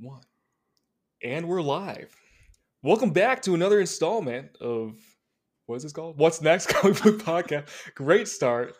[0.00, 0.20] one.
[1.22, 2.14] And we're live.
[2.82, 4.96] Welcome back to another installment of
[5.66, 6.18] what is this called?
[6.18, 6.68] What's next?
[6.70, 7.68] Comic book podcast.
[7.94, 8.74] Great start.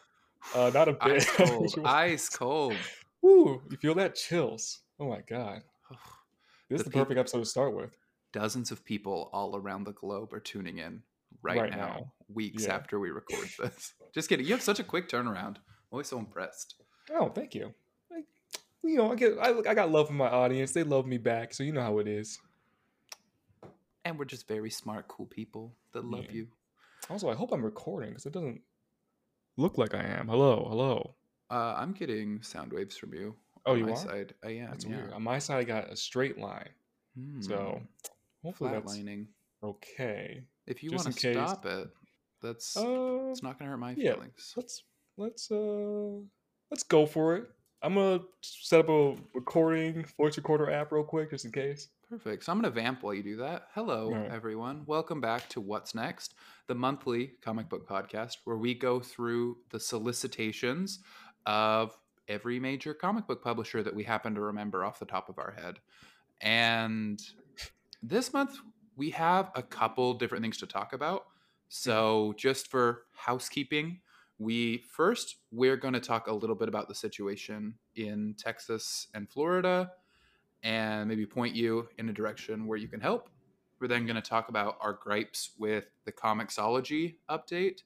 [0.54, 1.02] Uh, not a bit.
[1.16, 1.74] Ice cold.
[1.84, 2.76] Ice cold.
[3.22, 3.60] Woo!
[3.70, 4.80] You feel that chills.
[4.98, 5.62] Oh my god.
[6.70, 7.90] This is The the perfect episode to start with.
[8.32, 11.02] Dozens of people all around the globe are tuning in
[11.42, 12.12] right, Right now, now.
[12.32, 12.76] weeks Yeah.
[12.76, 13.92] after we record this.
[14.14, 14.46] Just kidding.
[14.46, 15.56] You have such a quick turnaround.
[15.90, 16.76] Always so impressed.
[17.12, 17.74] Oh, thank you.
[18.82, 20.72] You know, I get I, I got love from my audience.
[20.72, 22.40] They love me back, so you know how it is.
[24.04, 26.32] And we're just very smart, cool people that love Yeah.
[26.32, 26.48] you.
[27.10, 28.60] Also, I hope I'm recording because it doesn't
[29.56, 30.28] look like I am.
[30.28, 31.14] Hello, hello.
[31.50, 33.34] Uh, I'm getting sound waves from you.
[33.66, 33.96] Oh, on you my are?
[33.96, 34.34] side.
[34.44, 34.70] I am.
[34.70, 34.96] That's yeah.
[34.96, 35.12] weird.
[35.12, 36.70] On my side, I got a straight line.
[37.40, 37.84] So Hmm.
[38.42, 39.26] hopefully that's flatlining.
[39.62, 40.44] okay.
[40.66, 41.88] If you want to case- stop it,
[42.40, 44.14] that's Uh, it's not gonna hurt my yeah.
[44.14, 44.54] feelings.
[44.56, 44.84] let's
[45.18, 46.20] let's uh
[46.70, 47.50] let's go for it.
[47.82, 51.88] I'm gonna set up a recording voice recorder app real quick just in case.
[52.10, 52.44] Perfect.
[52.44, 53.68] So I'm going to vamp while you do that.
[53.72, 54.32] Hello, Alright.
[54.32, 54.82] everyone.
[54.84, 56.34] Welcome back to What's Next,
[56.66, 60.98] the monthly comic book podcast where we go through the solicitations
[61.46, 65.38] of every major comic book publisher that we happen to remember off the top of
[65.38, 65.78] our head.
[66.40, 67.22] And
[68.02, 68.58] this month,
[68.96, 71.26] we have a couple different things to talk about.
[71.68, 74.00] So, just for housekeeping,
[74.40, 79.28] we first we're going to talk a little bit about the situation in Texas and
[79.28, 79.92] Florida
[80.62, 83.28] and maybe point you in a direction where you can help.
[83.78, 87.82] We're then going to talk about our gripes with the Comixology update.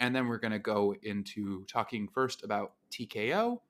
[0.00, 3.60] And then we're going to go into talking first about TKO,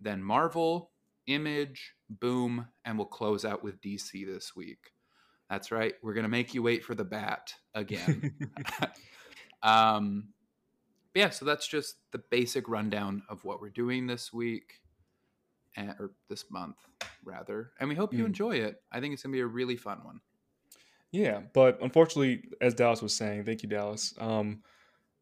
[0.00, 0.90] then Marvel,
[1.26, 4.92] Image, Boom, and we'll close out with DC this week.
[5.48, 5.94] That's right.
[6.02, 8.34] We're going to make you wait for the bat again.
[9.62, 10.28] um,
[11.12, 14.80] but yeah, so that's just the basic rundown of what we're doing this week
[15.76, 16.76] and, or this month
[17.24, 17.72] rather.
[17.80, 18.28] And we hope you Mm.
[18.28, 18.82] enjoy it.
[18.92, 20.20] I think it's going to be a really fun one.
[21.12, 24.14] Yeah, but unfortunately, as Dallas was saying, thank you, Dallas.
[24.18, 24.62] Um,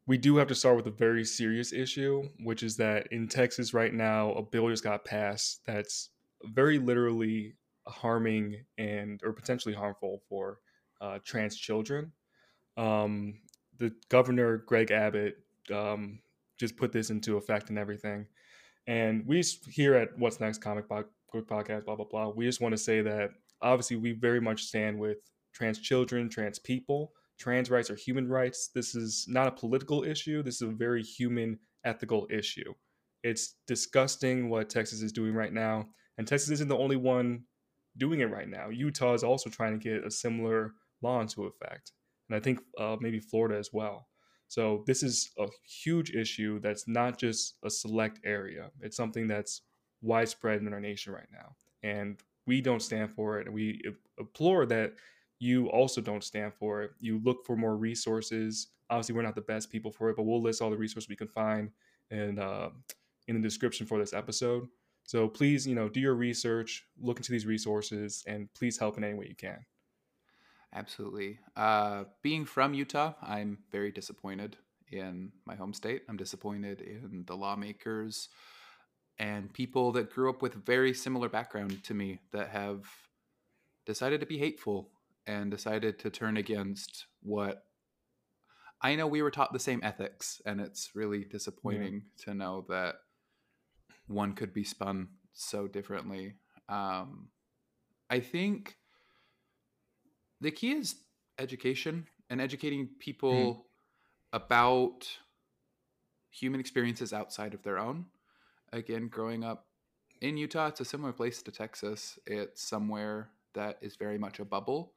[0.07, 3.75] we do have to start with a very serious issue, which is that in Texas
[3.75, 6.11] right now, a bill just got passed that's
[6.45, 7.57] very literally
[7.87, 10.59] harming and or potentially harmful for
[11.01, 12.13] uh, trans children.
[12.77, 13.41] Um,
[13.79, 15.37] the governor Greg Abbott
[15.71, 16.21] um,
[16.59, 18.27] just put this into effect and everything.
[18.87, 22.29] And we here at What's Next Comic Book Podcast, blah blah blah.
[22.31, 23.31] We just want to say that
[23.61, 25.19] obviously we very much stand with
[25.53, 27.13] trans children, trans people.
[27.39, 28.71] Trans rights are human rights.
[28.75, 30.43] This is not a political issue.
[30.43, 32.75] This is a very human, ethical issue.
[33.23, 35.89] It's disgusting what Texas is doing right now.
[36.17, 37.45] And Texas isn't the only one
[37.97, 38.71] doing it right now.
[38.71, 41.93] Utah is also trying to get a similar law into effect.
[42.29, 44.09] And I think uh, maybe Florida as well.
[44.49, 48.71] So this is a huge issue that's not just a select area.
[48.81, 49.63] It's something that's
[50.01, 51.55] widespread in our nation right now.
[51.83, 53.47] And we don't stand for it.
[53.47, 53.83] And we
[54.19, 54.95] implore that
[55.39, 56.91] you also don't stand for it.
[56.99, 58.69] You look for more resources.
[58.91, 61.17] Obviously, we're not the best people for it, but we'll list all the resources we
[61.17, 61.71] can find
[62.11, 62.71] in uh,
[63.29, 64.67] in the description for this episode.
[65.05, 69.05] So please, you know, do your research, look into these resources, and please help in
[69.05, 69.59] any way you can.
[70.75, 71.39] Absolutely.
[71.57, 74.57] Uh, being from Utah, I'm very disappointed
[74.91, 76.03] in my home state.
[76.09, 78.29] I'm disappointed in the lawmakers
[79.19, 82.85] and people that grew up with very similar background to me that have
[83.87, 84.91] decided to be hateful
[85.27, 87.65] and decided to turn against what
[88.81, 92.95] I know we were taught the same ethics, and it's really disappointing to know that
[94.07, 96.35] one could be spun so differently.
[96.69, 97.29] Um,
[98.09, 98.77] I think
[100.41, 100.97] the key is
[101.39, 103.61] education and educating people hmm.
[104.33, 105.09] about
[106.31, 108.07] human experiences outside of their own.
[108.73, 109.67] Again, growing up
[110.21, 112.19] in Utah, it's a similar place to Texas.
[112.27, 114.93] It's somewhere that is very much a bubble.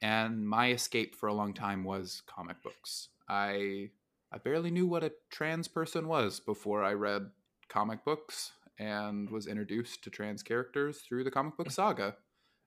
[0.00, 3.08] And my escape for a long time was comic books.
[3.28, 3.90] I
[4.32, 7.30] I barely knew what a trans person was before I read
[7.68, 12.16] comic books and was introduced to trans characters through the comic book saga.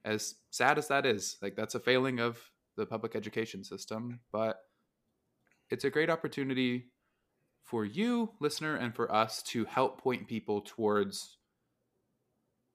[0.06, 2.40] As sad as that is, like that's a failing of
[2.78, 4.58] the public education system, but
[5.72, 6.92] it's a great opportunity
[7.64, 11.38] for you, listener, and for us to help point people towards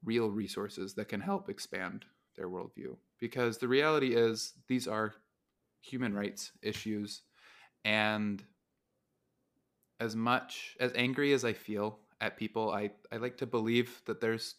[0.05, 2.05] real resources that can help expand
[2.37, 2.97] their worldview.
[3.21, 5.15] Because the reality is, these are
[5.83, 7.23] human rights issues.
[7.85, 8.43] And
[10.01, 14.21] as much as angry as I feel at people, I, I like to believe that
[14.21, 14.57] there's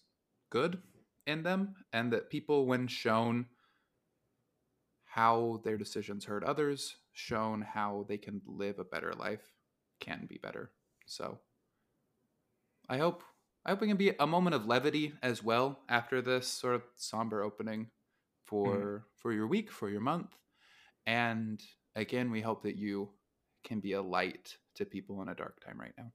[0.50, 0.80] good
[1.28, 3.46] in them and that people, when shown
[5.06, 9.52] how their decisions hurt others, shown how they can live a better life,
[10.00, 10.72] can be better.
[11.06, 11.40] So
[12.90, 13.24] I hope
[13.66, 16.84] I hope it can be a moment of levity as well after this sort of
[16.96, 17.88] somber opening
[18.46, 19.02] for mm.
[19.16, 20.36] for your week, for your month.
[21.06, 21.62] And
[21.96, 23.10] again, we hope that you
[23.64, 26.12] can be a light to people in a dark time right now.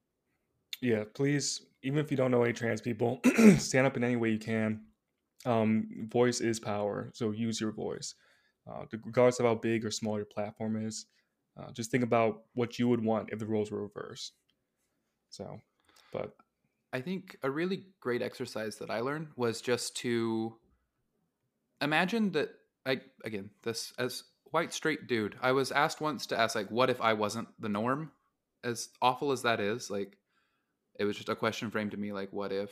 [0.80, 3.20] Yeah, please, even if you don't know any trans people,
[3.58, 4.85] stand up in any way you can.
[5.46, 8.14] Um, voice is power, so use your voice.
[8.68, 11.06] Uh, regardless of how big or small your platform is,
[11.56, 14.32] uh, just think about what you would want if the roles were reversed.
[15.30, 15.60] So,
[16.12, 16.34] but
[16.92, 20.56] I think a really great exercise that I learned was just to
[21.80, 22.50] imagine that
[22.84, 25.36] I again this as white straight dude.
[25.40, 28.12] I was asked once to ask like what if I wasn't the norm?
[28.64, 30.16] As awful as that is, like
[30.98, 32.70] it was just a question framed to me like what if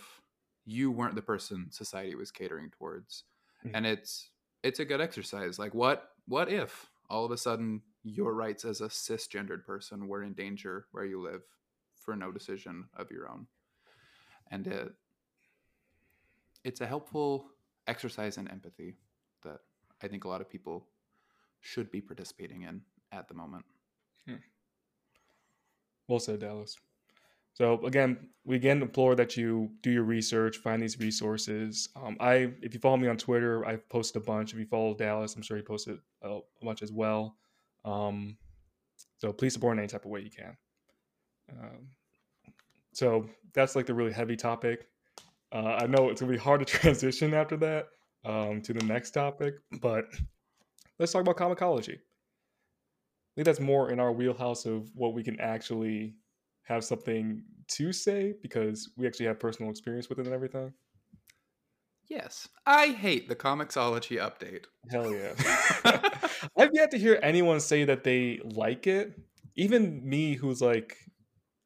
[0.65, 3.25] you weren't the person society was catering towards?
[3.65, 3.77] Mm-hmm.
[3.77, 4.31] And it's
[4.63, 5.59] it's a good exercise.
[5.59, 10.23] Like what what if all of a sudden your rights as a cisgendered person were
[10.23, 11.43] in danger where you live
[11.97, 13.47] for no decision of your own?
[14.51, 14.93] And it
[16.65, 17.51] it's a helpful
[17.87, 18.95] exercise in empathy
[19.43, 19.61] that
[20.03, 20.87] I think a lot of people
[21.61, 22.81] should be participating in
[23.13, 23.65] at the moment.
[24.27, 24.37] Hmm.
[26.09, 26.77] Well said, Dallas.
[27.55, 31.89] So again, we again implore that you do your research, find these resources.
[31.97, 34.53] Um, I, if you follow me on Twitter, I've posted a bunch.
[34.53, 37.37] If you follow Dallas, I'm sure he posted a, a bunch as well.
[37.85, 38.37] Um,
[39.21, 40.57] so please support in any type of way you can.
[41.51, 41.89] Um,
[42.93, 44.89] so that's like the really heavy topic.
[45.53, 47.87] Uh, I know it's gonna be hard to transition after that
[48.25, 50.07] um, to the next topic, but
[50.99, 51.95] let's talk about Comixology.
[51.95, 56.15] I think that's more in our wheelhouse of what we can actually
[56.65, 60.73] have something to say because we actually have personal experience with it and everything.
[62.09, 64.65] Yes, I hate the Comixology update.
[64.91, 65.33] Hell yeah.
[66.59, 69.19] I've yet to hear anyone say that they like it.
[69.57, 70.97] Even me, who's like,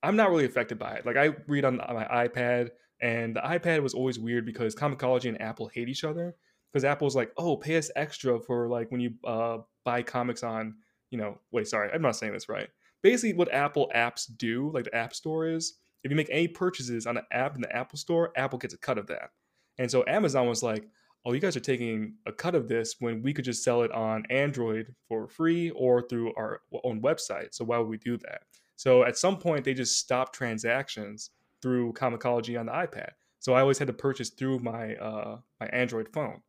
[0.03, 1.07] I'm not really affected by it.
[1.07, 2.69] Like, I read on my iPad,
[3.01, 6.37] and the iPad was always weird because Comixology and Apple hate each other.
[6.73, 10.75] Because Apple's like, oh, pay us extra for like when you uh, buy comics on,
[11.11, 12.69] you know, wait, sorry, I'm not saying this right
[13.03, 15.75] basically what Apple apps do, like the App Store is,
[16.05, 18.79] if you make any purchases on an app in the Apple Store, Apple gets a
[18.79, 19.31] cut of that.
[19.79, 20.89] And so Amazon was like,
[21.25, 23.93] oh, you guys are taking a cut of this when we could just sell it
[23.93, 27.49] on Android for free or through our own website.
[27.53, 28.43] So why would we do that?
[28.77, 31.31] So at some point, they just stopped transactions
[31.61, 33.11] through Comixology on the iPad.
[33.41, 36.41] So I always had to purchase through my uh, my Android phone.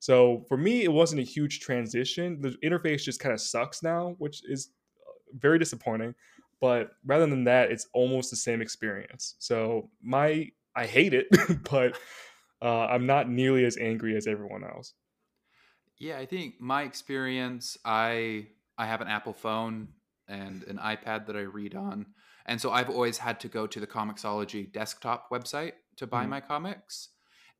[0.00, 2.40] So for me, it wasn't a huge transition.
[2.40, 4.70] The interface just kind of sucks now, which is
[5.34, 6.14] very disappointing.
[6.60, 9.36] But rather than that, it's almost the same experience.
[9.38, 11.26] So my I hate it,
[11.70, 11.98] but
[12.62, 14.94] uh, I'm not nearly as angry as everyone else.
[15.98, 19.88] Yeah, I think my experience, I I have an Apple phone
[20.28, 22.06] and an iPad that I read on,
[22.46, 26.28] and so I've always had to go to the Comixology desktop website to buy mm.
[26.28, 27.08] my comics,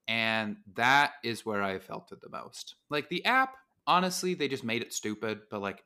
[0.07, 2.77] and that is where I felt it the most.
[2.89, 3.55] Like the app,
[3.87, 5.83] honestly, they just made it stupid, but like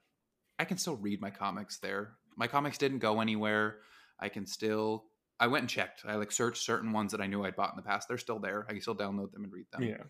[0.58, 2.14] I can still read my comics there.
[2.36, 3.78] My comics didn't go anywhere.
[4.20, 5.04] I can still
[5.40, 6.02] I went and checked.
[6.06, 8.06] I like searched certain ones that I knew I'd bought in the past.
[8.06, 8.64] They're still there.
[8.68, 9.82] I can still download them and read them.
[9.82, 10.04] Yeah.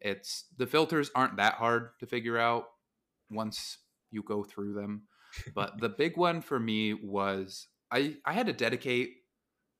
[0.00, 2.66] It's the filters aren't that hard to figure out
[3.30, 3.78] once
[4.10, 5.02] you go through them.
[5.54, 9.16] but the big one for me was I I had to dedicate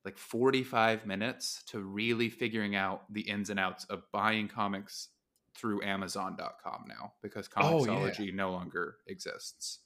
[0.05, 5.09] like 45 minutes to really figuring out the ins and outs of buying comics
[5.55, 8.35] through amazon.com now because Comixology oh, yeah.
[8.35, 9.81] no longer exists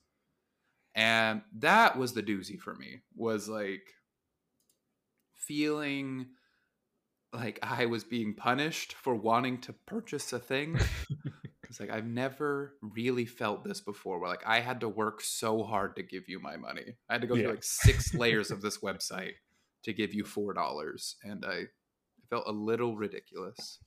[0.94, 3.88] and that was the doozy for me was like
[5.34, 6.26] feeling
[7.32, 10.78] like i was being punished for wanting to purchase a thing.
[11.72, 15.62] It's like i've never really felt this before where like i had to work so
[15.62, 16.96] hard to give you my money.
[17.08, 17.44] I had to go yeah.
[17.44, 19.36] through like six layers of this website
[19.84, 21.62] to give you four dollars and i
[22.28, 23.78] felt a little ridiculous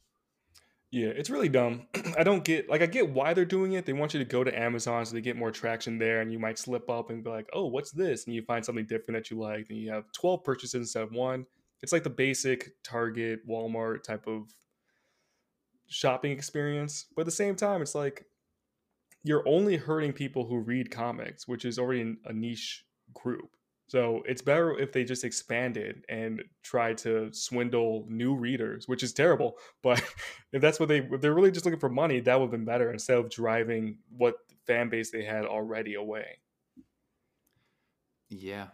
[0.92, 1.88] yeah, it's really dumb.
[2.18, 3.86] I don't get like I get why they're doing it.
[3.86, 6.39] They want you to go to Amazon so they get more traction there, and you
[6.39, 9.32] might slip up and be like, "Oh, what's this?" And you find something different that
[9.32, 11.46] you like, and you have twelve purchases instead of one.
[11.82, 14.54] It's like the basic Target, Walmart type of
[15.88, 18.25] shopping experience, but at the same time, it's like
[19.24, 23.50] you're only hurting people who read comics, which is already a niche group.
[23.88, 29.13] So it's better if they just expanded and tried to swindle new readers, which is
[29.13, 29.58] terrible.
[29.84, 30.04] But
[30.51, 32.65] if that's what they if they're really just looking for money, that would have been
[32.65, 36.39] better instead of driving what fan base they had already away.
[38.30, 38.68] Yeah.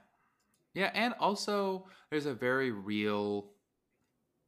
[0.73, 3.51] Yeah, and also there's a very real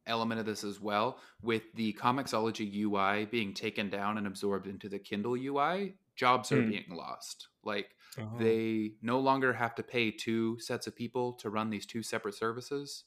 [0.05, 4.89] element of this as well with the Comixology UI being taken down and absorbed into
[4.89, 6.69] the Kindle UI, jobs are mm.
[6.69, 7.47] being lost.
[7.63, 8.37] Like uh-huh.
[8.37, 12.35] They no longer have to pay two sets of people to run these two separate
[12.35, 13.05] services.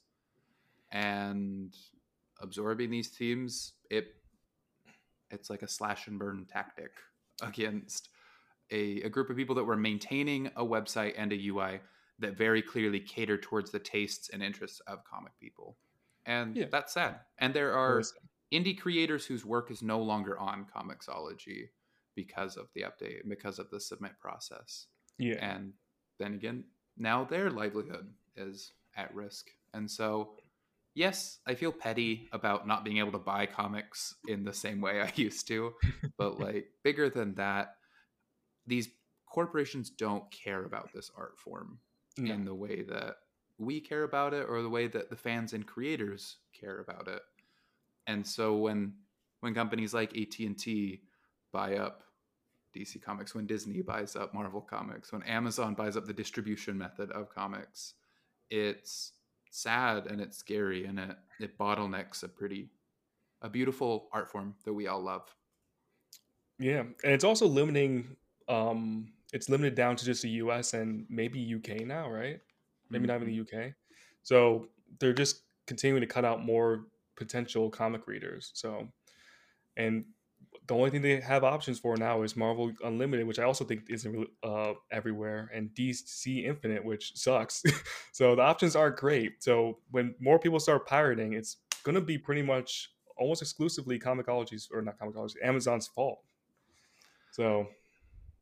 [0.91, 1.75] And
[2.41, 4.13] absorbing these teams it
[5.31, 6.91] it's like a slash and burn tactic
[7.41, 8.09] against
[8.71, 11.79] a, a group of people that were maintaining a website and a UI
[12.19, 15.77] that very clearly cater towards the tastes and interests of comic people.
[16.25, 16.65] And Yeah.
[16.71, 17.19] that's sad.
[17.37, 18.01] And there are
[18.51, 21.69] indie creators whose work is no longer on Comixology
[22.17, 24.87] because of the update, and because of the submit process.
[25.17, 25.35] Yeah.
[25.39, 25.71] And
[26.19, 26.65] then again,
[26.97, 29.47] now their livelihood is at risk.
[29.73, 30.33] And so,
[30.95, 34.99] yes, I feel petty about not being able to buy comics in the same way
[35.01, 35.73] I used to.
[36.17, 37.75] but, like, bigger than that,
[38.65, 38.89] these
[39.25, 41.79] corporations don't care about this art form
[42.17, 42.33] No.
[42.33, 43.15] in the way that
[43.59, 47.21] we care about it or the way that the fans and creators care about it.
[48.07, 48.93] And so when
[49.41, 51.01] when companies like AT&T
[51.51, 52.03] buy up
[52.75, 57.11] DC Comics, when Disney buys up Marvel Comics, when Amazon buys up the distribution method
[57.11, 57.93] of comics,
[58.49, 59.13] it's
[59.49, 62.69] sad and it's scary and it it bottlenecks a pretty
[63.41, 65.33] a beautiful art form that we all love.
[66.59, 68.15] Yeah, and it's also limiting.
[68.47, 70.73] Um, it's limited down to just the U.S.
[70.73, 72.39] and maybe UK now, right?
[72.89, 73.73] Maybe not even the UK.
[74.23, 74.67] So
[74.99, 76.85] they're just continuing to cut out more
[77.17, 78.51] potential comic readers.
[78.53, 78.87] So,
[79.75, 80.05] and
[80.67, 83.89] the only thing they have options for now is Marvel Unlimited, which I also think
[83.89, 87.63] isn't really, uh, everywhere, and DC Infinite, which sucks.
[88.11, 89.43] so the options aren't great.
[89.43, 94.81] So when more people start pirating, it's gonna be pretty much almost exclusively Comixology's or
[94.81, 96.19] not Comixology, Amazon's fault.
[97.31, 97.67] So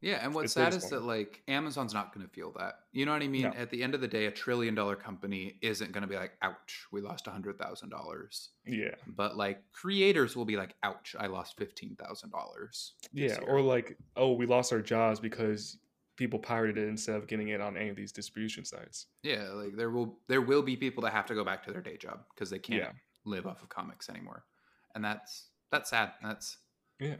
[0.06, 2.82] Yeah, and what's It's sad is that like Amazon's not going to feel that.
[2.92, 3.42] You know what I mean?
[3.42, 3.54] No.
[3.58, 6.34] At the end of the day, a trillion dollar company isn't going to be like,
[6.44, 11.16] "Ouch, we lost a hundred thousand dollars." yeah, But like creators will be like, "Ouch,
[11.20, 15.80] I lost fifteen thousand dollars." yeah, or like, oh, we lost our jobs because
[16.18, 19.08] people pirated it instead of getting it on any of these distribution sites.
[19.24, 21.82] Yeah, like there will there will be people that have to go back to their
[21.82, 22.92] day job because they can't Yeah.
[23.26, 24.46] live off of comics anymore,
[24.94, 26.12] and that's that's sad.
[26.22, 26.60] That's
[27.00, 27.16] Yeah.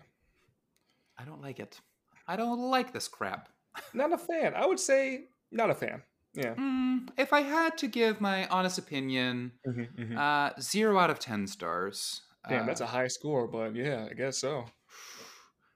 [1.18, 1.80] I don't like it.
[2.28, 3.50] I don't like this crap.
[3.94, 4.54] Not a fan.
[4.56, 6.02] I would say not a fan.
[6.34, 6.56] Yeah.
[6.56, 10.18] Mm, if I had to give my honest opinion, Mhm, mhm.
[10.18, 12.22] uh, zero out of ten stars.
[12.50, 14.66] Damn, that's Uh, a high score, but yeah, I guess so.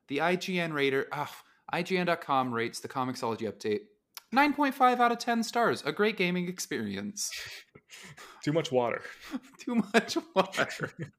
[0.08, 1.34] The IGN rater, ah,
[1.74, 3.82] IGN.com rates the Comixology update
[4.32, 5.82] 9.5 out of 10 stars.
[5.86, 7.32] A great gaming experience.
[8.44, 9.02] Too much water.
[9.60, 10.92] Too much water.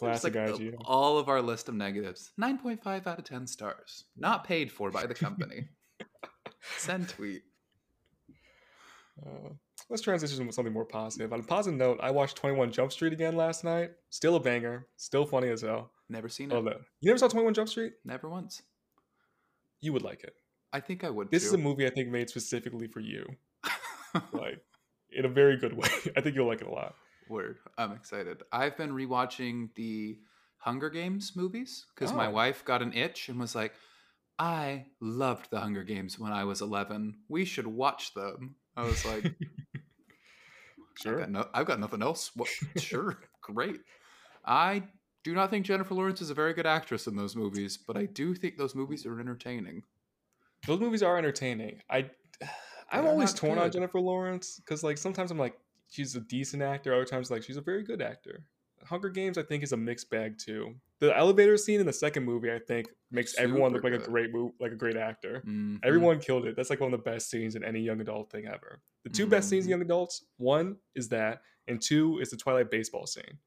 [0.00, 2.32] Classic like all of our list of negatives.
[2.40, 4.04] 9.5 out of 10 stars.
[4.16, 5.68] Not paid for by the company.
[6.78, 7.42] Send tweet.
[9.24, 9.50] Uh,
[9.90, 11.32] let's transition to something more positive.
[11.32, 13.90] On a positive note, I watched 21 Jump Street again last night.
[14.08, 14.86] Still a banger.
[14.96, 15.90] Still funny as hell.
[16.08, 16.54] Never seen it.
[16.54, 16.86] Love.
[17.00, 17.92] You never saw 21 Jump Street?
[18.04, 18.62] Never once.
[19.80, 20.34] You would like it.
[20.72, 23.26] I think I would This is a movie I think made specifically for you.
[24.32, 24.60] Like,
[25.12, 25.88] in a very good way.
[26.16, 26.96] I think you'll like it a lot.
[27.30, 27.58] Word.
[27.78, 28.42] I'm excited.
[28.52, 30.18] I've been rewatching the
[30.58, 32.30] Hunger Games movies because my Oh.
[32.32, 33.72] wife got an itch and was like,
[34.38, 37.18] I loved the Hunger Games when I was 11.
[37.28, 38.56] We should watch them.
[38.76, 39.24] I was like,
[39.74, 41.18] I've, Sure.
[41.20, 42.30] got no, I've got nothing else.
[42.34, 42.48] What?
[42.76, 43.18] sure.
[43.40, 43.80] Great.
[44.44, 44.82] I
[45.24, 48.06] do not think Jennifer Lawrence is a very good actress in those movies, but I
[48.06, 49.82] do think those movies are entertaining.
[50.66, 51.80] Those movies are entertaining.
[51.90, 52.10] I,
[52.90, 53.70] I'm always torn on.
[53.70, 55.54] Jennifer Lawrence because, like, sometimes I'm like,
[55.90, 56.94] she's a decent actor.
[56.94, 58.44] Other times, like, she's a very good actor.
[58.84, 60.74] Hunger Games, I think, is a mixed bag too.
[61.00, 64.10] The elevator scene in the second movie, I think, makes everyone look Super like a
[64.10, 65.42] great move, like a great actor.
[65.46, 65.80] Mhm.
[65.82, 66.56] Everyone killed it.
[66.56, 68.80] That's like one of the best scenes in any young adult thing ever.
[69.04, 69.70] The 2 best scenes in Mhm.
[69.72, 73.38] young adults, one is that, and two is the Twilight baseball scene.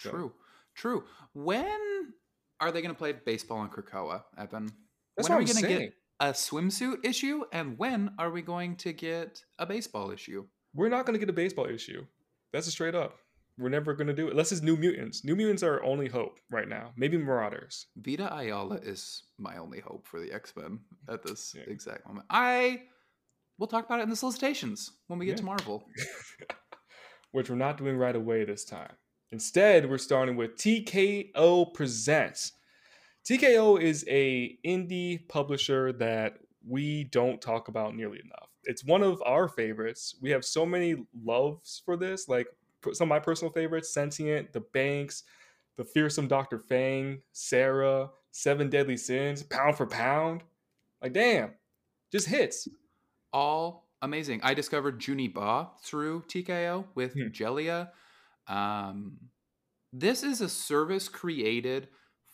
[0.00, 0.34] So- True.
[0.74, 1.04] True.
[1.32, 2.12] When
[2.60, 4.68] are they going to play baseball in Krakoa, Evan?
[5.16, 7.44] That's when are we going to get a swimsuit issue?
[7.52, 10.46] And when are we going to get a baseball issue?
[10.76, 12.04] We're not going to get a baseball issue.
[12.52, 13.16] That's a straight up.
[13.58, 15.24] We're never going to do it unless it's New Mutants.
[15.24, 16.92] New Mutants are our only hope right now.
[16.96, 17.86] Maybe Marauders.
[17.96, 20.78] Vita Ayala is my only hope for the X Men
[21.08, 21.64] at this Yeah.
[21.66, 22.26] exact moment.
[22.28, 22.82] I
[23.58, 25.36] we'll talk about it in the solicitations when we get Yeah.
[25.38, 25.84] to Marvel.
[27.32, 28.92] which we're not doing right away this time.
[29.30, 32.52] Instead, we're starting with TKO Presents.
[33.28, 38.48] TKO is a indie publisher that we don't talk about nearly enough.
[38.66, 40.16] It's one of our favorites.
[40.20, 42.46] We have so many loves for this, like
[42.92, 45.24] some of my personal favorites: Sentient, The Banks,
[45.76, 50.42] The Fearsome Doctor Fang, Sara, Seven Deadly Sins, Pound for Pound.
[51.02, 51.54] Like, damn,
[52.12, 52.68] just hits.
[53.32, 54.40] All amazing.
[54.42, 57.28] I discovered Juni Ba through TKO with Hmm.
[57.28, 57.90] Djeliya.
[58.48, 59.18] Um,
[59.92, 61.88] this is a service created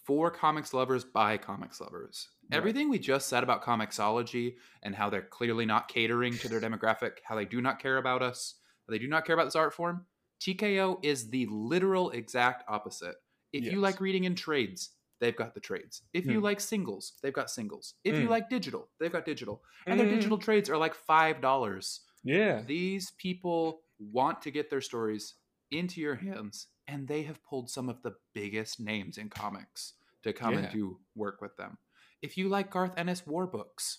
[0.05, 2.29] for comics lovers by comics lovers.
[2.53, 7.19] Everything we just said about Comixology and how they're clearly not catering to their demographic,
[7.25, 8.57] how they do not care about us,
[8.87, 10.07] how they do not care about this art form,
[10.41, 13.17] TKO is the literal exact opposite.
[13.53, 14.91] If you like reading in trades,
[15.21, 16.03] they've got the trades.
[16.13, 16.45] If you Hmm.
[16.45, 17.95] like singles, they've got singles.
[18.05, 18.31] If you Mm.
[18.31, 19.63] like digital, they've got digital.
[19.87, 20.11] And their Mm.
[20.11, 22.01] digital trades are like $5.
[22.25, 22.63] Yeah.
[22.67, 25.35] These people want to get their stories
[25.71, 30.33] into your hands, and they have pulled some of the biggest names in comics to
[30.33, 31.79] come and do work with them.
[32.23, 33.99] If you like Garth Ennis war books,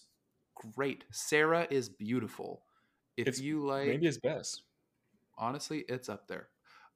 [0.55, 1.03] great.
[1.11, 2.63] Sara is beautiful.
[3.17, 4.63] If It's you like, Maybe it's best.
[5.37, 6.47] honestly, it's up there.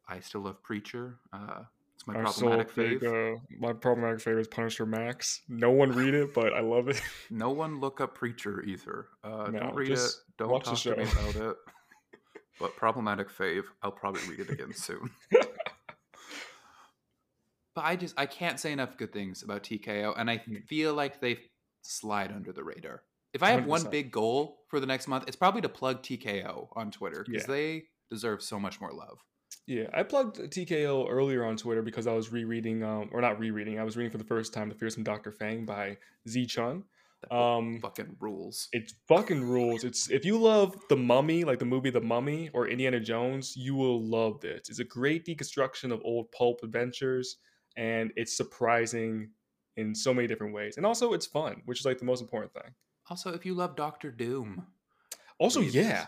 [0.07, 1.19] I still love Preacher.
[1.33, 1.63] Uh,
[1.95, 3.01] it's my problematic big.
[3.01, 3.35] fave.
[3.35, 5.41] Uh, my problematic favorite is Punisher Max.
[5.49, 7.01] No one read it, but I love it.
[7.29, 9.07] No one look up Preacher either.
[9.23, 9.99] Uh, No, don't read it.
[10.37, 11.57] Don't talk to me about it.
[12.59, 13.63] But problematic fave.
[13.83, 15.11] I'll probably read it again soon.
[17.77, 20.65] but I just I can't say enough good things about TKO, and I Mm.
[20.67, 21.37] feel like they
[21.83, 23.03] slide under the radar.
[23.33, 23.91] If I have one 100%.
[23.91, 27.53] big goal for the next month, it's probably to plug TKO on Twitter because Yeah.
[27.55, 29.19] they deserve so much more love.
[29.67, 33.77] Yeah, I plugged TKO earlier on Twitter because I was rereading, um, or not rereading.
[33.79, 36.83] I was reading for the first time "The Fearsome Doctor Fang" by Tze Chun.
[37.31, 38.69] Um, fucking rules.
[38.73, 39.83] It's fucking rules.
[39.83, 43.75] It's if you love The Mummy, like the movie The Mummy or Indiana Jones, you
[43.75, 44.69] will love this.
[44.69, 47.37] It's a great deconstruction of old pulp adventures,
[47.77, 49.29] and it's surprising
[49.77, 50.75] in so many different ways.
[50.75, 52.73] And also, it's fun, which is like the most important thing.
[53.09, 54.65] Also, if you love Doctor Doom,
[55.39, 56.07] Also, yeah, this.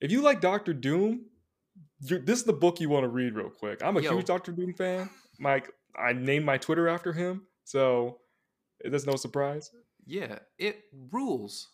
[0.00, 1.26] if you like Doctor Doom,
[2.00, 3.82] this is the book you want to read real quick.
[3.84, 4.12] I'm a Yo.
[4.16, 5.08] huge Doctor Doom fan.
[5.38, 8.18] Mike, I named my Twitter after him, so
[8.84, 9.70] eh, that's no surprise.
[10.04, 11.68] Yeah, it rules.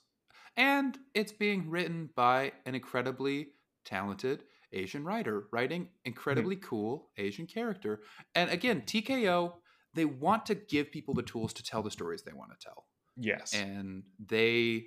[0.56, 3.48] And it's being written by an incredibly
[3.84, 4.42] talented
[4.72, 5.88] Asian writer, writing hmm.
[6.04, 8.00] incredibly cool Asian character.
[8.34, 8.84] And again, hmm.
[8.84, 9.54] TKO,
[9.94, 12.86] they want to give people the tools to tell the stories they want to tell.
[13.16, 14.86] Yes, And they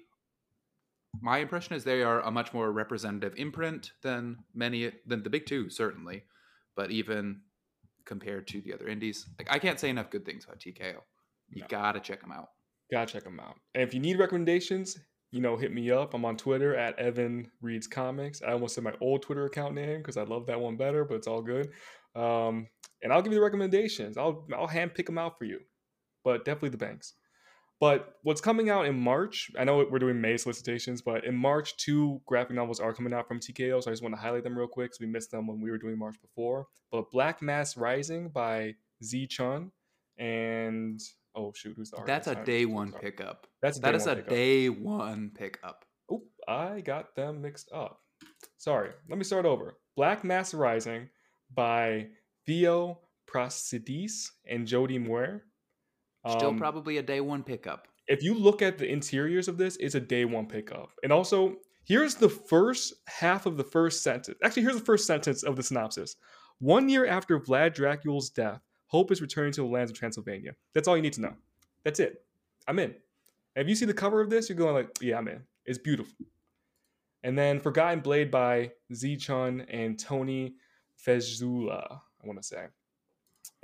[1.20, 5.46] my impression is they are a much more representative imprint than many than the big
[5.46, 6.24] two, certainly.
[6.76, 7.42] But even
[8.06, 11.02] compared to the other indies, like I can't say enough good things about TKO.
[11.50, 11.68] You No.
[11.68, 12.50] gotta check them out.
[12.92, 13.60] gotta check them out.
[13.74, 14.98] And if you need recommendations,
[15.32, 16.14] you know, hit me up.
[16.14, 18.42] I'm on Twitter at Evan Reads Comics.
[18.42, 21.16] I almost said my old Twitter account name because I love that one better, but
[21.16, 21.70] it's all good.
[22.16, 22.68] Um,
[23.02, 24.18] and I'll give you the recommendations.
[24.18, 25.60] I'll I'll hand pick them out for you,
[26.24, 27.14] but definitely the banks.
[27.80, 29.50] But what's coming out in March?
[29.58, 33.28] I know we're doing May solicitations, but in March, two graphic novels are coming out
[33.28, 33.82] from TKO.
[33.82, 35.72] So I just want to highlight them real quick because we missed them when we
[35.72, 36.68] were doing March before.
[36.92, 39.72] But Black Mass Rising by Tze Chun
[40.20, 41.02] and
[41.36, 43.48] oh shoot, who's the That's a day one pickup.
[43.62, 44.30] That's day one a pickup.
[44.30, 45.86] day one pickup.
[46.12, 48.00] Oh, I got them mixed up.
[48.58, 48.92] Sorry.
[49.10, 49.76] Let me start over.
[49.96, 51.10] Black Mass Rising
[51.54, 52.08] by
[52.46, 55.46] Theo Prasidis and Jodie Muir.
[56.30, 57.88] Still Um, probably a day one pickup.
[58.08, 60.90] if you look at the interiors of this, it's a day one pickup.
[61.04, 64.38] And also, here's the first half of the first sentence.
[64.44, 66.16] Actually, here's the first sentence of the synopsis.
[66.60, 68.62] One year after Vlad Dracula's death,
[68.92, 70.52] Hope is returning to the lands of Transylvania.
[70.74, 71.34] That's all you need to know.
[71.86, 72.26] That's it.
[72.68, 72.94] I'm in.
[73.56, 75.42] And if you see the cover of this, you're going like, yeah, I'm in.
[75.66, 76.26] It's beautiful.
[77.24, 80.56] And then Forgotten Blade by Tze Chun and Toni
[81.08, 82.66] Fejzula, I want to say.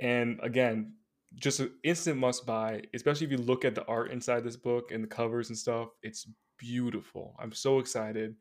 [0.00, 0.94] And again,
[1.34, 4.92] just an instant must buy, especially if you look at the art inside this book
[4.92, 5.88] and the covers and stuff.
[6.02, 7.36] It's beautiful.
[7.38, 8.34] I'm so excited.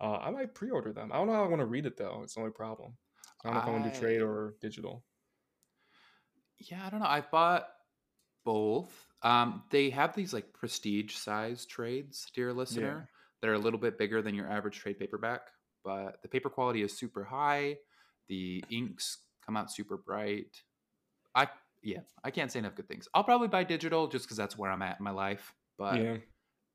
[0.00, 1.10] Uh, I might pre-order them.
[1.12, 2.20] I don't know how I want to read it though.
[2.22, 2.92] It's the only problem.
[3.42, 5.02] I don't know if I want to do trade or digital.
[6.60, 7.06] Yeah, I don't know.
[7.06, 7.68] I bought
[8.44, 8.92] both.
[9.22, 13.08] Um, they have these like prestige size trades, dear listener,
[13.42, 15.42] that are a little bit bigger than your average trade paperback,
[15.84, 17.76] but the paper quality is super high.
[18.28, 20.62] The inks come out super bright.
[21.34, 21.48] I
[21.82, 23.08] yeah, I can't say enough good things.
[23.14, 25.54] I'll probably buy digital just because that's where I'm at in my life.
[25.78, 26.16] But yeah,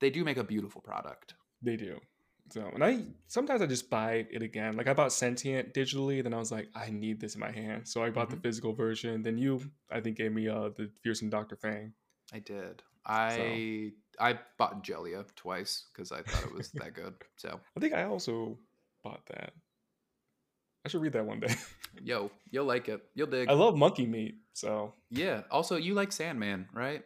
[0.00, 1.34] they do make a beautiful product.
[1.62, 2.00] they do.
[2.50, 4.76] So, and I sometimes I just buy it again.
[4.76, 7.88] Like I bought Sentient digitally, then I was like, I need this in my hand,
[7.88, 9.22] so I bought the physical version.
[9.22, 11.92] Then you, I think, gave me uh the Fearsome Doctor Fang.
[12.32, 12.82] I did.
[13.06, 17.14] I I bought Djeliya twice because I thought it was that good.
[17.36, 18.58] So I think I also
[19.02, 19.52] bought that.
[20.84, 21.54] I should read that one day.
[22.02, 23.02] yo, you'll like it.
[23.14, 23.48] You'll dig.
[23.48, 25.42] I love monkey meat, so Yeah.
[25.50, 27.02] Also, you like Sandman, right?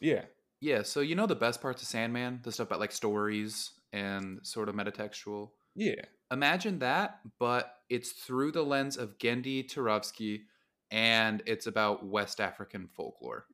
[0.00, 0.24] yeah,
[0.60, 0.82] Yeah.
[0.82, 4.68] So you know the best parts of Sandman, the stuff about like stories and sort
[4.68, 5.50] of metatextual.
[5.74, 6.02] yeah.
[6.30, 10.44] Imagine that, but it's through the lens of Genndy Tartakovsky,
[10.90, 13.44] and it's about West African folklore.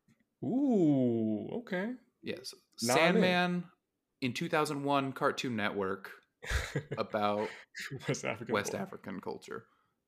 [0.44, 1.90] Ooh, okay.
[2.22, 3.22] Yes, Now I'm in.
[3.22, 3.64] Sandman
[4.20, 6.10] in 2001 Cartoon Network
[6.98, 7.48] about
[8.06, 8.52] West African.
[8.52, 8.74] West.
[8.76, 9.64] African culture.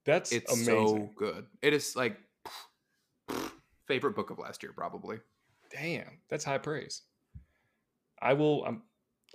[0.06, 0.74] That's It's amazing.
[0.76, 1.46] so good.
[1.62, 2.16] It is like
[3.88, 5.18] favorite book of last year, probably.
[5.72, 7.02] Damn, that's high praise.
[8.22, 8.64] I will.
[8.64, 8.82] I'm.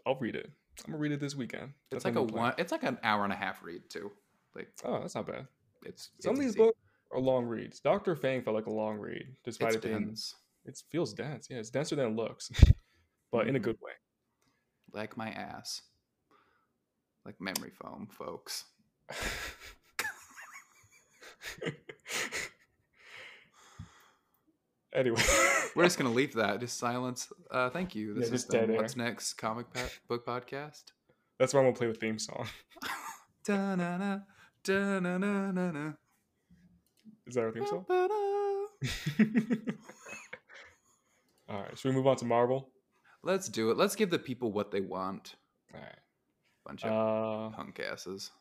[0.05, 0.51] I'll read it.
[0.85, 1.73] I'm gonna read it this weekend.
[1.91, 2.53] It's like a one.
[2.57, 4.11] It's like an hour and a half read too.
[4.55, 5.47] Like Oh, that's not bad.
[5.83, 6.59] It's Some it's of these easy.
[6.59, 6.79] books
[7.11, 7.79] are long reads.
[7.79, 10.15] Doctor Fang felt like a long read, despite It's it being.
[10.65, 11.47] It feels dense.
[11.49, 12.49] Yeah, it's denser than it looks,
[13.31, 13.63] but in a Mhm.
[13.63, 13.91] good way.
[14.91, 15.81] like my ass,
[17.25, 18.65] like memory foam, folks.
[24.95, 25.21] anyway,
[25.75, 26.59] We're just gonna leave that.
[26.59, 27.31] Just silence.
[27.51, 28.13] Uh, thank you.
[28.29, 28.77] Yeah, is dead air.
[28.77, 30.83] what's next comic pa- book podcast.
[31.39, 32.47] that's why I'm gonna play the theme song.
[33.45, 34.19] Da-na-na,
[34.63, 35.91] da-na-na-na-na,
[37.27, 37.85] Is that our theme song?
[41.47, 42.69] All right, should we move on to Marvel?
[43.21, 43.77] Let's do it.
[43.77, 45.35] Let's give the people what they want.
[45.73, 45.99] All right.
[46.65, 48.31] Bunch Uh, of all punk asses.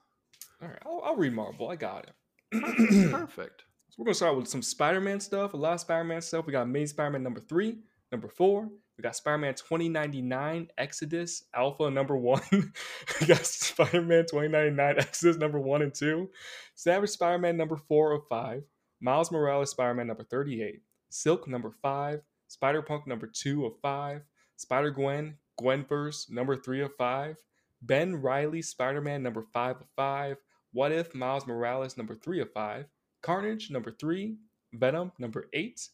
[0.61, 0.79] right.
[0.87, 1.69] I'll, I'll read Marvel.
[1.71, 3.11] I got it.
[3.11, 3.65] Perfect.
[3.95, 5.55] So we're gonna start with some Spider-Man stuff.
[5.55, 6.47] A lot of Spider-Man stuff.
[6.47, 7.79] We got Amazing Spider-Man number three,
[8.11, 8.69] number four.
[8.99, 12.43] We got Spider-Man 2099 Exodus Alpha number one.
[12.51, 16.29] we got Spider-Man 2099 Exodus number one and two.
[16.75, 18.65] Savage Spider-Man number four of five.
[19.01, 20.81] Miles Morales Spider-Man number 38.
[21.11, 22.21] Silk number five.
[22.49, 24.23] Spider-Punk number two of five.
[24.57, 27.37] Spider-Gwen Gwenverse number three of five.
[27.81, 30.39] Ben Riley Spider-Man number five of five.
[30.73, 32.87] What If Miles Morales number three of five.
[33.25, 34.37] Carnage number three,
[34.75, 35.89] Venom number eight,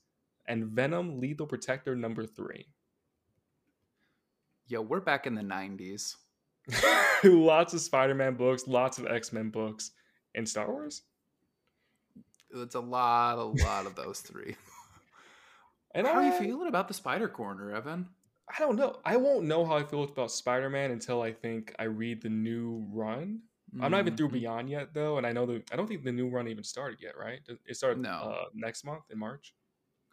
[0.47, 2.66] and Venom Lethal Protector number three.
[4.66, 6.16] Yo, we're back in the 90s.
[7.25, 9.93] lots of Spider-Man books, lots of X-Men books,
[10.35, 11.03] and Star Wars.
[12.53, 14.57] It's a lot, a lot of those three.
[15.93, 18.07] And How are you feeling about the Spider Corner, Evan?
[18.49, 19.01] I don't know.
[19.05, 22.87] I won't know how I feel about Spider-Man until I think I read the new
[22.93, 23.40] run.
[23.80, 24.33] I'm not even through Mhm.
[24.33, 27.00] Beyond yet, though, and I know the I don't think the new run even started
[27.00, 27.40] yet, right?
[27.66, 28.11] It started No.
[28.11, 29.54] uh, next month in March.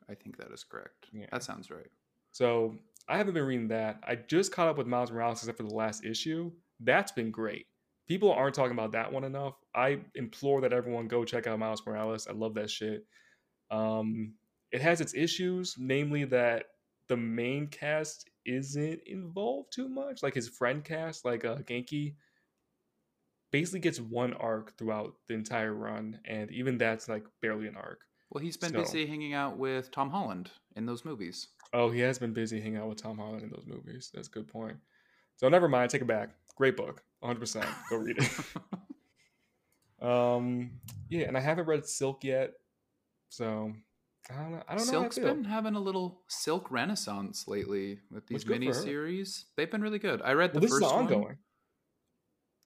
[0.10, 1.08] I think that is correct.
[1.12, 1.26] Yeah.
[1.32, 1.92] That sounds right.
[2.32, 4.00] So I haven't been reading that.
[4.06, 6.52] I just caught up with Miles Morales except for the last issue.
[6.80, 7.68] That's been great.
[8.08, 9.56] People aren't talking about that one enough.
[9.76, 12.28] I implore that everyone go check out Miles Morales.
[12.28, 13.06] I love that shit.
[13.72, 14.34] Um,
[14.72, 16.66] it has its issues, namely that
[17.08, 20.24] the main cast isn't involved too much.
[20.24, 22.16] Like his friend cast, like uh, Ganke,
[23.52, 28.02] basically gets one arc throughout the entire run, and even that's like barely an arc.
[28.30, 31.48] Well, he's been So- busy hanging out with Tom Holland in those movies.
[31.74, 34.12] Oh, he has been busy hanging out with Tom Holland in those movies.
[34.14, 34.78] That's a good point.
[35.38, 35.92] So never mind.
[35.92, 36.30] Take it back.
[36.56, 37.04] Great book.
[37.24, 37.66] 100%.
[37.90, 38.30] Go read it.
[40.02, 40.72] um,
[41.10, 42.54] yeah, and I haven't read Silk yet.
[43.30, 43.74] So
[44.30, 44.64] I don't know.
[44.68, 44.92] I don't know.
[44.92, 45.26] Silk's feel.
[45.28, 49.46] been having a little Silk renaissance lately with these Which good mini series.
[49.56, 50.22] They've been really good.
[50.22, 51.06] I read the Well, this is first one.
[51.06, 51.38] ongoing.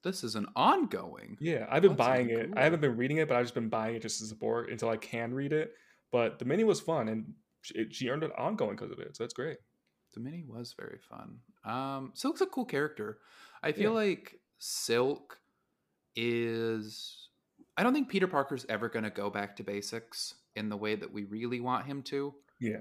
[0.02, 1.36] This is an ongoing.
[1.40, 2.50] Yeah, I've been That's buying it.
[2.56, 4.88] I haven't been reading it, but I've just been buying it just to support until
[4.88, 5.72] I can read it.
[6.10, 9.16] But the mini was fun, and she, it, she earned an ongoing because of it.
[9.16, 9.58] So that's great.
[10.14, 11.38] The mini was very fun.
[11.64, 13.18] Um, Silk's a cool character.
[13.62, 14.08] I feel Yeah.
[14.10, 15.38] like Silk
[16.16, 17.28] is.
[17.76, 20.94] I don't think Peter Parker's ever going to go back to basics in the way
[20.94, 22.34] that we really want him to.
[22.60, 22.80] Yeah.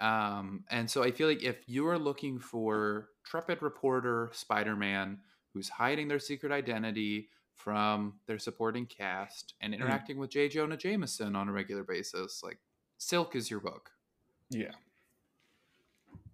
[0.00, 5.18] Um, and so I feel like if you are looking for trepid reporter Spider Man
[5.52, 10.48] who's hiding their secret identity from their supporting cast and interacting with J.
[10.48, 12.58] Jonah Jameson on a regular basis, like
[12.98, 13.90] Silk is your book.
[14.48, 14.72] Yeah.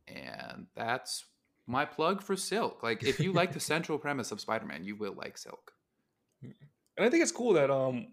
[0.07, 1.25] And that's
[1.67, 2.83] my plug for Silk.
[2.83, 5.73] Like, if you like the central premise of Spider Man, you will like Silk.
[6.43, 8.09] And I think it's cool that um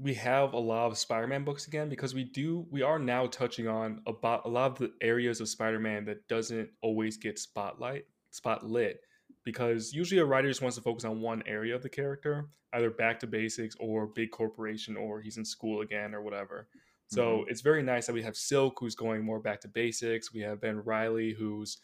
[0.00, 3.68] we have a lot of Spider-Man books again because we do we are now touching
[3.68, 8.96] on about a lot of the areas of Spider-Man that doesn't always get spotlight spotlit
[9.44, 12.90] because usually a writer just wants to focus on one area of the character, either
[12.90, 16.68] back to basics or big corporation or he's in school again or whatever.
[17.08, 17.50] So mm-hmm.
[17.50, 20.32] it's very nice that we have Silk who's going more back to basics.
[20.32, 21.78] We have Ben Riley who's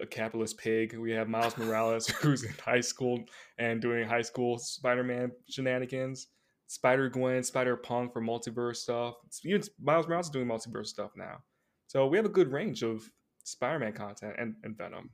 [0.00, 0.96] a capitalist pig.
[0.96, 3.24] We have Miles Morales who's in high school
[3.58, 6.28] and doing high school Spider-Man shenanigans.
[6.66, 9.14] Spider Gwen, Spider Punk for multiverse stuff.
[9.44, 11.42] Even Miles Morales is doing multiverse stuff now.
[11.88, 13.08] So we have a good range of
[13.44, 15.10] Spider-Man content and, and Venom.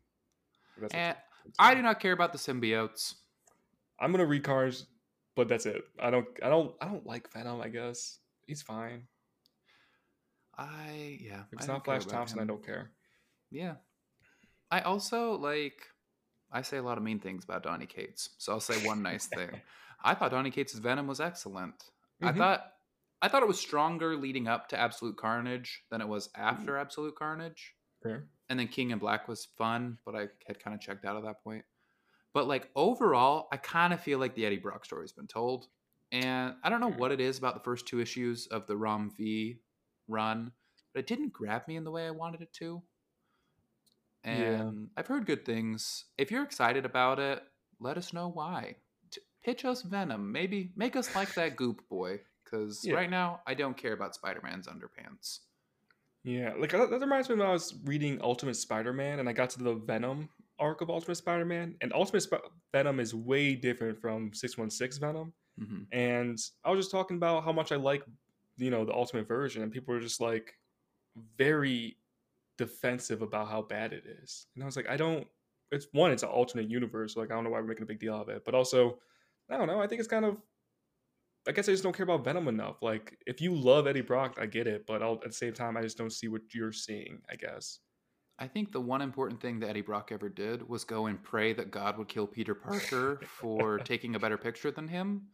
[0.82, 1.16] If that's what And
[1.46, 3.14] you- I do not care about the symbiotes.
[3.98, 4.82] I'm gonna read Carnage,
[5.36, 5.82] but that's it.
[5.98, 8.18] I don't I don't I don't like Venom, I guess.
[8.46, 9.06] He's fine.
[10.56, 11.40] I, yeah.
[11.42, 12.90] If it's I not Flash Thompson, I don't care.
[13.50, 13.74] Yeah.
[14.70, 15.86] I also like
[16.52, 18.30] I say a lot of mean things about Donny Cates.
[18.38, 19.50] So I'll say one nice thing.
[20.02, 21.90] I thought Donny Cates' Venom was excellent.
[22.22, 22.36] I Mhm.
[22.38, 22.72] thought
[23.22, 27.16] I thought it was stronger leading up to Absolute Carnage than it was after Absolute
[27.16, 27.74] Carnage.
[28.02, 28.26] Fair.
[28.50, 31.22] And then King in Black was fun, but I had kind of checked out at
[31.22, 31.64] that point.
[32.34, 35.68] But like overall, I kind of feel like the Eddie Brock story's been told.
[36.12, 36.98] And I don't know hmm.
[36.98, 39.56] what it is about the first two issues of the Ram V
[40.08, 40.50] run,
[40.92, 42.82] but it didn't grab me in the way I wanted it to.
[44.24, 44.32] Yeah.
[44.32, 46.06] And I've heard good things.
[46.18, 47.42] If you're excited about it,
[47.78, 48.76] let us know why.
[49.10, 50.32] T- pitch us Venom.
[50.32, 52.20] Maybe make us like that Goop boy.
[52.44, 52.94] Because Yeah.
[52.94, 55.38] right now, I don't care about Spider Man's underpants.
[56.24, 59.50] Yeah, like that, that reminds me when I was reading Ultimate Spider-Man and I got
[59.50, 60.28] to the Venom
[60.58, 65.32] arc of Ultimate Spider-Man, and Ultimate Sp- Venom is way different from 616 Venom.
[65.58, 68.02] hmm And I was just talking about how much I like,
[68.58, 70.52] you know, the Ultimate version, and people were just like
[71.38, 71.96] very
[72.58, 74.46] defensive about how bad it is.
[74.54, 75.26] And I was like, I don't.
[75.72, 77.16] It's one, it's an alternate universe.
[77.16, 78.98] Like I don't know why we're making a big deal of it, but also,
[79.48, 79.80] I don't know.
[79.80, 80.36] I think it's kind of.
[81.48, 82.82] I guess I just don't care about Venom enough.
[82.82, 85.76] Like, if you love Eddie Brock, I get it, but I'll, at the same time,
[85.76, 87.20] I just don't see what you're seeing.
[87.30, 87.78] I guess.
[88.38, 91.52] I think the one important thing that Eddie Brock ever did was go and pray
[91.52, 95.26] that God would kill Peter Parker for taking a better picture than him.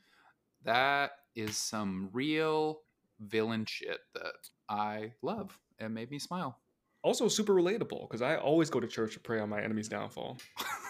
[0.64, 2.80] That is some real
[3.20, 6.58] villain shit that I love and made me smile.
[7.02, 10.38] Also, super relatable because I always go to church to pray on my enemy's downfall.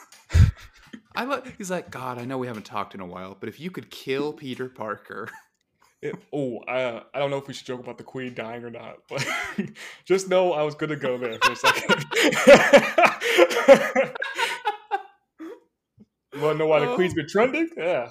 [1.16, 1.52] I love.
[1.58, 3.90] He's like, God, I know we haven't talked in a while, but if you could
[3.90, 5.28] kill Peter Parker,
[6.02, 8.70] It, oh, I, I don't know if we should joke about the queen dying or
[8.70, 9.26] not, but
[10.04, 12.04] just know I was going to go there for a second.
[16.34, 17.70] you want to know why the queen's been trending?
[17.78, 18.10] Yeah,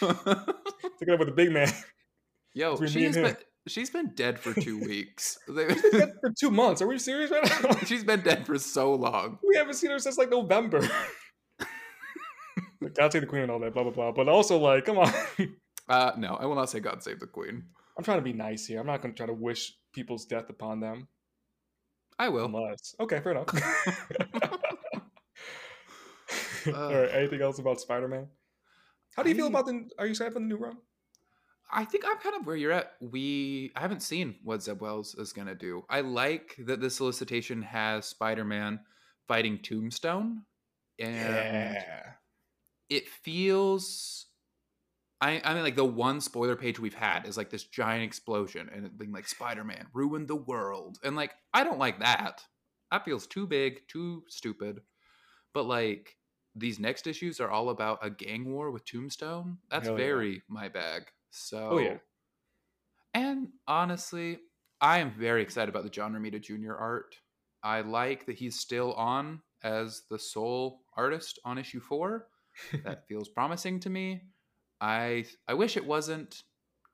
[0.00, 1.70] taking up with the big man.
[2.54, 3.36] yo, she's been
[3.68, 5.38] she's been dead for two weeks.
[5.44, 6.80] for two months.
[6.80, 7.76] Are we serious right now?
[7.84, 9.38] she's been dead for so long.
[9.46, 10.88] we haven't seen her since like November.
[12.80, 14.12] Like, God save the queen and all that, blah blah blah.
[14.12, 15.12] But also, like, come on.
[15.88, 17.62] Uh, no, I will not say God save the Queen.
[17.96, 18.80] I'm trying to be nice here.
[18.80, 21.06] I'm not going to try to wish people's death upon them.
[22.18, 22.46] I will.
[22.46, 23.48] Unless, okay, fair enough.
[26.66, 27.10] Uh, All right.
[27.12, 28.26] Anything else about Spider-Man?
[29.14, 29.88] How do you feel about the?
[29.98, 30.76] Are you excited for the new run?
[31.70, 32.94] I think I'm kind of where you're at.
[33.00, 35.84] We I haven't seen what Zeb Wells is gonna do.
[35.88, 38.80] I like that the solicitation has Spider-Man
[39.28, 40.42] fighting Tombstone,
[40.98, 41.78] and
[42.88, 44.26] it feels.
[45.20, 48.68] I I mean, like the one spoiler page we've had is like this giant explosion,
[48.72, 52.42] and being like Spider-Man ruined the world, and like I don't like that.
[52.90, 54.80] That feels too big, too stupid.
[55.54, 56.16] But like
[56.54, 59.58] these next issues are all about a gang war with Tombstone.
[59.70, 60.04] That's Hell yeah.
[60.04, 61.04] very my bag.
[61.30, 61.98] So Oh, yeah.
[63.14, 64.38] and honestly,
[64.80, 66.74] I am very excited about the John Romita Jr.
[66.74, 67.16] art.
[67.62, 72.28] I like that he's still on as the sole artist on issue four.
[72.84, 74.22] That feels promising to me.
[74.80, 76.42] I I wish it wasn't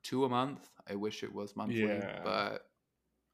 [0.03, 0.69] two a month.
[0.89, 2.21] I wish it was monthly, Yeah.
[2.23, 2.65] but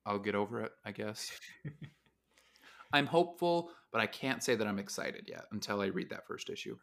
[0.05, 1.31] I'll get over it, I guess.
[2.93, 6.49] I'm hopeful, but I can't say that I'm excited yet until I read that first
[6.49, 6.77] issue.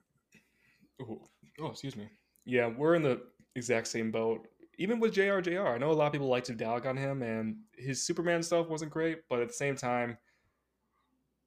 [1.02, 1.20] Ooh.
[1.60, 2.08] Oh, excuse me.
[2.44, 3.22] Yeah, we're in the
[3.56, 4.46] exact same boat.
[4.78, 7.56] Even with JRJR, I know a lot of people like to dog on him, and
[7.76, 10.18] his Superman stuff wasn't great, but at the same time,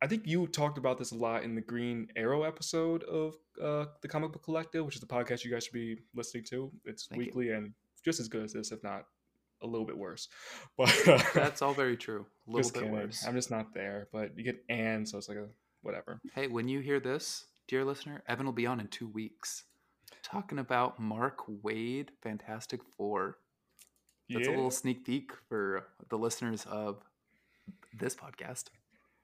[0.02, 3.86] I think you talked about this a lot in the Green Arrow episode of uh,
[4.02, 6.72] the Comic Book Collective, which is the podcast you guys should be listening to.
[6.86, 7.26] It's Thank you.
[7.26, 9.06] weekly and just as good as this, if not
[9.62, 10.30] a little bit worse.
[10.78, 12.26] But uh, That's all very true.
[12.48, 12.94] A little bit kidding.
[12.94, 13.26] worse.
[13.28, 15.48] I'm just not there, but you get and, so it's like a
[15.82, 16.22] whatever.
[16.34, 19.66] Hey, when you hear this, dear listener, Evan will be on in two weeks
[20.24, 23.38] talking about Mark Waid Fantastic Four.
[24.30, 27.04] That's a little sneak peek for the listeners of
[28.00, 28.66] this podcast.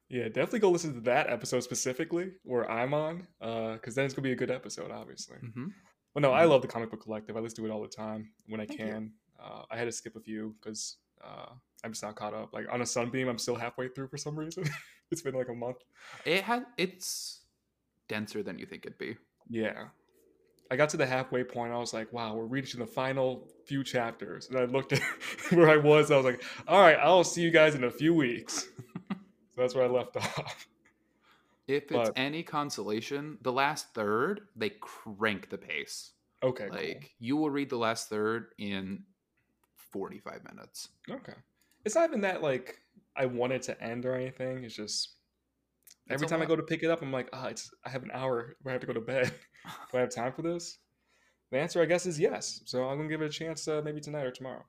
[0.10, 4.24] Yeah, definitely go listen to that episode specifically where I'm on, because then it's gonna
[4.24, 5.38] be a good episode, obviously.
[5.38, 5.68] hmm
[6.14, 6.50] But no, I Mhm.
[6.50, 7.36] love the comic book collective.
[7.36, 9.14] I listen to it all the time when I Thank can.
[9.40, 11.50] Uh, I had to skip a few because uh,
[11.84, 12.54] I'm just not caught up.
[12.54, 14.64] Like on a Sunbeam, I'm still halfway through for some reason.
[15.12, 15.78] it's been like a month.
[16.26, 17.42] It had it's
[18.08, 19.18] denser than you think it'd be.
[19.50, 19.88] Yeah,
[20.72, 21.74] I got to the halfway point.
[21.74, 25.02] I was like, wow, we're reaching the final few chapters, and I looked at
[25.52, 26.12] where I was.
[26.12, 28.68] I was like, all right, I'll see you guys in a few weeks.
[29.56, 30.68] So that's where I left off.
[31.68, 36.12] If it's But- any consolation, the last third they crank the pace.
[36.44, 39.04] Okay, Like you will read the last third in
[39.76, 40.90] forty five minutes.
[41.10, 41.34] okay.
[41.86, 42.80] It's not even that like
[43.16, 44.64] I want it to end or anything.
[44.64, 45.16] It's just
[45.88, 48.04] It's every time I go to pick it up, I'm like, ah, it's I have
[48.04, 49.32] an hour where I have to go to bed.
[49.92, 50.78] Do I have time for this?
[51.52, 52.62] The answer, I guess, is yes.
[52.66, 54.66] So I'm gonna give it a chance, uh, maybe tonight or tomorrow.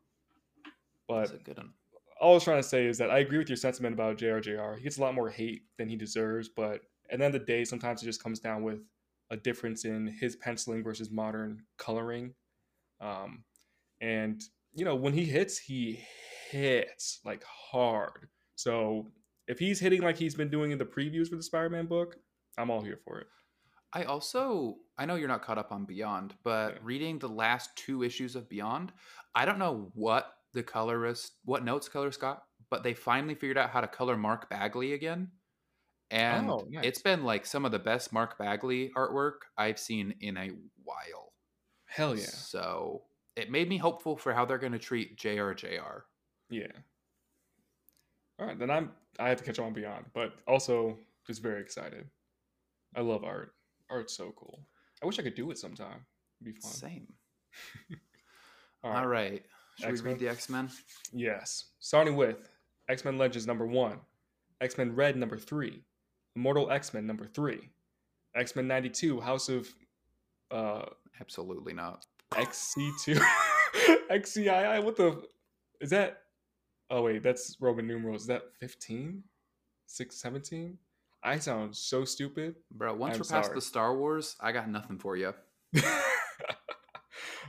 [1.09, 1.73] But That's a good one.
[2.21, 4.77] All I was trying to say is that I agree with your sentiment about JRJR.
[4.77, 7.47] He gets a lot more hate than he deserves, but at the end of the
[7.47, 8.81] day, sometimes it just comes down with
[9.31, 12.35] a difference in his penciling versus modern coloring.
[13.01, 13.45] Um,
[14.01, 14.43] and
[14.75, 16.05] you know, when he hits, he
[16.51, 18.29] hits like hard.
[18.57, 19.13] So
[19.49, 22.17] if he's hitting like he's been doing in the previews for the Spider-Man book,
[22.59, 23.27] I'm all here for it.
[23.93, 26.79] I also I know you're not caught up on Beyond, but Yeah.
[26.83, 28.93] reading the last two issues of Beyond,
[29.35, 33.71] I don't know what the colorist what notes colorist got, but they finally figured out
[33.71, 35.31] how to color Mark Bagley again.
[36.11, 36.85] And Oh, nice.
[36.85, 40.51] it's been like some of the best Mark Bagley artwork I've seen in a
[40.83, 41.33] while.
[41.87, 42.27] Hell yeah.
[42.27, 43.03] So
[43.37, 46.03] it made me hopeful for how they're going to treat JRJR.
[46.49, 46.67] Yeah.
[48.39, 52.07] All right, then I'm I have to catch on beyond, but also just very excited.
[52.95, 53.55] I love art.
[53.91, 54.61] Art's so cool.
[55.03, 56.05] I wish I could do it sometime.
[56.41, 56.71] It'd be fun.
[56.71, 57.07] Same.
[58.85, 59.45] All All right.
[59.79, 60.05] Should X-Men?
[60.05, 60.71] we read the X Men?
[61.13, 61.67] Yes.
[61.81, 62.49] Starting with
[62.89, 63.99] X Men Legends number one,
[64.61, 65.83] X Men Red number three,
[66.35, 67.69] Immortal X Men number three,
[68.35, 69.69] X Men 92 House of
[70.51, 70.87] uh,
[71.21, 72.07] Absolutely not.
[72.33, 73.21] XC2,
[74.11, 74.83] XCII.
[74.85, 75.23] What the?
[75.81, 76.23] Is that?
[76.91, 78.23] Oh, wait, that's Roman numerals.
[78.23, 79.23] Is that 15?
[79.89, 80.79] 6, 17?
[81.23, 82.55] I sound so stupid.
[82.71, 83.55] Bro, once I'm we're past sorry.
[83.57, 85.33] the Star Wars, I got nothing for you.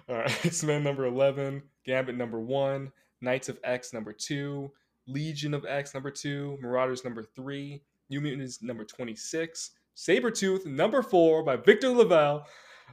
[0.10, 4.72] All right, X Men number 11, Gambit number 1, Knights of X number 2,
[5.08, 11.44] Legion of X number 2, Marauders number 3, New Mutants number 26, Sabretooth number 4
[11.44, 12.44] by Victor LaValle,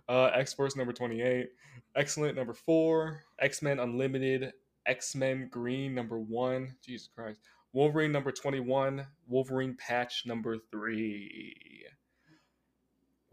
[0.08, 1.48] uh, X Force number 28,
[1.96, 4.52] Excellent number 4, X Men Unlimited,
[4.86, 7.40] X Men Green number 1, Jesus Christ,
[7.72, 11.84] Wolverine number 21, Wolverine Patch number 3.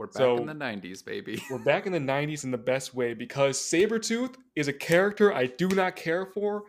[0.01, 1.39] We're back So- in the 90s, baby.
[1.51, 5.45] We're back in the 90s in the best way because Sabretooth is a character I
[5.45, 6.63] do not care for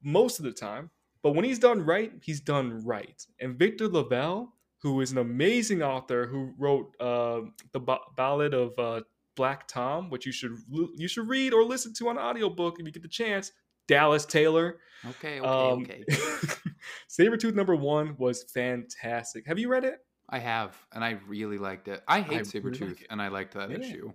[0.00, 0.90] most of the time.
[1.24, 3.20] But when he's done right, he's done right.
[3.40, 4.46] And Victor LaValle,
[4.82, 7.40] who is an amazing author who wrote uh,
[7.72, 9.00] the ba- Ballad of uh,
[9.34, 12.92] Black Tom, which you should you should read or listen to on audiobook if you
[12.92, 13.50] get the chance.
[13.88, 14.78] Dallas Taylor.
[15.04, 16.04] Okay, okay, Um, okay.
[17.10, 19.48] Sabretooth number one was fantastic.
[19.48, 19.98] Have you read it?
[20.28, 22.02] I have, and I really liked it.
[22.08, 23.78] I hate really Sabretooth, like and I liked that Yeah.
[23.78, 24.12] issue.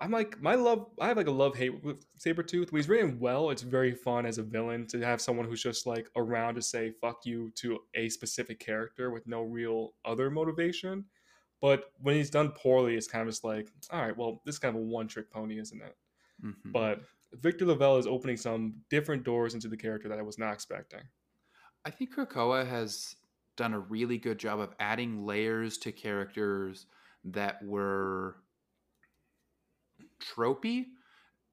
[0.00, 0.90] I'm like my love.
[1.00, 2.72] I have like a love hate with Sabretooth.
[2.72, 5.86] When he's written well, it's very fun as a villain to have someone who's just
[5.86, 11.04] like around to say "fuck you" to a specific character with no real other motivation.
[11.60, 14.58] But when he's done poorly, it's kind of just like, all right, well, this is
[14.58, 15.96] kind of a one-trick pony, isn't it?
[16.44, 16.72] Mhm.
[16.72, 17.02] But
[17.34, 21.00] Victor LaValle is opening some different doors into the character that I was not expecting.
[21.86, 23.16] I think Krakoa has
[23.56, 26.86] done a really good job of adding layers to characters
[27.24, 28.44] that were
[30.20, 30.86] tropey.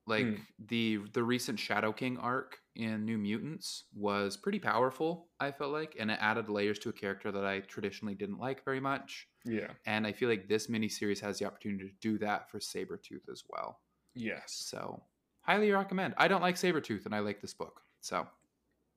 [0.08, 0.44] Like Hmm.
[0.60, 5.96] the the recent Shadow King arc in New Mutants was pretty powerful, I felt like,
[6.00, 9.30] and it added layers to a character that I traditionally didn't like very much.
[9.46, 9.74] Yeah.
[9.86, 13.44] And I feel like this miniseries has the opportunity to do that for Sabretooth as
[13.50, 13.82] well.
[14.14, 14.70] Yes.
[14.70, 15.04] So
[15.42, 16.16] highly recommend.
[16.18, 17.82] I don't like Sabretooth and I like this book.
[18.02, 18.28] So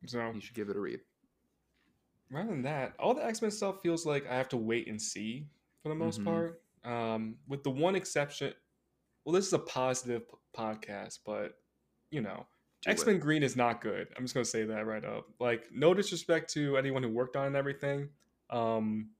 [0.06, 1.00] So you should give it a read.
[2.30, 5.00] Rather than that, all the X Men stuff feels like I have to wait and
[5.00, 5.46] see
[5.82, 6.24] for the most Mhm.
[6.24, 6.62] part.
[6.84, 8.52] Um, with the one exception,
[9.24, 11.60] well, this is a positive p- podcast, but
[12.10, 12.46] you know,
[12.86, 14.12] X Men Green is not good.
[14.16, 15.28] I'm just gonna say that right up.
[15.40, 18.10] Like, no disrespect to anyone who worked on it and everything,
[18.50, 19.10] um,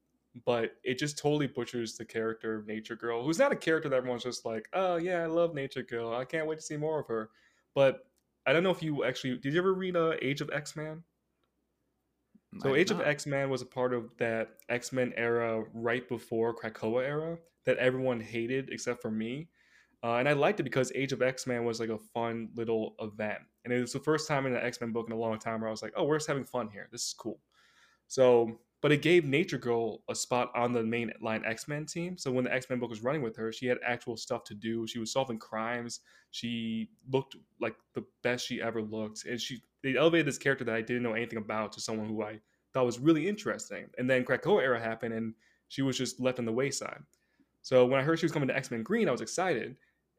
[0.44, 3.96] but it just totally butchers the character of Nature Girl, who's not a character that
[3.96, 6.14] everyone's just like, oh yeah, I love Nature Girl.
[6.14, 7.30] I can't wait to see more of her.
[7.74, 8.06] But
[8.46, 9.54] I don't know if you actually did.
[9.54, 11.02] You ever read uh, Age of X Man?
[12.60, 13.06] So Age did of.
[13.06, 17.78] X Men was a part of that X Men era right before Krakoa era that
[17.78, 19.48] everyone hated except for me.
[20.02, 22.94] Uh, and I liked it because Age of X Men was like a fun little
[23.00, 23.38] event.
[23.64, 25.60] And it was the first time in an X Men book in a long time
[25.60, 26.88] where I was like, oh, we're just having fun here.
[26.92, 27.40] This is cool.
[28.06, 32.18] So, but it gave Nature Girl a spot on the main line X Men team.
[32.18, 34.54] So when the X Men book was running with her, she had actual stuff to
[34.54, 34.86] do.
[34.86, 36.00] She was solving crimes.
[36.32, 39.24] She looked like the best she ever looked.
[39.24, 42.22] And she they elevated this character that I didn't know anything about to someone who
[42.24, 42.40] I
[42.74, 43.86] thought was really interesting.
[43.96, 45.32] And then Krakoa era happened and
[45.68, 47.00] she was just left on the wayside.
[47.62, 49.76] So when I heard she was coming to X Men Green, I was excited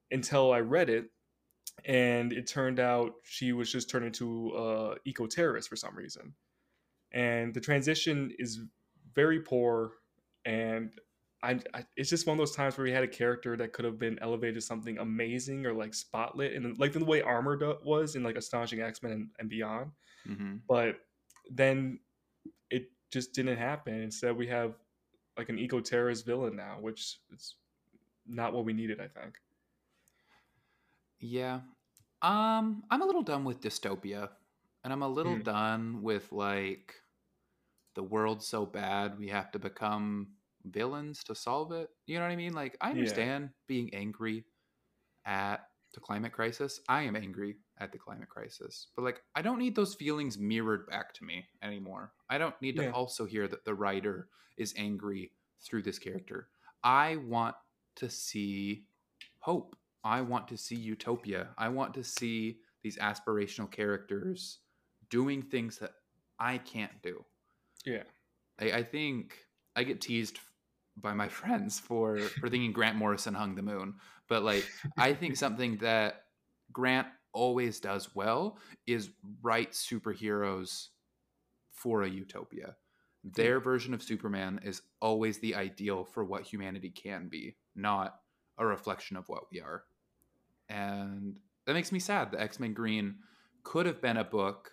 [0.09, 1.11] until I read it.
[1.85, 6.33] And it turned out she was just turned into a eco terrorist for some reason.
[7.15, 8.59] And the transition is
[9.15, 9.93] very poor.
[10.45, 10.91] And
[11.41, 13.85] I, I, it's just one of those times where we had a character that could
[13.85, 17.77] have been elevated to something amazing or like spotlit, and like the way Armor do-
[17.83, 19.91] was in like Astonishing X Men and, and beyond
[20.27, 20.61] Mhm.
[20.67, 20.97] but
[21.51, 21.99] then
[22.71, 23.93] it just didn't happen.
[24.01, 24.73] Instead, we have
[25.37, 27.55] like an eco terrorist villain now, which is
[28.25, 28.99] not what we needed.
[28.99, 29.37] I think.
[31.19, 31.61] Yeah.
[32.21, 34.29] Um, I'm a little done with dystopia.
[34.83, 35.41] And I'm a little Hmm.
[35.41, 36.93] done with like
[37.95, 40.27] the world's so bad we have to become
[40.65, 41.89] villains to solve it.
[42.07, 42.53] You know what I mean?
[42.53, 42.91] Like I Yeah.
[42.91, 44.45] understand being angry
[45.25, 46.81] at the climate crisis.
[46.89, 48.87] I am angry at the climate crisis.
[48.95, 52.13] But like I don't need those feelings mirrored back to me anymore.
[52.29, 54.27] I don't need to also hear that the writer
[54.57, 55.31] is angry
[55.61, 56.49] through this character.
[56.83, 57.55] I want
[57.97, 58.85] to see
[59.39, 59.75] hope.
[60.03, 61.49] I want to see utopia.
[61.57, 64.59] I want to see these aspirational characters
[65.09, 65.91] doing things that
[66.39, 67.23] I can't do.
[67.85, 68.03] Yeah.
[68.59, 69.37] I, I think
[69.75, 70.39] I get teased
[70.97, 73.95] by my friends for for thinking Grant Morrison hung the moon.
[74.27, 74.65] But like
[74.97, 76.25] I think something that
[76.71, 78.57] Grant always does well
[78.87, 79.09] is
[79.41, 80.87] write superheroes
[81.73, 82.75] for a utopia.
[83.23, 88.19] Their version of Superman is always the ideal for what humanity can be, not
[88.57, 89.83] a reflection of what we are.
[90.69, 93.15] And that makes me sad that X Men Green
[93.63, 94.71] could have been a book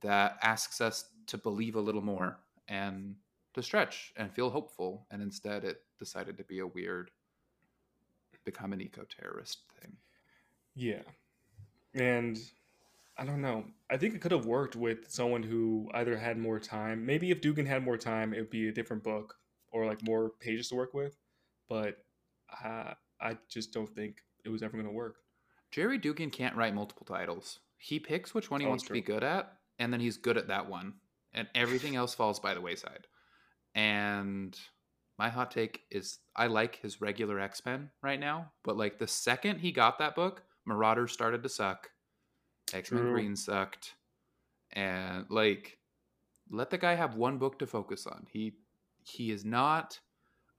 [0.00, 2.38] that asks us to believe a little more
[2.68, 3.16] and
[3.54, 5.06] to stretch and feel hopeful.
[5.10, 7.10] And instead, it decided to be a weird,
[8.44, 9.96] become an eco terrorist thing.
[10.74, 11.02] Yeah.
[11.94, 12.38] And
[13.16, 13.64] I don't know.
[13.90, 17.04] I think it could have worked with someone who either had more time.
[17.04, 19.34] Maybe if Duggan had more time, it would be a different book
[19.72, 21.16] or like more pages to work with.
[21.68, 22.04] But
[22.50, 25.16] I, I just don't think it was ever going to work.
[25.70, 27.58] Gerry Duggan can't write multiple titles.
[27.76, 30.36] He picks which one he Oh, wants to be good at, and then he's good
[30.36, 30.94] at that one,
[31.34, 33.06] and everything else falls by the wayside.
[33.74, 34.58] And
[35.18, 39.06] my hot take is I like his regular X Men right now, but like the
[39.08, 41.90] second he got that book, Marauders started to suck,
[42.72, 43.94] X Men Green sucked,
[44.72, 45.78] and like
[46.50, 48.26] let the guy have one book to focus on.
[48.30, 48.54] He
[49.02, 49.98] he is not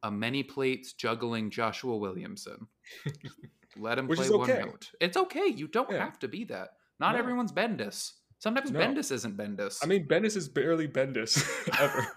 [0.03, 2.67] a many plates juggling Joshua Williamson.
[3.77, 4.61] Let him Which play is one okay.
[4.61, 4.89] note.
[4.99, 5.47] It's okay.
[5.47, 6.03] You don't Yeah.
[6.05, 6.69] have to be that.
[6.99, 7.19] Not No.
[7.19, 8.13] everyone's Bendis.
[8.39, 8.79] Sometimes No.
[8.79, 9.79] Bendis isn't Bendis.
[9.83, 11.45] I mean, Bendis is barely Bendis
[11.79, 12.07] ever.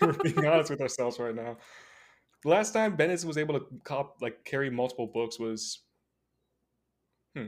[0.00, 1.56] We're being honest with ourselves right now.
[2.42, 5.82] The last time Bendis was able to cop like carry multiple books was
[7.36, 7.46] hmm.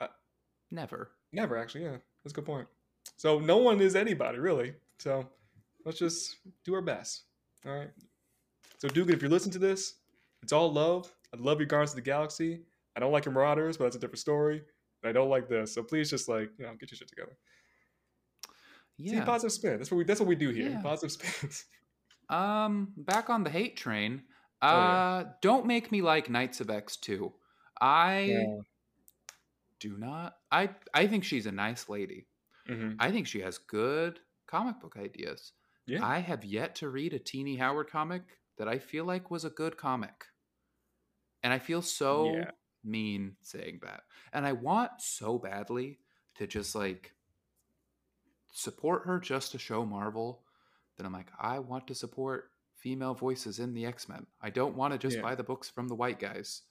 [0.00, 0.06] uh,
[0.70, 1.10] never.
[1.32, 1.84] never actually.
[1.84, 2.66] Yeah, that's a good point.
[3.18, 4.72] So no one is anybody really.
[4.98, 5.28] So
[5.84, 7.24] let's just do our best.
[7.66, 7.90] All right.
[8.78, 9.96] So Duggan, if you're listening to this,
[10.42, 11.12] it's all love.
[11.34, 12.62] I love your Guardians of the Galaxy.
[12.96, 14.62] I don't like your Marauders, but that's a different story.
[15.04, 15.74] I don't like this.
[15.74, 17.36] So please just like, you know, get your shit together.
[18.98, 19.24] See Yeah.
[19.24, 19.78] positive spin.
[19.78, 20.70] That's what we that's what we do here.
[20.70, 20.82] Yeah.
[20.82, 21.64] Positive spins.
[22.28, 24.22] Um, back on the hate train.
[24.62, 25.32] Oh, Uh, yeah.
[25.40, 27.32] don't make me like Knights of X two.
[27.80, 28.60] I Yeah.
[29.78, 30.36] do not.
[30.52, 32.26] I I think she's a nice lady.
[32.66, 35.52] hmm I think she has good comic book ideas.
[35.86, 36.04] Yeah.
[36.06, 38.22] I have yet to read a Tini Howard comic
[38.58, 40.26] that I feel like was a good comic.
[41.42, 42.50] And I feel so Yeah.
[42.84, 44.02] Mean saying that.
[44.32, 45.98] And I want so badly
[46.36, 47.12] to just like
[48.52, 50.42] support her just to show Marvel
[50.96, 54.26] that I'm like, I want to support female voices in the X Men.
[54.40, 55.22] I don't want to just Yeah.
[55.22, 56.62] buy the books from the white guys.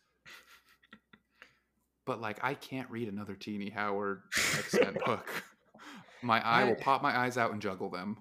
[2.06, 5.28] But like, I can't read another Tini Howard X Men book.
[6.22, 8.18] My eye will pop my eyes out and juggle them.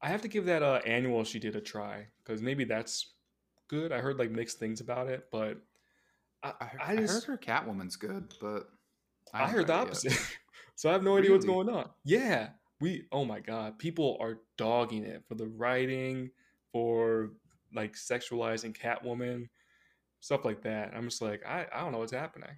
[0.00, 3.12] I have to give that uh, annual she did a try because maybe that's
[3.68, 3.92] good.
[3.92, 5.58] I heard like mixed things about it, but
[6.42, 8.68] I, I, heard, I I heard her Catwoman's good, but
[9.32, 9.88] I, haven't heard the read it yet.
[9.88, 10.36] opposite.
[10.76, 11.88] so I have no idea what's going on.
[12.04, 13.04] Yeah, we.
[13.12, 16.30] Oh my god, people are dogging it for the writing,
[16.72, 17.30] for
[17.74, 19.48] like sexualizing Catwoman,
[20.20, 20.92] stuff like that.
[20.94, 22.50] I'm just like, I, I don't know what's happening,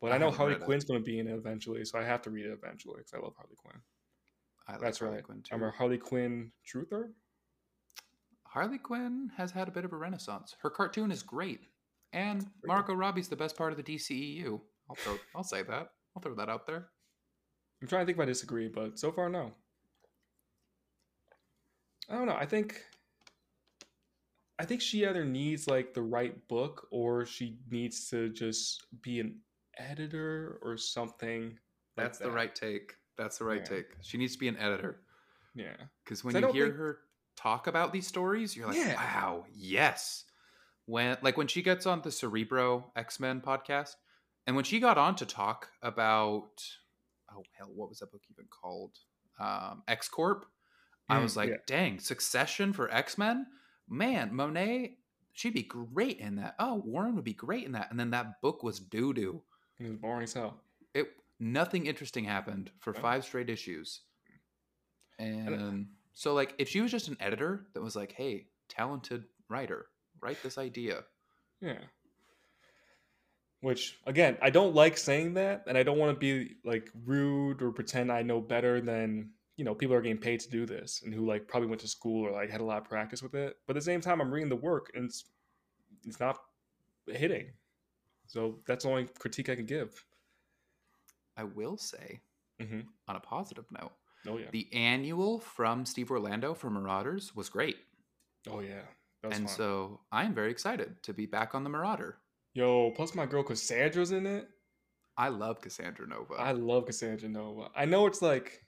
[0.00, 0.56] but I, I know Harley.
[0.56, 3.14] Quinn's going to be in it eventually, so I have to read it eventually because
[3.14, 3.80] I love Harley Quinn.
[4.66, 5.24] I like That's Harley right.
[5.24, 5.54] Quinn too.
[5.54, 7.10] I'm a Harley Quinn truther.
[8.44, 10.54] Harley Quinn has had a bit of a renaissance.
[10.62, 11.62] Her cartoon is great,
[12.14, 14.60] and Margot Robbie's the best part of the DCEU.
[14.88, 15.88] I'll throw, I'll say that.
[16.16, 16.88] I'll throw that out there.
[17.82, 19.52] I'm trying to think if I disagree, but so far, no.
[22.08, 22.36] I don't know.
[22.36, 22.80] I think
[24.58, 29.18] I think she either needs like the right book or she needs to just be
[29.20, 29.40] an
[29.78, 31.58] editor or something.
[31.96, 32.30] like That's the that.
[32.32, 32.92] right take.
[33.18, 33.76] That's the right Yeah.
[33.76, 33.86] take.
[34.02, 35.00] She needs to be an editor
[35.54, 35.76] Yeah.
[36.04, 36.98] because when you hear think- her
[37.36, 38.94] talk about these stories, you're like, Yeah.
[38.94, 40.24] wow, yes.
[40.86, 43.94] When like when she gets on the Cerebro X Men podcast,
[44.46, 46.62] and when she got on to talk about
[47.32, 48.92] oh hell, what was that book even called?
[49.40, 50.46] Um, X Corp.
[51.08, 51.56] I Mm, was like, yeah.
[51.66, 53.46] dang, Succession for X Men,
[53.88, 54.96] man, Monet,
[55.32, 56.54] she'd be great in that.
[56.58, 57.90] Oh, Warren would be great in that.
[57.90, 59.42] And then that book was doo doo.
[59.80, 60.60] It was boring as hell.
[60.94, 61.08] It
[61.40, 64.02] nothing interesting happened for five straight issues.
[65.18, 69.24] And- And so, like, if she was just an editor that was like, "Hey, talented
[69.48, 69.86] writer,
[70.20, 71.04] write this idea,"
[71.60, 71.80] Yeah.
[73.60, 77.62] Which again, I don't like saying that, and I don't want to be like rude
[77.62, 81.02] or pretend I know better than you know people are getting paid to do this
[81.02, 83.34] and who like probably went to school or like had a lot of practice with
[83.34, 83.56] it.
[83.66, 85.24] But at the same time, I'm reading the work and it's
[86.04, 86.38] it's not
[87.06, 87.52] hitting.
[88.26, 90.04] So that's the only critique I can give.
[91.36, 92.20] I will say,
[92.60, 93.92] hmm on a positive note,
[94.26, 94.50] Oh yeah.
[94.50, 97.76] the annual from Steve Orlando for Marauders was great,
[98.48, 98.86] Oh yeah.
[99.32, 99.48] And fun.
[99.48, 102.16] so I am very excited to be back on the Marauder.
[102.54, 104.48] Yo, plus my girl Cassandra's in it.
[105.16, 106.34] I love Cassandra Nova.
[106.34, 107.68] I love Cassandra Nova.
[107.76, 108.64] I know it's like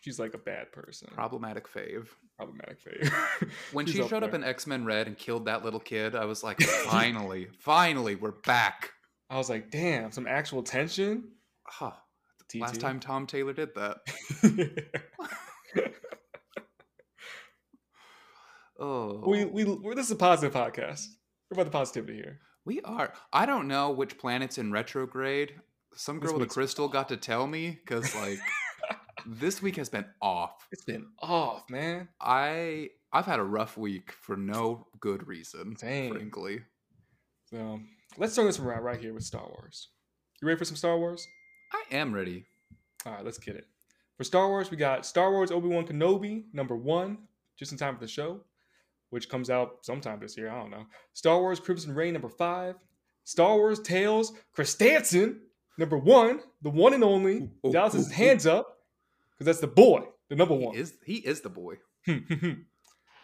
[0.00, 1.08] she's like a bad person.
[1.12, 2.06] Problematic fave.
[2.36, 3.50] Problematic fave.
[3.72, 6.24] When she up showed up in X Men Red and killed that little kid, I
[6.24, 8.92] was like, finally, finally, we're back.
[9.28, 11.24] I was like, damn, some actual tension.
[11.64, 11.92] Huh.
[12.48, 12.60] TT.
[12.60, 13.98] Last time Tom Taylor did that.
[18.78, 19.64] Oh, we we
[19.94, 21.06] this is a positive podcast.
[21.50, 22.40] We're about the positivity here.
[22.64, 23.12] we are.
[23.32, 25.54] I don't know which planet's in retrograde.
[25.94, 28.38] Some This girl with a crystal got to tell me because, like,
[29.26, 30.66] this week has been off.
[30.72, 32.08] It's been off, man.
[32.20, 36.12] I I've had a rough week for no good reason, Same.
[36.12, 36.60] frankly.
[37.50, 37.80] So
[38.18, 39.88] let's turn this around right here with Star Wars.
[40.42, 41.26] You ready for some Star Wars?
[41.72, 42.44] I am ready.
[43.06, 43.66] All right, let's get it.
[44.18, 47.18] For Star Wars, we got Star Wars Obi Wan Kenobi number one,
[47.58, 48.40] just in time for the show,
[49.16, 50.50] which comes out sometime this year.
[50.50, 50.84] I don't know.
[51.14, 52.74] Star Wars Crimson Reign number five.
[53.24, 55.40] Star Wars Tales Christensen
[55.78, 57.36] number one, the one and only.
[57.38, 58.76] Ooh, ooh, Dallas has ooh, his hands up
[59.32, 60.76] because that's the boy, the number He one.
[60.76, 61.76] is he is the boy.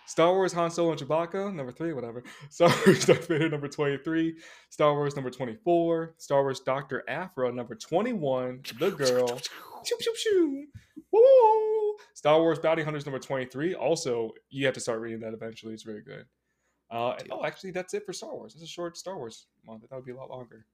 [0.07, 2.25] Star Wars Han Solo and Chewbacca, number three, whatever.
[2.49, 4.35] Star Wars Darth Vader, number 23.
[4.71, 6.15] Star Wars, number 24.
[6.17, 7.05] Star Wars Dr.
[7.07, 8.63] Aphra, number 21.
[8.79, 9.39] The girl.
[12.15, 13.75] Star Wars Bounty Hunters, number 23.
[13.75, 15.73] Also, you have to start reading that eventually.
[15.75, 16.25] It's very good.
[16.91, 18.55] Uh, and- oh, actually, that's it for Star Wars.
[18.55, 19.83] It's a short Star Wars month.
[19.89, 20.67] That would be a lot longer.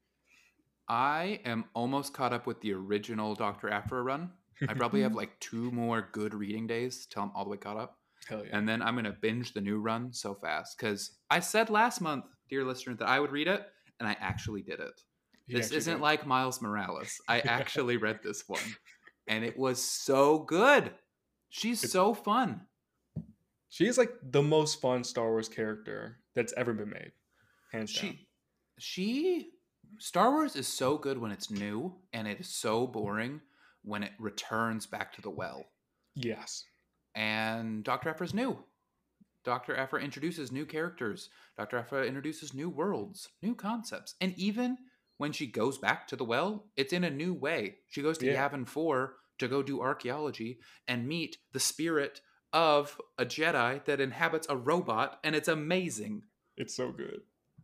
[0.89, 4.31] I am almost caught up with the original Doctor Aphra run.
[4.69, 7.77] I probably have like two more good reading days till I'm all the way caught
[7.77, 7.99] up.
[8.29, 8.57] Hell yeah.
[8.57, 12.25] and then I'm gonna binge the new run so fast because I said last month,
[12.51, 13.65] dear listener, that I would read it,
[14.01, 15.01] and I actually did it.
[15.47, 16.03] He this isn't did.
[16.03, 17.21] like Miles Morales.
[17.29, 18.61] I actually read this one,
[19.29, 20.91] and it was so good.
[21.51, 22.67] She's It's- so fun.
[23.71, 27.13] She is like the most fun Star Wars character that's ever been made.
[27.73, 28.01] Hands down.
[28.13, 28.29] She,
[28.79, 29.51] she,
[29.99, 33.41] Star Wars is so good when it's new, and it is so boring
[33.83, 35.67] when it returns back to the well.
[36.15, 36.65] Yes.
[37.15, 38.11] and Dr.
[38.11, 38.65] Aphra's new.
[39.45, 39.77] Dr.
[39.77, 41.31] Aphra introduces new characters.
[41.57, 41.79] Dr.
[41.79, 44.15] Aphra introduces new worlds, new concepts.
[44.21, 44.77] And even
[45.17, 47.77] when she goes back to the well, it's in a new way.
[47.89, 48.49] She goes to Yeah.
[48.49, 52.21] Yavin 4 to go do archaeology and meet the spirit
[52.53, 56.23] of a Jedi that inhabits a robot, and it's amazing.
[56.57, 57.21] It's so good.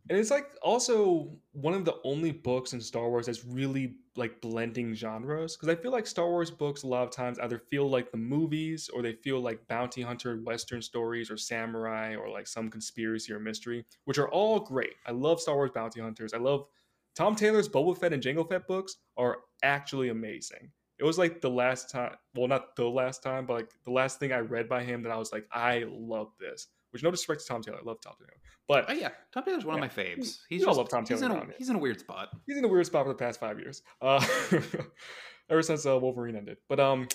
[0.07, 4.39] And it's like also one of the only books in Star Wars that's really like
[4.39, 5.57] blending genres.
[5.57, 8.17] Because I feel like Star Wars books a lot of times either feel like the
[8.17, 13.33] movies or they feel like bounty hunter Western stories or samurai or like some conspiracy
[13.33, 14.93] or mystery, which are all great.
[15.07, 16.35] I love Star Wars bounty hunters.
[16.35, 16.67] I love
[17.15, 20.69] Tom Taylor's Boba Fett and Jango Fett books are actually amazing.
[20.99, 24.19] It was like the last time, well, not the last time, but like the last
[24.19, 26.67] thing I read by him that I was like, I love this.
[26.91, 28.31] Which no disrespect to Tom Taylor, I love Tom Taylor,
[28.69, 29.83] but Oh yeah, Tom Taylor's one Yeah.
[29.85, 30.37] of my faves.
[30.49, 31.99] We He's all just, love Tom he's Taylor in around a he's in a weird
[31.99, 32.29] spot.
[32.47, 33.81] he's in a weird spot for the past five years.
[34.01, 34.25] Uh,
[35.49, 36.57] ever since uh, Wolverine ended.
[36.69, 37.07] But um,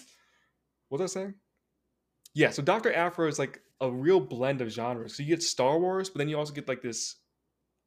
[0.88, 1.34] what was I saying?
[2.34, 5.16] Yeah, so Doctor Aphra is like a real blend of genres.
[5.16, 7.16] So you get Star Wars, but then you also get like this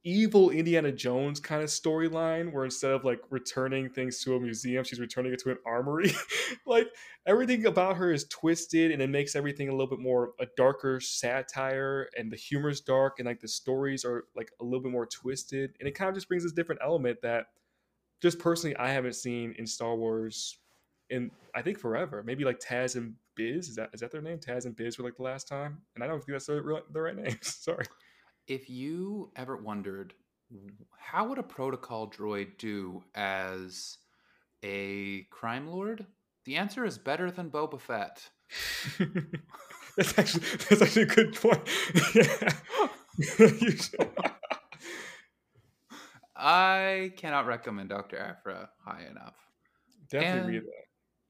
[0.06, 4.84] evil Indiana Jones kind of storyline where instead of like returning things to a museum,
[4.84, 6.12] she's returning it to an armory.
[6.66, 6.88] like
[7.26, 11.00] everything about her is twisted and it makes everything a little bit more a darker
[11.00, 15.06] satire and the humor's dark and like the stories are like a little bit more
[15.06, 17.48] twisted and it kind of just brings this different element that
[18.22, 20.58] just personally I haven't seen in Star Wars
[21.10, 22.24] in I think forever.
[22.26, 24.40] Maybe like Taz and Biz is that is that their name?
[24.40, 26.82] Taz and Biz were like the last time, and I don't think that's the, real,
[26.92, 27.38] the right names.
[27.62, 27.86] Sorry.
[28.48, 30.14] If you ever wondered
[30.98, 33.98] how would a protocol droid do as
[34.64, 36.06] a crime lord,
[36.46, 38.30] the answer is better than Boba Fett.
[39.98, 41.68] that's actually that's actually a good point.
[42.14, 42.54] yeah.
[46.36, 48.18] I cannot recommend Dr.
[48.18, 49.36] Aphra high enough.
[50.10, 50.80] Definitely And- read that.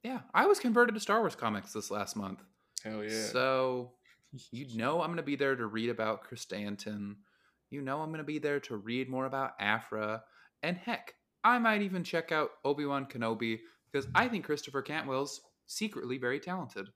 [0.04, 2.44] Yeah, I was converted to Star Wars comics this last month.
[2.84, 3.28] Hell yeah.
[3.28, 3.92] So
[4.52, 6.46] you know I'm going to be there to read about Chris.
[6.52, 10.24] You know I'm going to be there to read more about Aphra.
[10.62, 11.14] And heck,
[11.44, 13.60] I might even check out Obi-Wan Kenobi
[13.92, 16.88] because I think Christopher Cantwell's secretly very talented.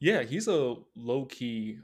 [0.00, 1.78] yeah, he's a low key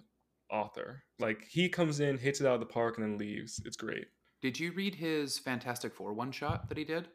[0.51, 1.03] author.
[1.19, 3.61] Like he comes in, hits it out of the park, and then leaves.
[3.65, 4.07] It's great.
[4.43, 7.09] Did you read his Fantastic Four one shot that he did?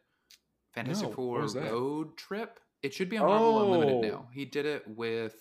[0.73, 1.41] Fantastic No, Four?
[1.47, 2.59] Road Trip.
[2.81, 4.17] It should be on Marvel Unlimited Oh.
[4.19, 4.27] now.
[4.33, 5.35] He did it with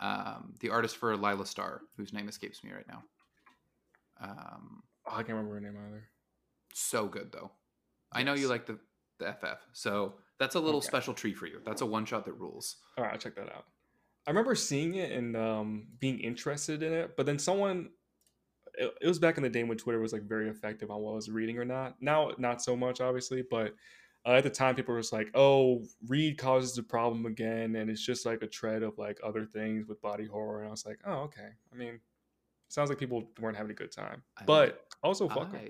[0.00, 3.02] um, the artist for Lila Star, whose name escapes me right now.
[4.20, 6.04] Um, Oh, I can't remember her name either.
[6.74, 7.50] so good though.
[8.12, 8.78] I know you like the
[9.18, 10.86] the FF, so that's a little Okay.
[10.86, 11.60] special treat for you.
[11.64, 12.76] That's a one shot that rules.
[12.96, 13.64] All right, I'll check that out.
[14.26, 17.88] I remember seeing it and um, being interested in it, but then someone,
[18.74, 21.12] it, it was back in the day when Twitter was like very effective on what
[21.12, 21.96] I was reading or not.
[22.02, 23.74] Now, not so much, obviously, but
[24.26, 27.88] uh, at the time people were just like, "Oh, Reed causes the problem again," and
[27.90, 30.60] it's just like a tread of like other things with body horror.
[30.60, 32.00] And I was like, "Oh, okay." I mean,
[32.68, 35.60] sounds like people weren't having a good time, I but also fuck 'em.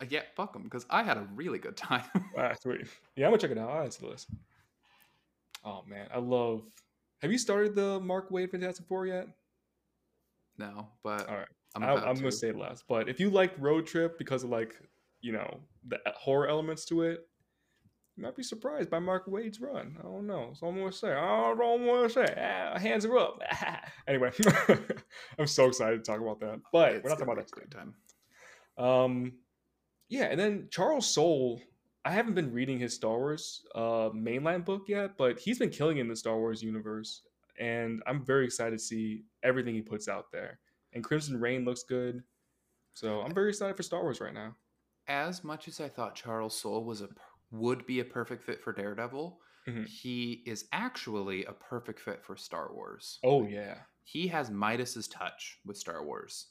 [0.00, 2.04] I, uh, yeah, fuck them because I had a really good time.
[2.38, 2.86] Ah, sweet.
[3.16, 3.68] Yeah, I'm gonna check it out.
[3.70, 4.28] I'll add to the list.
[5.64, 6.62] Oh man, I love.
[7.20, 9.28] Have you started the Mark Waid Fantastic Four yet?
[10.56, 11.48] no, but All right.
[11.74, 12.32] I'm I'm, I'm gonna to.
[12.32, 12.84] say it last.
[12.88, 14.76] But if you like Road Trip because of like
[15.20, 17.26] you know the horror elements to it,
[18.18, 19.96] might be surprised by Mark Waid's run.
[19.98, 20.52] I don't know.
[20.54, 20.76] So I'm.
[20.78, 22.34] I don't want to say.
[22.36, 23.40] Ah, hands are up.
[24.08, 24.30] anyway,
[25.38, 26.60] I'm so excited to talk about that.
[26.72, 27.94] But It's we're not talking about that great time.
[28.76, 29.32] Um,
[30.08, 31.60] yeah, and then Charles Soule.
[32.04, 35.98] I haven't been reading his Star Wars uh, mainline book yet, but he's been killing
[35.98, 37.22] it in the Star Wars universe,
[37.60, 40.58] and I'm very excited to see everything he puts out there.
[40.94, 42.22] And Crimson Reign looks good,
[42.94, 44.54] so I'm very excited for Star Wars right now.
[45.06, 47.20] As much as I thought Charles Soule was a per-
[47.50, 49.86] would be a perfect fit for Daredevil, Mhm.
[49.86, 53.18] he is actually a perfect fit for Star Wars.
[53.24, 56.48] Oh yeah, He has Midas's touch with Star Wars.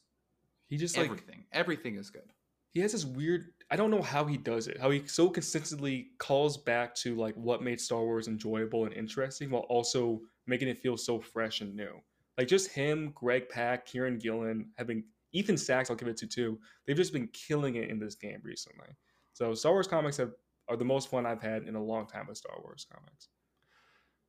[0.67, 2.31] he just like everything, everything is good.
[2.73, 3.53] he has this weird.
[3.71, 4.77] I don't know how he does it.
[4.77, 9.49] How he so consistently calls back to like what made Star Wars enjoyable and interesting,
[9.49, 11.99] while also making it feel so fresh and new.
[12.37, 15.89] Like just him, Greg Pak, Kieran Gillen, having Ethan Sacks.
[15.89, 16.59] I'll give it to too.
[16.85, 18.89] They've just been killing it in this game recently.
[19.33, 20.33] So Star Wars comics have
[20.69, 23.29] are the most fun I've had in a long time with Star Wars comics.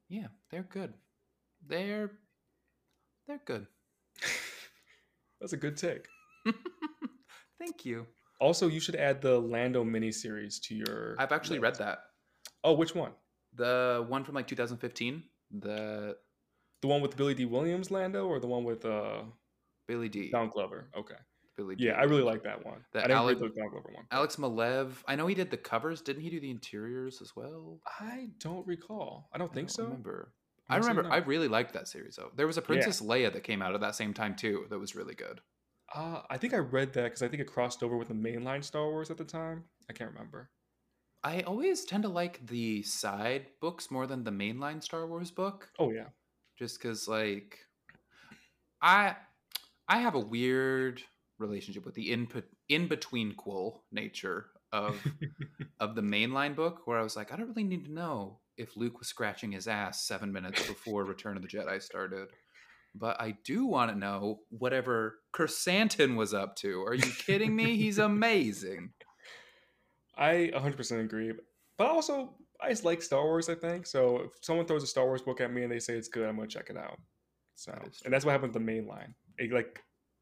[0.09, 0.95] Yeah, they're good.
[1.67, 2.11] They're
[3.27, 3.67] they're good.
[5.41, 6.07] That's a good take.
[7.59, 8.07] Thank you.
[8.41, 11.17] Also, you should add the Lando miniseries to your.
[11.19, 11.99] I've actually read that.
[12.65, 13.13] Oh, which one?
[13.55, 15.23] The one from like 2015,
[15.61, 16.17] the
[16.81, 19.23] The one with Billy Dee Williams, Lando, or the one with uh
[19.87, 20.91] Billy Dee Don Glover?
[20.97, 21.17] Okay.
[21.59, 21.75] Billy.
[21.79, 22.79] Yeah, I really like that one.
[22.93, 24.05] The I didn't Alec- read the Don Glover one.
[24.11, 24.93] Alex Maleev.
[25.07, 26.01] I know he did the covers.
[26.01, 27.81] Didn't he do the interiors as well?
[28.01, 29.29] I don't recall.
[29.35, 29.83] I don't I think don't so.
[29.85, 30.33] Remember.
[30.71, 31.03] I remember.
[31.03, 31.11] no.
[31.11, 32.31] I really liked that series though.
[32.37, 34.67] There was a Princess Leia that came out at that same time too.
[34.71, 35.41] That was really good.
[35.95, 38.63] Uh, I think I read that because I think it crossed over with the mainline
[38.65, 39.65] Star Wars at the time.
[39.91, 40.51] I can't remember.
[41.25, 45.69] I always tend to like the side books more than the mainline Star Wars book.
[45.79, 46.09] Oh yeah.
[46.59, 47.59] just because like
[48.81, 49.17] i
[49.89, 51.03] i have a weird
[51.39, 52.29] relationship with the in
[52.69, 55.03] in between quil nature of
[55.81, 58.77] of the mainline book where i was like i don't really need to know if
[58.77, 62.29] luke was scratching his ass seven minutes before return of the jedi started
[62.95, 67.77] but i do want to know whatever Chrysantin was up to are you kidding me
[67.77, 68.91] he's amazing
[70.19, 71.33] I 100% agree.
[71.79, 73.87] But also, I just like Star Wars, I think.
[73.87, 76.29] So if someone throws a Star Wars book at me and they say it's good,
[76.29, 76.99] I'm going to check it out.
[77.55, 79.15] So, That and that's what happened with the main line.
[79.39, 79.81] It like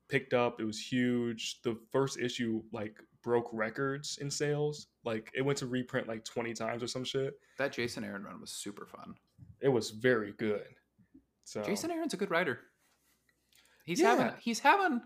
[0.09, 1.61] picked up, it was huge.
[1.63, 4.87] The first issue like broke records in sales.
[5.05, 7.35] Like it went to reprint like 20 times or some shit.
[7.59, 9.15] that jason aaron run was super fun
[9.61, 10.67] It was very good.
[11.45, 12.61] So jason aaron's a good writer
[13.85, 14.15] he's Yeah.
[14.17, 15.01] having he's having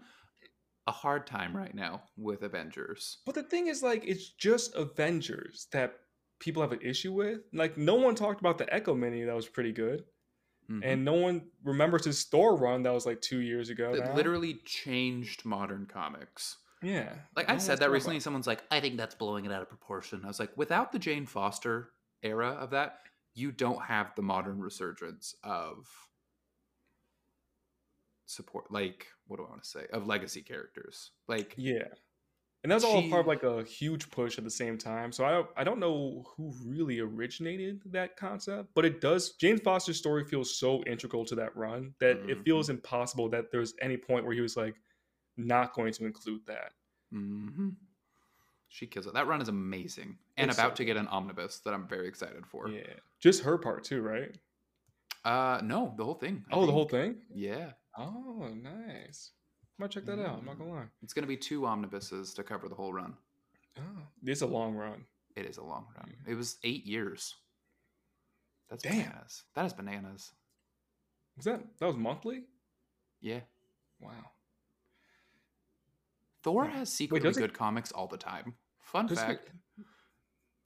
[0.86, 5.68] a hard time right now with avengers But the thing is, like, it's just Avengers
[5.72, 5.94] that
[6.40, 7.40] people have an issue with.
[7.52, 10.04] Like, no one talked about the Echo Mini that was pretty good,
[10.70, 10.80] Mhm.
[10.84, 13.92] and no one remembers his Thor run that was like two years ago.
[13.96, 14.14] that now.
[14.14, 16.58] literally changed modern comics.
[16.82, 17.12] yeah.
[17.36, 19.60] Like no I said that recently, about- someone's like, "I think that's blowing it out
[19.62, 21.92] of proportion." I was like, without the Jane Foster
[22.22, 23.00] era of that,
[23.34, 25.88] you don't have the modern resurgence of
[28.26, 28.70] support.
[28.70, 29.86] Like, what do I want to say?
[29.92, 31.10] Of legacy characters.
[31.28, 31.88] Like, Yeah.
[32.62, 35.12] And that's all She- part of like a huge push at the same time.
[35.12, 39.32] So I don't, I don't know who really originated that concept, but it does.
[39.36, 42.76] Jane Foster's story feels so integral to that run that it feels Mm-hmm.
[42.76, 44.74] impossible that there's any point where he was like
[45.38, 46.72] not going to include that.
[47.14, 47.76] mhm.
[48.68, 49.14] she kills it.
[49.14, 52.46] That run is amazing, and It's about to get an omnibus that I'm very excited
[52.46, 52.68] for.
[52.68, 52.82] Yeah,
[53.20, 54.36] just her part too, right?
[55.24, 56.44] Uh, no, the whole thing.
[56.50, 57.16] I Oh, the whole thing.
[57.34, 59.32] Yeah, Oh, nice.
[59.80, 60.38] Might check that out.
[60.40, 60.84] I'm not gonna lie.
[61.02, 63.14] it's gonna be two omnibuses to cover the whole run.
[63.78, 63.82] Oh,
[64.22, 65.06] it's a long run.
[65.36, 66.12] It is a long run.
[66.26, 67.34] It was eight years.
[68.68, 69.04] That's Damn.
[69.04, 69.44] bananas.
[69.54, 70.32] That is bananas.
[71.36, 72.42] Was that that was monthly?
[73.22, 73.40] Yeah.
[74.00, 74.32] Wow.
[76.42, 76.72] Thor Hmm.
[76.72, 78.56] has secretly does it- good comics all the time.
[78.80, 79.50] Fun Does it- fact.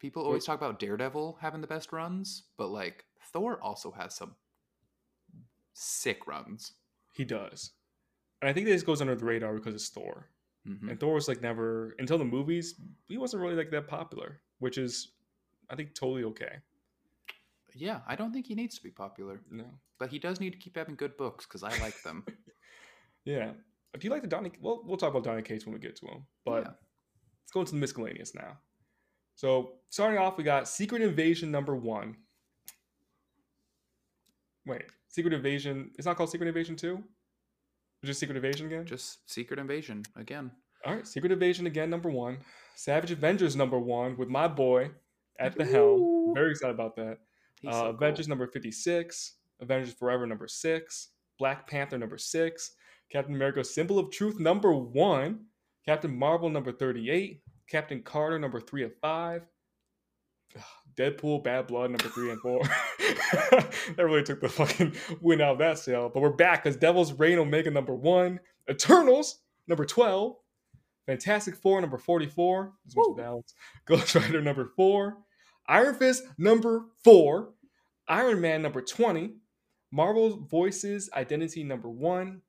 [0.01, 4.35] People always talk about Daredevil having the best runs, but like Thor also has some
[5.73, 6.75] sick runs.
[7.13, 7.73] He does,
[8.45, 10.29] and I think this goes under the radar because it's Thor.
[10.69, 10.91] Mhm.
[10.91, 12.79] And Thor was like never until the movies.
[13.09, 15.13] He wasn't really like that popular, which is,
[15.71, 16.59] I think, totally okay.
[17.75, 19.65] Yeah, I don't think he needs to be popular, No.
[19.99, 22.25] but he does need to keep having good books because I like them.
[23.25, 23.55] Yeah.
[23.99, 24.53] Do you like the Donny?
[24.61, 26.27] Well, we'll talk about Donny Cates when we get to him.
[26.45, 26.73] But Yeah.
[27.41, 28.59] let's go into the miscellaneous now.
[29.35, 32.19] So starting off, we got Secret Invasion number one.
[34.67, 35.91] Wait, Secret Invasion.
[35.97, 37.03] It's not called Secret Invasion two.
[38.05, 38.87] Just Secret Invasion again.
[38.87, 40.51] Just Secret Invasion again.
[40.85, 42.39] All right, Secret Invasion again, number one.
[42.77, 44.91] Savage Avengers number one with my boy
[45.39, 46.35] at the helm.
[46.35, 47.19] Very excited about that.
[47.67, 48.31] Uh, so Avengers cool.
[48.33, 52.73] number 56, Avengers Forever number six, Black Panther number six,
[53.11, 55.47] Captain America Symbol of Truth number one,
[55.87, 57.41] Captain Marvel number 38,
[57.71, 59.43] Captain Carter number three of five,
[60.97, 62.63] Deadpool Bad Blood number three and four.
[62.99, 66.09] that really took the fucking win out of that sail.
[66.13, 68.39] But we're back because Devil's Reign Omega number one,
[68.71, 70.37] Eternals number 12,
[71.07, 72.73] Fantastic Four number 44,
[73.87, 75.19] Ghost Rider number four,
[75.67, 77.55] Iron Fist number four,
[78.09, 79.35] Iron Man number 20,
[79.91, 82.43] Marvel Voices Identity number one,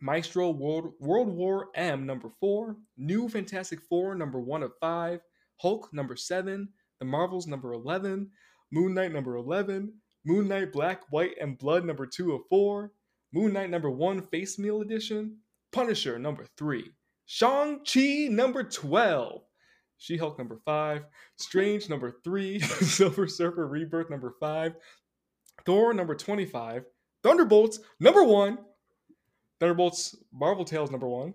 [0.00, 5.20] Maestro World, World War M number four, New Fantastic Four number one of five,
[5.58, 6.68] Hulk number seven,
[7.02, 8.30] The Marvels number 11,
[8.70, 9.92] Moon Knight number 11,
[10.24, 12.92] Moon Knight Black, White, and Blood number two of four,
[13.32, 15.38] Moon Knight number one Facsimile Edition,
[15.72, 16.92] Punisher number three,
[17.26, 19.42] Shang-Chi number 12,
[19.98, 21.02] She Hulk number five,
[21.38, 24.74] Strange number three, Silver Surfer Rebirth number five,
[25.66, 26.84] Thor number 25,
[27.24, 28.58] Thunderbolts number one,
[29.58, 31.34] Thunderbolts Marvel Tales number one,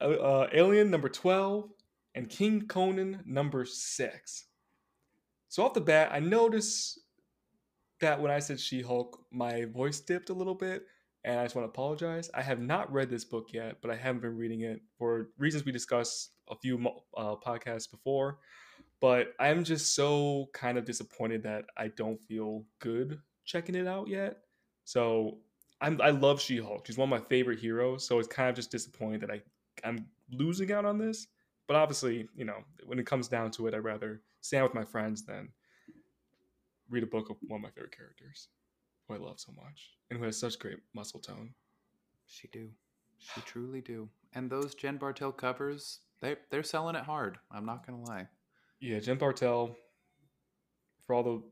[0.00, 1.68] uh, uh, Alien number 12,
[2.14, 4.46] and King Conan number six.
[5.54, 6.98] So off the bat, I noticed
[8.00, 10.84] that when I said She Hulk, my voice dipped a little bit
[11.22, 12.28] and I just want to apologize.
[12.34, 15.64] I have not read this book yet, but I haven't been reading it for reasons
[15.64, 16.84] we discussed a few
[17.16, 18.38] uh, podcasts before.
[19.00, 24.08] But I'm just so kind of disappointed that I don't feel good checking it out
[24.08, 24.38] yet.
[24.82, 25.38] So
[25.80, 26.84] I'm, I love She Hulk.
[26.84, 28.04] She's one of my favorite heroes.
[28.04, 29.40] So it's kind of just disappointing that I
[29.84, 31.28] I'm losing out on this.
[31.68, 34.84] But obviously, you know, when it comes down to it, I'd rather stand with my
[34.84, 35.48] friends than
[36.90, 38.48] read a book of one of my favorite characters
[39.08, 41.54] who I love so much and who has such great muscle tone.
[42.26, 42.68] She do.
[43.18, 44.08] She truly do.
[44.34, 47.38] And those Jen Bartel covers, they they're selling it hard.
[47.50, 48.28] I'm not gonna lie.
[48.80, 49.74] Yeah, Jen Bartel,
[51.06, 51.42] for all the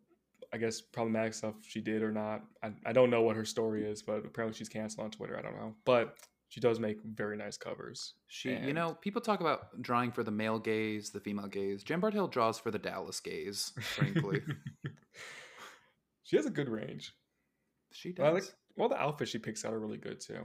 [0.52, 3.86] I guess problematic stuff she did or not, I, I don't know what her story
[3.86, 5.38] is, but apparently she's canceled on Twitter.
[5.38, 6.18] I don't know, but
[6.52, 8.12] she does make very nice covers.
[8.28, 8.66] She, and...
[8.66, 11.82] you know, people talk about drawing for the male gaze, the female gaze.
[11.82, 14.42] Jen Bartel draws for the Dallas gaze, frankly.
[16.24, 17.14] she has a good range.
[17.90, 18.34] She does.
[18.34, 18.44] Like
[18.76, 20.44] well, the outfits she picks out are really good too.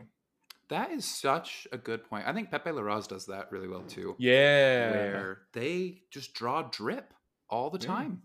[0.69, 2.25] That is such a good point.
[2.25, 4.15] I think Pepe Larraz does that really well too.
[4.17, 4.91] Yeah.
[4.91, 7.13] Where they just draw drip
[7.49, 7.87] all the yeah.
[7.87, 8.21] time.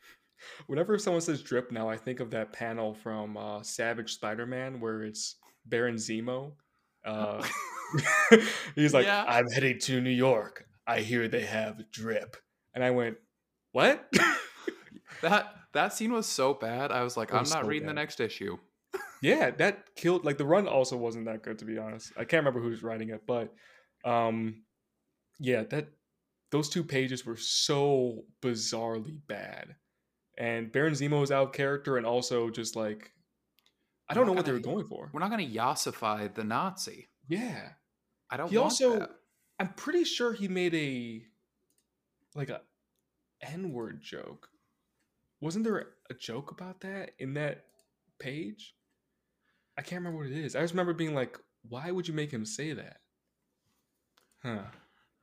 [0.66, 4.80] Whenever someone says drip now, I think of that panel from uh, Savage Spider Man
[4.80, 5.36] where it's
[5.66, 6.52] Baron Zemo.
[7.04, 7.46] Uh,
[8.74, 9.24] he's like, yeah.
[9.26, 10.66] I'm heading to New York.
[10.86, 12.36] I hear they have drip.
[12.74, 13.16] And I went,
[13.72, 14.12] What?
[15.22, 16.92] that that scene was so bad.
[16.92, 17.90] I was like, I'm not so reading bad.
[17.90, 18.58] the next issue.
[19.22, 20.24] yeah, that killed.
[20.24, 22.12] Like the run also wasn't that good to be honest.
[22.16, 23.52] I can't remember who's writing it, but
[24.04, 24.62] um,
[25.38, 25.88] yeah, that
[26.50, 29.76] those two pages were so bizarrely bad.
[30.38, 33.12] And Baron Zemo is out character, and also just like
[34.12, 35.10] I don't know what they were going for.
[35.12, 37.08] We're not going to yassify the Nazi.
[37.28, 37.70] Yeah,
[38.30, 38.46] I don't.
[38.46, 38.50] Know.
[38.50, 39.10] He also, that.
[39.58, 41.22] I'm pretty sure he made a
[42.34, 42.60] like a
[43.42, 44.48] N word joke
[45.42, 47.64] wasn't there a joke about that in that
[48.20, 48.74] page?
[49.76, 50.54] I can't remember what it is.
[50.54, 51.36] I just remember being like,
[51.68, 52.98] why would you make him say that?
[54.42, 54.62] Huh.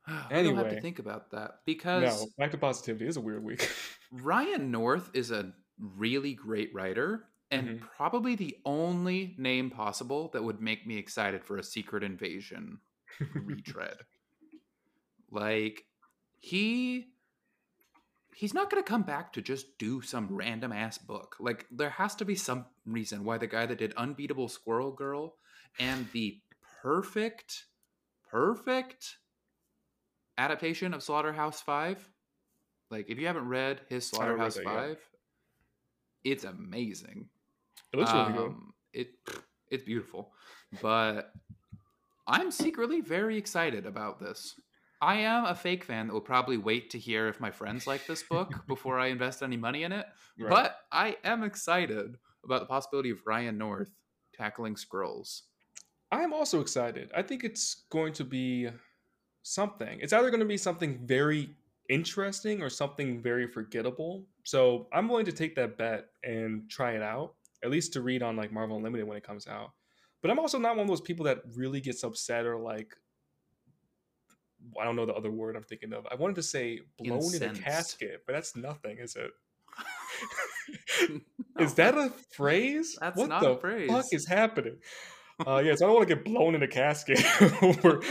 [0.30, 3.42] anyway, I have to think about that because no, back to positivity is a weird
[3.42, 3.68] week.
[4.12, 7.84] Ryan North is a really great writer and mm-hmm.
[7.96, 12.78] probably the only name possible that would make me excited for a secret invasion
[13.34, 13.96] retread.
[15.30, 15.84] like
[16.38, 17.06] he
[18.34, 21.36] he's not going to come back to just do some random ass book.
[21.40, 25.34] Like there has to be some reason why the guy that did Unbeatable Squirrel Girl
[25.78, 26.40] and the
[26.82, 27.64] perfect
[28.30, 29.16] perfect
[30.38, 32.08] adaptation of Slaughterhouse 5
[32.90, 34.96] like if you haven't read his Slaughterhouse 5
[36.24, 37.28] it's amazing.
[37.92, 38.46] It looks um, really good.
[38.46, 39.08] Um, it
[39.70, 40.32] it's beautiful.
[40.82, 41.32] But
[42.26, 44.54] I'm secretly very excited about this.
[45.02, 48.06] I am a fake fan that will probably wait to hear if my friends like
[48.06, 50.06] this book before I invest any money in it.
[50.38, 50.50] Right.
[50.50, 53.90] But I am excited about the possibility of Ryan North
[54.34, 55.44] tackling scrolls.
[56.12, 57.10] I am also excited.
[57.16, 58.68] I think it's going to be
[59.42, 59.98] something.
[60.02, 61.50] It's either going to be something very
[61.88, 64.26] interesting or something very forgettable.
[64.44, 68.22] So I'm willing to take that bet and try it out, at least to read
[68.22, 69.72] on like Marvel Unlimited when it comes out.
[70.22, 72.94] But I'm also not one of those people that really gets upset or like
[74.80, 76.06] I don't know the other word I'm thinking of.
[76.10, 79.30] I wanted to say blown in a casket, but that's nothing, is it?
[81.56, 82.96] No, Is that a phrase?
[83.00, 83.90] That's what not the a phrase.
[83.90, 84.76] fuck is happening?
[85.46, 87.18] Uh, yeah, so I don't want to get blown in a casket.
[87.62, 88.02] over...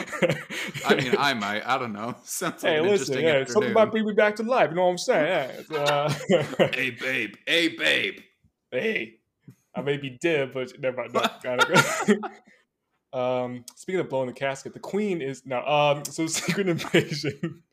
[0.87, 1.61] I mean, I might.
[1.63, 2.15] I don't know.
[2.23, 3.53] Sounds hey, an listen, interesting yeah, afternoon.
[3.53, 4.71] something might bring me back to life.
[4.71, 5.65] You know what I'm saying?
[5.69, 6.09] Yeah, uh,
[6.73, 7.35] hey, babe.
[7.45, 8.21] Hey, babe.
[8.71, 9.18] hey,
[9.75, 11.13] I may be dead, but never mind.
[11.13, 12.19] No,
[13.13, 15.65] um, speaking of blowing the casket, the queen is now.
[15.65, 17.63] Um, so secret invasion.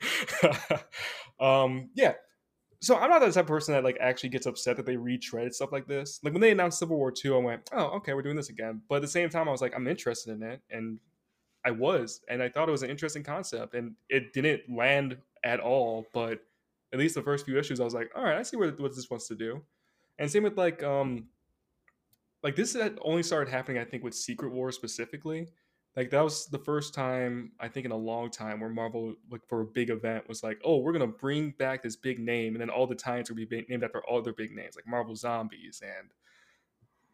[1.41, 2.15] um, yeah.
[2.81, 5.55] So I'm not the type of person that like actually gets upset that they retread
[5.55, 6.21] stuff like this.
[6.23, 8.83] Like when they announced Civil War Two, I went, "Oh, okay, we're doing this again."
[8.89, 10.99] But at the same time, I was like, "I'm interested in it," and
[11.65, 15.59] I was, and I thought it was an interesting concept, and it didn't land at
[15.59, 16.05] all.
[16.13, 16.41] But
[16.93, 18.95] at least the first few issues, I was like, "All right, I see what, what
[18.95, 19.63] this wants to do."
[20.19, 21.29] And same with like um
[22.43, 25.49] like this had only started happening, I think, with Secret War specifically.
[25.97, 29.41] Like that was the first time I think in a long time where Marvel, like
[29.49, 32.61] for a big event, was like, "Oh, we're gonna bring back this big name," and
[32.61, 35.83] then all the times will be named after all their big names, like Marvel Zombies
[35.83, 36.11] and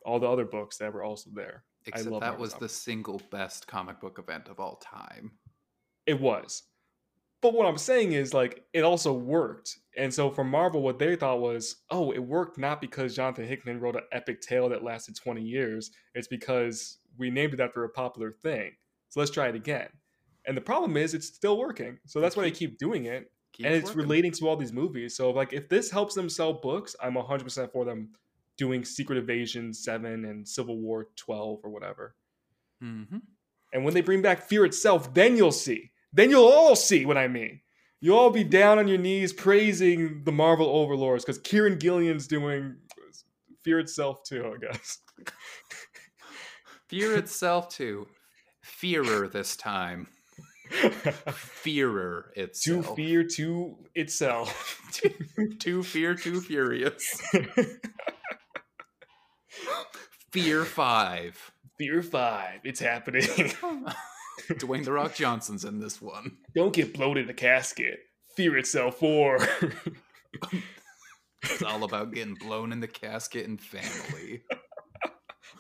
[0.05, 1.63] all the other books that were also there.
[1.87, 5.39] Except love that Marvel was the single best comic book event of all time.
[6.07, 6.65] It was.
[7.43, 9.79] But what I'm saying is like it also worked.
[9.97, 13.81] And so for Marvel, what they thought was, oh, it worked not because Jonathan Hickman
[13.81, 15.91] wrote an epic tale that lasted 20 years.
[16.15, 18.73] It's because we named it after a popular thing.
[19.11, 19.89] So let's try it again.
[20.47, 21.99] And the problem is it's still working.
[22.07, 23.31] So that's why they keep doing it.
[23.63, 24.03] And it's working.
[24.03, 25.17] relating to all these movies.
[25.17, 28.11] So like if this helps them sell books, I'm 100% for them
[28.57, 32.15] doing Secret Invasion 7 and Civil War 12 or whatever.
[32.83, 33.23] Mhm.
[33.73, 35.92] And when they bring back Fear itself, then you'll see.
[36.13, 37.61] Then you'll all see what I mean.
[38.01, 42.77] You'll all be down on your knees praising the Marvel overlords because Kieran Gillen's doing
[43.65, 44.99] Fear itself too, I guess.
[46.89, 48.09] Fear itself too.
[48.63, 50.09] Fearer this time.
[51.31, 52.87] Fearer itself.
[52.87, 54.79] to fear to itself.
[55.61, 57.21] To fear, too furious.
[60.31, 61.53] Fear five.
[61.79, 63.53] fear 5, it's happening.
[64.51, 66.39] Dwayne the Rock Johnson's in this one.
[66.55, 67.99] Don't get bloated in a casket.
[68.37, 69.39] Fear itself 4.
[71.45, 74.43] It's all about getting blown in the casket and family.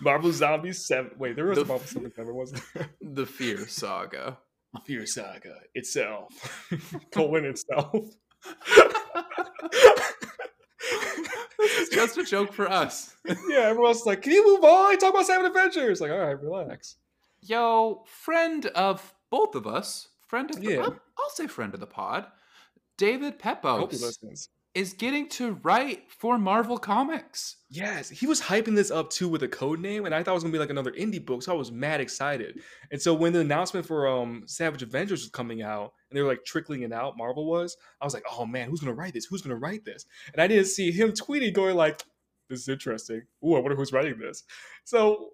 [0.00, 1.10] Marvel Zombies 7.
[1.18, 2.88] Wait, there was The a Marvel Zombies 7, wasn't there?
[3.02, 4.38] The Fear Saga.
[4.86, 6.66] Fear Saga itself.
[7.12, 7.92] Colon itself.
[11.58, 13.14] this is just a joke for us.
[13.26, 14.96] yeah, everyone's like, "Can you move on?
[14.98, 16.96] Talk about Seven Adventures." Like, all right, relax.
[17.43, 20.82] Yo, friend of both of us, friend of the Yeah.
[20.82, 22.26] I'll, I'll say friend of the pod,
[22.97, 24.18] David Pepos
[24.74, 27.57] is getting to write for Marvel Comics.
[27.68, 30.34] Yes, he was hyping this up too with a code name, and I thought it
[30.34, 32.61] was gonna be like another indie book, so I was mad excited.
[32.90, 36.28] And so when the announcement for um Savage Avengers was coming out, and they were
[36.28, 39.26] like trickling it out, Marvel was, I was like, oh man, who's gonna write this?
[39.26, 40.07] Who's gonna write this?
[40.32, 42.03] And I didn't see him tweeting going like,
[42.49, 43.22] this is interesting.
[43.45, 44.45] Ooh, I wonder who's writing this.
[44.84, 45.30] So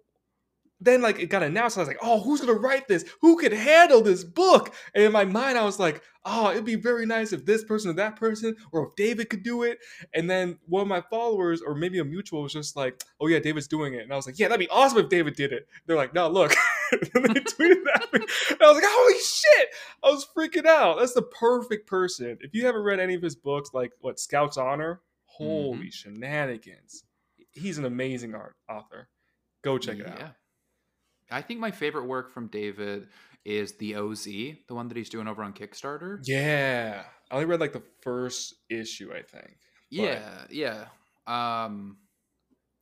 [0.80, 1.76] then like it got announced.
[1.76, 3.04] I was like, oh, who's gonna write this?
[3.20, 4.74] Who could handle this book?
[4.94, 7.90] And in my mind, I was like, oh, it'd be very nice if this person
[7.90, 9.78] or that person, or if David could do it.
[10.14, 13.38] And then one of my followers, or maybe a mutual, was just like, oh yeah,
[13.38, 14.02] David's doing it.
[14.02, 15.66] And I was like, yeah, that'd be awesome if David did it.
[15.86, 16.54] They're like, no, look.
[16.92, 18.20] and they tweeted at me.
[18.50, 19.68] And I was like, holy shit!
[20.02, 20.98] I was freaking out.
[20.98, 22.38] That's the perfect person.
[22.40, 25.88] If you haven't read any of his books, like what Scout's Honor, holy mm-hmm.
[25.88, 27.04] shenanigans.
[27.50, 29.08] He's an amazing art author.
[29.62, 30.34] Go check it out.
[31.30, 33.08] I think my favorite work from David
[33.44, 36.20] is the OZ, the one that he's doing over on Kickstarter.
[36.24, 37.04] Yeah.
[37.30, 39.56] I only read like the first issue, I think.
[39.90, 40.86] Yeah, yeah.
[41.26, 41.98] Um,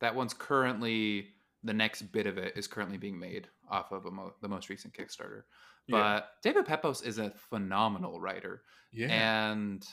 [0.01, 1.27] that one's currently
[1.63, 4.69] the next bit of it is currently being made off of a mo- the most
[4.69, 5.43] recent Kickstarter.
[5.89, 6.21] But Yeah.
[6.43, 9.07] David Pepos is a phenomenal writer, Yeah.
[9.07, 9.85] and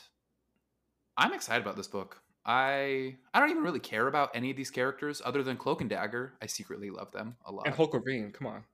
[1.16, 2.20] I'm excited about this book.
[2.46, 5.88] I I don't even really care about any of these characters other than Cloak and
[5.90, 6.34] Dagger.
[6.42, 7.66] I secretly love them a lot.
[7.66, 8.64] and Hulk Ravine, come on.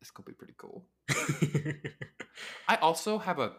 [0.00, 0.84] this could be pretty cool.
[2.68, 3.52] I also have a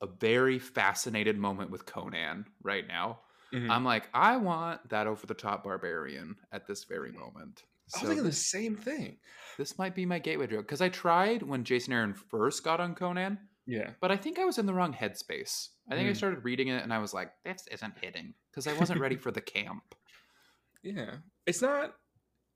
[0.00, 3.20] a very fascinated moment with Conan right now.
[3.52, 3.70] Mhm.
[3.70, 7.62] I'm like, I want that over the top barbarian at this very moment.
[7.94, 9.18] I was thinking the same thing.
[9.58, 12.94] this might be my gateway drug because I tried when Jason Aaron first got on
[12.94, 13.90] Conan, Yeah.
[14.00, 15.68] but I think I was in the wrong headspace.
[15.90, 16.16] I think I Mm.
[16.16, 19.30] started reading it and I was like, this isn't hitting because I wasn't ready for
[19.30, 19.94] the camp.
[20.82, 21.16] Yeah.
[21.46, 21.94] It's not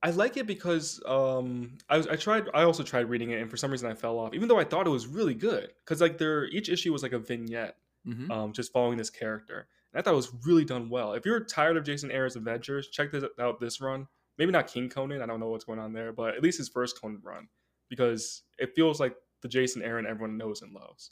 [0.02, 3.50] I like it because um I was I tried I also tried reading it and
[3.50, 5.70] for some reason I fell off, even though I thought it was really good.
[5.86, 9.68] Cause like there each issue was like a vignette, hmm um, just following this character.
[9.92, 11.14] And I thought it was really done well.
[11.14, 14.06] If you're tired of Jason Aaron's adventures, check this out this run.
[14.38, 16.68] Maybe not King Conan, I don't know what's going on there, but at least his
[16.68, 17.48] first Conan run.
[17.88, 21.10] Because it feels like the Jason Aaron everyone knows and loves.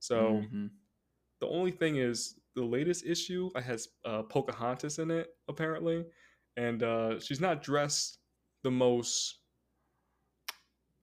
[0.00, 0.70] So Mhm.
[1.40, 6.04] the only thing is the latest issue has uh, Pocahontas in it apparently,
[6.56, 8.18] and uh, she's not dressed
[8.62, 9.40] the most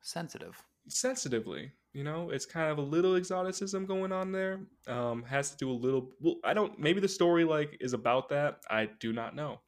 [0.01, 0.63] sensitive.
[0.87, 1.71] sensitively.
[1.93, 4.61] You know, it's kind of a little exoticism going on there.
[4.87, 6.09] Um, has to do a little.
[6.21, 6.79] Well, I don't.
[6.79, 8.61] Maybe the story like is about that.
[8.69, 9.59] I do not know.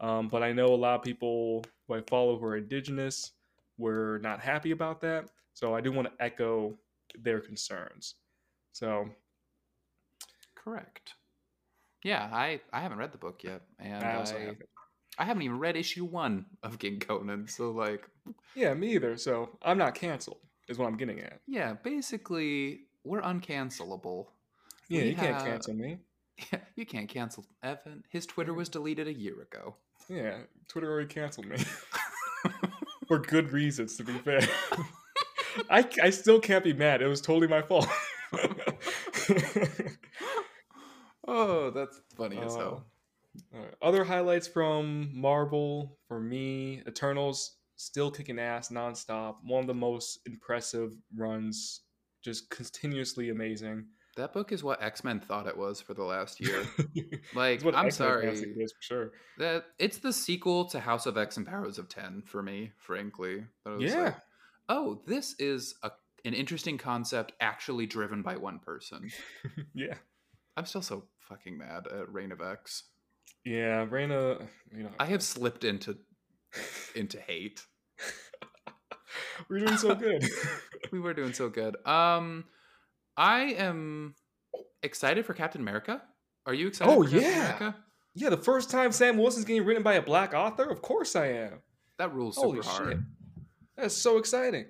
[0.00, 3.32] Um, but I know a lot of people who I follow who are indigenous
[3.78, 5.30] were not happy about that.
[5.56, 6.74] So I do want to echo
[7.18, 8.16] their concerns.
[8.72, 9.08] So
[10.54, 11.14] Correct.
[12.04, 14.58] Yeah, I I haven't read the book yet, and I I, haven't.
[15.18, 17.48] I haven't even read issue one of King Conan.
[17.48, 18.06] So like,
[18.54, 19.16] Yeah, me either.
[19.16, 21.40] So I'm not canceled, is what I'm getting at.
[21.46, 24.26] yeah, basically we're uncancelable.
[24.88, 25.98] Yeah, We you can't cancel me.
[26.52, 28.04] Yeah, you can't cancel Evan.
[28.10, 29.74] His Twitter was deleted a year ago.
[30.06, 31.56] Yeah, Twitter already canceled me
[33.08, 33.96] for good reasons.
[33.96, 34.46] To be fair,
[35.70, 37.02] I I still can't be mad.
[37.02, 37.86] It was totally my fault.
[41.26, 42.86] oh, that's funny as Uh, hell.
[43.54, 43.74] alright.
[43.82, 49.36] Other highlights from Marvel for me: Eternals still kicking ass nonstop.
[49.44, 51.82] One of the most impressive runs,
[52.22, 53.86] just continuously amazing.
[54.16, 56.62] That book is what X Men thought it was for the last year.
[57.34, 58.28] Like, I'm X-Men sorry.
[58.28, 58.40] Is
[58.72, 59.12] for sure.
[59.38, 63.44] that it's the sequel to House of X and Powers of Ten for me, frankly.
[63.64, 64.02] That I was Yeah.
[64.04, 64.14] like,
[64.68, 65.90] oh, this is a,
[66.24, 69.10] an interesting concept actually driven by one person.
[69.74, 69.94] yeah,
[70.56, 72.84] I'm still so fucking mad at Reign of X.
[73.44, 73.86] yeah.
[73.88, 74.38] Reina,
[74.74, 75.96] you know, I have slipped into
[76.94, 77.64] into hate.
[79.48, 80.24] we're doing so good.
[80.92, 81.76] We were doing so good.
[81.86, 82.44] Um,
[83.16, 84.14] I am
[84.82, 86.02] excited for Captain America.
[86.44, 86.92] Are you excited?
[86.92, 87.56] Oh, for Captain yeah.
[87.56, 87.76] America?
[88.14, 91.26] yeah, the first time Sam Wilson's getting written by a black author, of course I
[91.26, 91.60] am.
[91.98, 92.88] That rules Holy hard.
[92.88, 92.98] shit.
[93.76, 94.66] That's so exciting.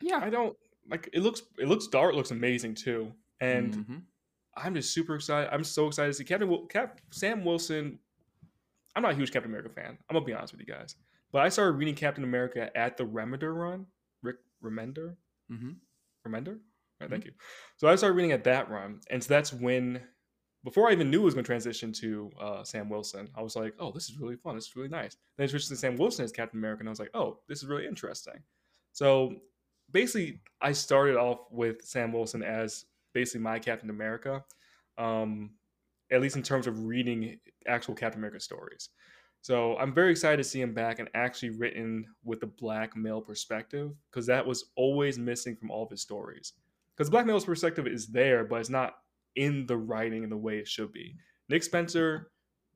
[0.00, 0.18] Yeah.
[0.22, 0.56] I don't
[0.90, 3.12] like it looks it looks dark, looks amazing too.
[3.40, 4.02] And Mhm.
[4.56, 5.52] I'm just super excited.
[5.52, 7.98] I'm so excited to see Captain Cap Sam Wilson.
[8.96, 9.96] I'm not a huge Captain America fan.
[10.08, 10.96] I'm gonna be honest with you guys.
[11.30, 13.86] But I started reading Captain America at the Remender run.
[14.22, 15.16] Rick Remender?
[15.50, 15.76] Mhm.
[16.26, 16.58] Remender?
[17.00, 17.32] Right, thank you.
[17.76, 19.00] So I started reading at that run.
[19.10, 20.02] And so that's when
[20.68, 23.56] before I even knew it was going to transition to uh, Sam Wilson, I was
[23.56, 24.54] like, oh, this is really fun.
[24.54, 25.16] This is really nice.
[25.36, 27.62] Then it switched to Sam Wilson as Captain America, and I was like, oh, this
[27.62, 28.34] is really interesting.
[28.92, 29.36] So
[29.90, 34.44] basically, I started off with Sam Wilson as basically my Captain America,
[34.98, 35.52] um,
[36.12, 38.90] at least in terms of reading actual Captain America stories.
[39.40, 43.22] So I'm very excited to see him back and actually written with a black male
[43.22, 46.52] perspective because that was always missing from all of his stories.
[46.94, 48.96] Because black male's perspective is there, but it's not
[49.38, 51.14] in the writing and the way it should be.
[51.48, 52.30] Nick Spencer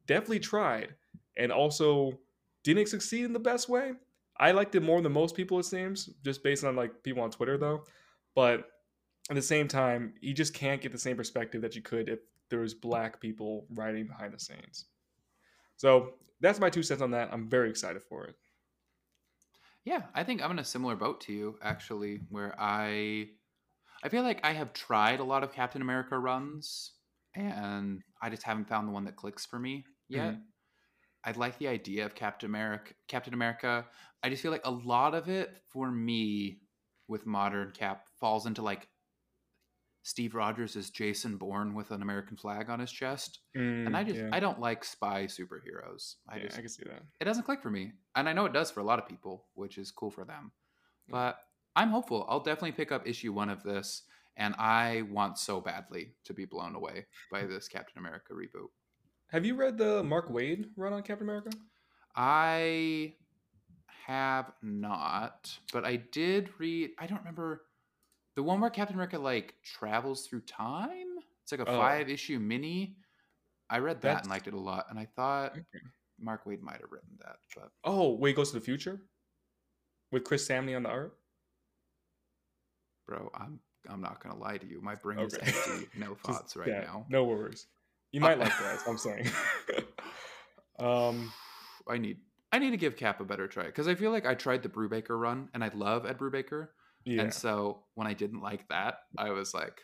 [0.06, 0.94] definitely tried
[1.36, 2.12] and also
[2.62, 3.92] didn't succeed in the best way.
[4.38, 7.30] I liked it more than most people, it seems, just based on like people on
[7.30, 7.84] Twitter though.
[8.34, 8.64] But
[9.28, 12.20] at the same time, you just can't get the same perspective that you could if
[12.48, 14.86] there was black people writing behind the scenes.
[15.76, 17.30] So that's my two cents on that.
[17.32, 18.36] I'm very excited for it.
[19.84, 23.30] Yeah, I think I'm in a similar boat to you actually, where I
[24.02, 26.92] I feel like I have tried a lot of Captain America runs
[27.34, 30.36] and I just haven't found the one that clicks for me yet.
[31.24, 33.86] I like the idea of Captain America Captain America.
[34.22, 36.60] I just feel like a lot of it for me
[37.08, 38.88] with modern Cap falls into like
[40.04, 43.38] Steve Rogers is Jason Bourne with an American flag on his chest.
[43.54, 46.16] and I just Mm, yeah, I don't like spy superheroes.
[46.28, 47.02] I yeah, just I can see that.
[47.20, 47.92] it doesn't click for me.
[48.16, 50.52] And I know it does for a lot of people, which is cool for them.
[51.08, 51.38] But
[51.76, 52.26] I'm hopeful.
[52.28, 54.02] I'll definitely pick up issue one of this.
[54.36, 58.68] And I want so badly to be blown away by this Captain America reboot.
[59.28, 61.50] Have you read the Mark Waid run on Captain America?
[62.16, 63.14] I
[64.06, 66.90] have not, but I did read.
[66.98, 67.62] I don't remember
[68.36, 71.18] the one where Captain America like travels through time.
[71.42, 71.76] It's like a Oh.
[71.78, 72.96] five issue mini.
[73.70, 75.80] I read that That's- and liked it a lot, and I thought Okay.
[76.18, 79.02] Mark Waid might have written that, but Oh, Waid goes to the future
[80.10, 81.18] with Chris Samnee on the art.
[83.12, 84.80] Bro, I'm I'm not gonna lie to you.
[84.80, 85.88] My brain is empty.
[85.98, 87.06] No Just- thoughts right yeah, now.
[87.08, 87.66] No worries.
[88.12, 88.80] You might like that.
[88.86, 89.26] I'm saying.
[90.78, 91.32] um,
[91.88, 92.18] I need
[92.52, 94.68] I need to give Cap a better try because I feel like I tried the
[94.68, 96.68] Brubaker run and I love Ed Brubaker,
[97.04, 97.22] yeah.
[97.22, 99.82] and so when I didn't like that, I was like,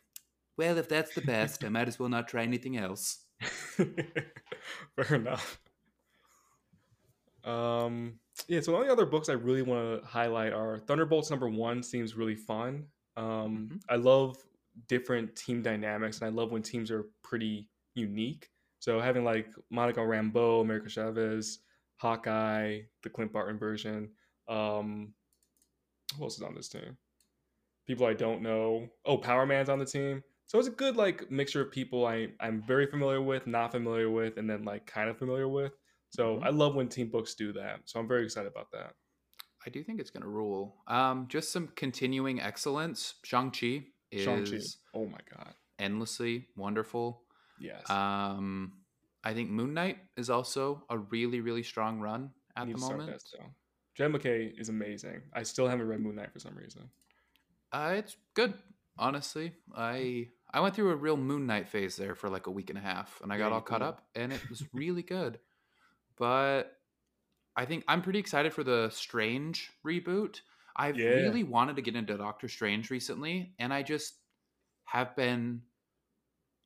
[0.56, 3.24] well, if that's the best, I might as well not try anything else.
[3.40, 5.58] Fair enough.
[7.44, 11.48] Um, yeah, so the only other books I really want to highlight are Thunderbolts number
[11.48, 12.86] one seems really fun.
[13.18, 13.80] Um, Mhm.
[13.88, 14.38] I love
[14.88, 18.50] different team dynamics, and I love when teams are pretty unique.
[18.80, 21.60] So having like Monica Rambeau, America Chavez,
[21.98, 24.14] Hawkeye, the Clint Barton version.
[24.48, 25.14] Um,
[26.16, 26.98] who else is on this team?
[27.86, 28.88] people I don't know.
[29.04, 30.22] Oh, Power Man's on the team.
[30.46, 34.10] So it's a good like mixture of people I I'm very familiar with, not familiar
[34.10, 35.74] with, and then like kind of familiar with.
[36.10, 36.44] So Mhm.
[36.44, 37.88] I love when team books do that.
[37.88, 38.94] So I'm very excited about that.
[39.66, 40.76] I do think it's going to rule.
[40.86, 43.14] Um, just some continuing excellence.
[43.24, 44.58] Shang-Chi is Shang-Chi.
[44.94, 45.54] Oh my god.
[45.78, 47.22] endlessly wonderful.
[47.60, 47.88] Yes.
[47.90, 48.72] Um,
[49.24, 53.10] I think Moon Knight is also a really, really strong run at the moment.
[53.10, 53.46] that still.
[53.96, 55.22] Jed MacKay is amazing.
[55.34, 56.88] I still haven't read Moon Knight for some reason.
[57.72, 58.54] Uh, it's good,
[58.96, 59.52] honestly.
[59.76, 62.78] I I went through a real Moon Knight phase there for like a week and
[62.78, 65.40] a half, and I got you all caught up, and it was really good.
[66.16, 66.77] But
[67.58, 70.40] I think I'm pretty excited for the Strange reboot.
[70.76, 71.14] I've Yeah.
[71.14, 74.20] really wanted to get into Doctor Strange recently, and I just
[74.84, 75.64] have been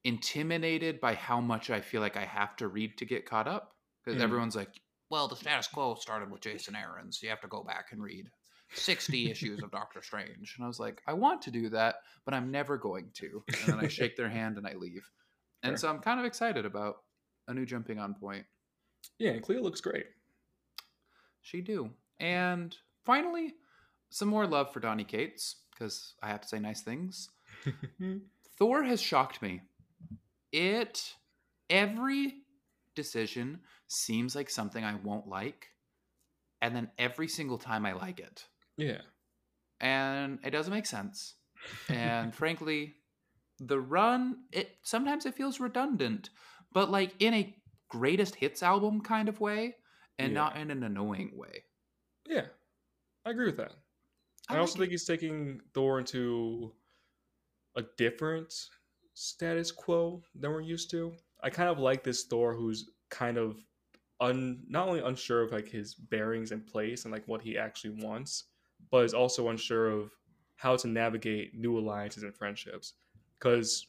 [0.04, 3.76] intimidated by how much I feel like I have to read to get caught up.
[4.04, 4.24] Because Mm.
[4.24, 4.80] everyone's like,
[5.10, 7.20] well, the status quo started with Jason Aaron's.
[7.20, 8.30] So you have to go back and read
[8.74, 10.56] 60 issues of Doctor Strange.
[10.56, 13.44] And I was like, I want to do that, but I'm never going to.
[13.60, 15.08] And then I shake their hand and I leave.
[15.62, 15.78] And Fair.
[15.78, 17.04] so I'm kind of excited about
[17.46, 18.46] a new jumping on point.
[19.18, 20.06] Yeah, and Cleo looks great.
[21.42, 21.90] She do.
[22.18, 22.74] And
[23.04, 23.54] finally,
[24.10, 27.28] some more love for Donny Cates, because I have to say nice things.
[28.58, 29.62] Thor has shocked me.
[30.52, 31.14] It
[31.68, 32.34] every
[32.94, 35.66] decision seems like something I won't like,
[36.60, 38.46] and then every single time I like it.
[38.76, 39.00] yeah.
[39.80, 41.34] And it doesn't make sense.
[41.88, 42.94] And frankly,
[43.58, 46.30] the run, it sometimes it feels redundant,
[46.72, 47.56] but like in a
[47.88, 49.76] greatest hits album kind of way,
[50.18, 50.38] and Yeah.
[50.40, 51.64] not in an annoying way.
[52.26, 52.46] Yeah.
[53.24, 53.72] I agree with that.
[54.48, 56.72] I, I also like think he's taking Thor into
[57.76, 58.52] a different
[59.14, 61.12] status quo than we're used to.
[61.42, 63.56] I kind of like this Thor who's kind of
[64.20, 68.02] un not only unsure of like his bearings and place and like what he actually
[68.04, 68.44] wants,
[68.90, 70.12] but is also unsure of
[70.56, 72.94] how to navigate new alliances and friendships.
[73.38, 73.86] Because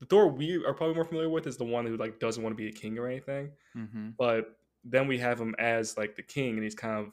[0.00, 2.52] the Thor we are probably more familiar with is the one who like doesn't want
[2.52, 4.10] to be a king or anything Mm-hmm.
[4.18, 4.58] but
[4.88, 7.12] then we have him as like the king and he's kind of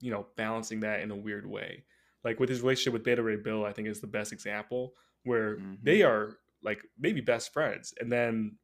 [0.00, 1.84] you know balancing that in a weird way.
[2.24, 5.56] Like with his relationship with beta ray bill i think is the best example where
[5.56, 5.78] Mhm.
[5.82, 7.92] they are like maybe best friends.
[8.00, 8.58] And then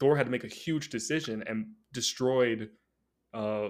[0.00, 2.70] thor had to make a huge decision and destroyed
[3.32, 3.68] uh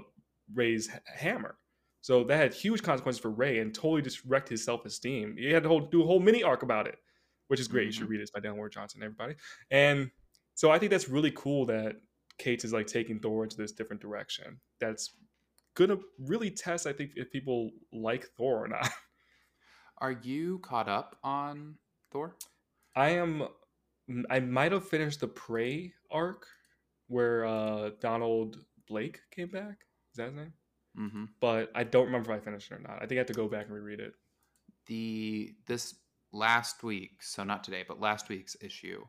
[0.55, 1.57] ray's hammer.
[2.02, 5.36] So that had huge consequences for ray and totally just wrecked his self-esteem.
[5.38, 6.98] He had to whole, do a whole mini arc about it
[7.48, 7.84] which is great.
[7.86, 9.34] You should read it it's by Dan Warren Johnson everybody.
[9.70, 10.11] And
[10.55, 11.96] so i think that's really cool that
[12.39, 14.61] Cates is like taking Thor into this different direction.
[14.80, 15.11] That's
[15.74, 18.89] gonna really test, I think, if people like Thor or not.
[19.99, 21.76] Are you caught up on
[22.11, 22.37] Thor?
[22.97, 23.49] I am.
[24.28, 26.47] I might have finished the Prey arc
[27.09, 28.59] where uh, Donald
[28.89, 29.78] Blake came back.
[30.12, 30.53] Is that his name?
[30.99, 31.24] Mm-hmm.
[31.41, 32.97] But I don't remember if I finished it or not.
[33.03, 34.12] I think I have to go back and reread it.
[34.87, 35.95] The this
[36.32, 39.03] last week, so not today, but last week's issue,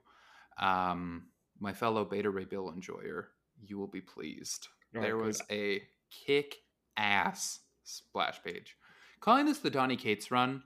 [0.60, 1.28] um,
[1.60, 3.30] my fellow Beta Ray Bill enjoyer,
[3.62, 4.68] you will be pleased.
[4.96, 5.82] Oh, there was a
[6.12, 6.56] kick
[6.98, 8.76] ass splash page.
[9.20, 10.62] Calling this the Donny Cates run,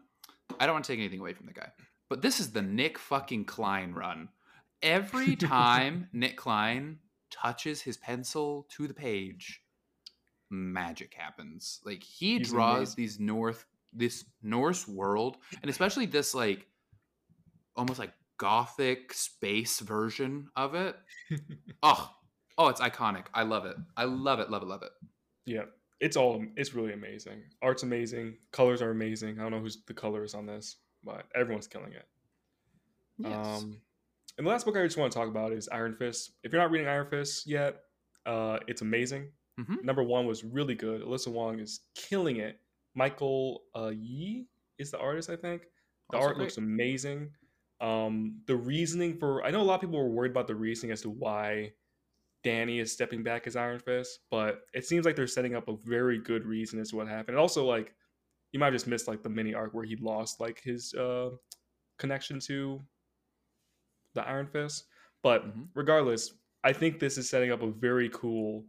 [0.60, 1.70] I don't want to take anything away from the guy,
[2.10, 4.30] but this is the Nic fucking Klein run.
[4.82, 9.62] Every time Nic Klein touches his pencil to the page,
[10.50, 11.80] magic happens.
[11.86, 12.96] Like he He's draws amazing.
[12.98, 16.66] these North, this Norse world, and especially this like
[17.76, 20.96] almost like gothic space version of it.
[21.84, 22.10] oh,
[22.58, 23.26] oh, it's iconic.
[23.34, 23.76] I love it.
[23.96, 24.50] I love it.
[24.50, 24.68] Love it.
[24.68, 24.92] Love it.
[25.46, 25.66] Yeah,
[26.00, 26.44] it's all.
[26.56, 27.44] It's really amazing.
[27.62, 28.38] Art's amazing.
[28.52, 29.40] Colors are amazing.
[29.40, 32.08] I don't know who's the colorist on this, but everyone's killing it.
[33.18, 33.34] Yes.
[33.62, 33.78] Um,
[34.38, 36.32] and the last book I just want to talk about is Iron Fist.
[36.44, 37.82] If you're not reading Iron Fist yet,
[38.26, 39.28] uh, it's amazing.
[39.60, 39.84] Mhm.
[39.84, 41.02] Number one was really good.
[41.02, 42.60] Alyssa Wong is killing it.
[42.96, 44.48] Michael uh, Yee
[44.78, 45.64] is the artist, I think.
[46.12, 46.46] The Also art great.
[46.46, 47.32] looks amazing.
[47.82, 50.92] Um, the reasoning for I know a lot of people were worried about the reasoning
[50.92, 51.74] as to why
[52.44, 55.78] Danny is stepping back as Iron Fist, but it seems like they're setting up a
[55.78, 57.30] very good reason as to what happened.
[57.36, 57.96] And also, like
[58.54, 61.32] you might have just missed like the mini arc where he lost like his uh,
[62.00, 62.82] connection to
[64.14, 64.86] the Iron Fist.
[65.24, 65.70] But Mhm.
[65.76, 66.34] regardless,
[66.64, 68.68] I think this is setting up a very cool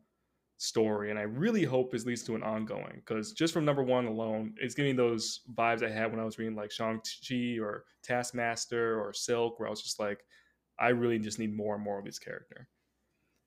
[0.61, 2.97] story, and I really hope this leads to an ongoing.
[2.97, 6.39] Because just from number one alone, it's giving those vibes I had when I was
[6.39, 10.25] reading like Shang Chi or Taskmaster or Silk, where I was just like,
[10.79, 12.69] I really just need more and more of this character.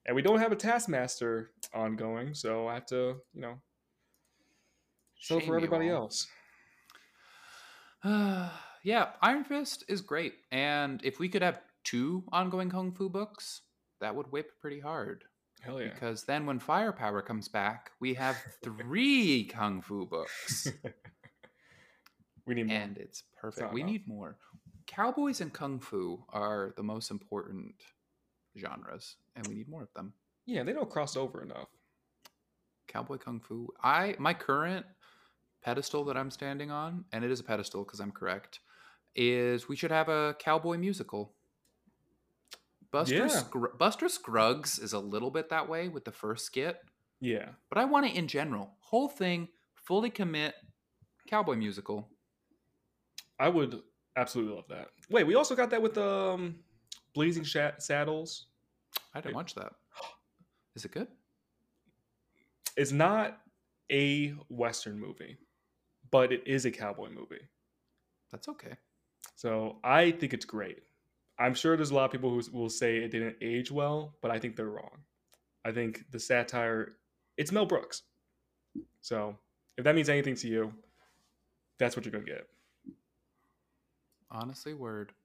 [0.06, 3.62] And we don't have a Taskmaster ongoing, so I have to, you know,
[5.20, 6.28] so for everybody else.
[8.04, 10.34] yeah, Iron Fist is great.
[10.52, 13.62] And if we could have two ongoing Kung Fu books,
[14.02, 15.24] that would whip pretty hard.
[15.64, 15.90] Hell yeah.
[15.94, 20.68] Because then when Firepower comes back, we have three Kung Fu books.
[22.46, 22.76] We need more.
[22.78, 23.62] and it's perfect.
[23.68, 23.92] not we enough.
[23.92, 24.38] need more.
[24.86, 27.74] Cowboys and kung fu are the most important
[28.58, 30.14] genres, and we need more of them.
[30.46, 31.70] yeah, they don't cross over enough.
[32.90, 33.70] Cowboy kung fu.
[33.82, 34.86] I my current
[35.64, 38.60] pedestal that I'm standing on, and it is a pedestal because I'm correct,
[39.16, 41.32] is we should have a cowboy musical.
[42.94, 43.28] Buster Yeah.
[43.28, 46.80] Scr- Buster Scruggs is a little bit that way with the first skit,
[47.20, 47.50] Yeah.
[47.70, 48.78] but I want it in general.
[48.82, 50.54] Whole thing, fully commit,
[51.28, 52.08] cowboy musical.
[53.40, 53.82] I would
[54.16, 54.90] absolutely love that.
[55.10, 56.64] Wait, we also got that with um
[57.16, 58.46] Blazing Sha- Saddles.
[59.14, 59.74] I didn't watch that.
[60.76, 61.08] Is it good?
[62.78, 63.42] It's not
[63.92, 65.38] a western movie,
[66.12, 67.48] but it is a cowboy movie.
[68.32, 68.76] That's okay.
[69.36, 70.84] So I think it's great.
[71.44, 74.32] I'm sure there's a lot of people who will say it didn't age well, but
[74.32, 75.00] I think they're wrong.
[75.66, 76.94] I think the satire,
[77.38, 78.04] it's Mel Brooks.
[79.02, 79.36] So
[79.78, 80.74] if that means anything to you,
[81.80, 82.48] that's what you're gonna get.
[84.32, 85.12] Honestly, word.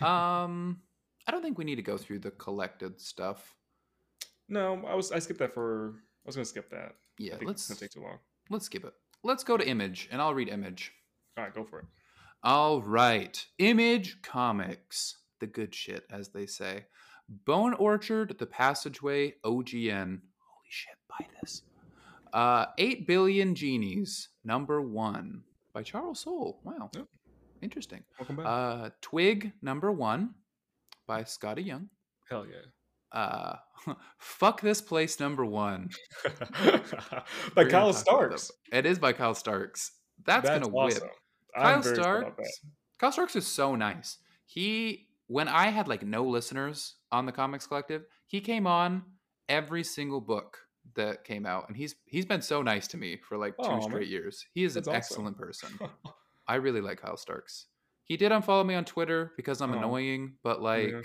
[0.00, 0.80] Um,
[1.26, 3.54] I don't think we need to go through the collected stuff.
[4.48, 6.96] No, I was I skipped that for I was gonna skip that.
[7.18, 8.18] Yeah, let's it's gonna take too long.
[8.50, 8.92] let's skip it.
[9.22, 10.92] Let's go to image, and I'll read image.
[11.36, 11.84] All right, go for it.
[12.42, 16.86] All right, image comics, the good shit, as they say.
[17.28, 20.20] Bone Orchard, The Passageway, OGN.
[20.20, 21.62] Holy shit, buy this.
[22.32, 25.42] Uh, Eight Billion Genies, number one
[25.72, 26.60] by Charles Soule.
[26.64, 27.06] Wow, Yep.
[27.62, 28.02] interesting.
[28.18, 28.46] Welcome back.
[28.46, 30.34] Uh, Twig, number one
[31.06, 31.88] by Skottie Young.
[32.28, 32.66] Hell yeah.
[33.12, 33.56] Uh,
[34.18, 35.88] fuck this place, number one.
[37.54, 37.94] By Kyle talk about that.
[37.94, 38.50] Starks.
[38.72, 39.92] It is by Kyle Starks.
[40.26, 40.74] That's, gonna whip.
[40.94, 41.08] awesome.
[41.54, 42.60] Kyle I'm about Starks.
[42.98, 44.18] Kyle Starks is so nice.
[44.46, 49.02] He when I had like no listeners on the Comics Collective, he came on
[49.48, 50.58] every single book
[50.96, 53.82] that came out, and he's he's been so nice to me for like two man.
[53.82, 54.46] straight years.
[54.52, 54.98] He is That's an awesome.
[54.98, 55.78] excellent person.
[56.48, 57.66] I really like Kyle Starks.
[58.04, 59.78] He did unfollow me on Twitter because I'm Aw.
[59.78, 61.00] annoying, but like Yeah.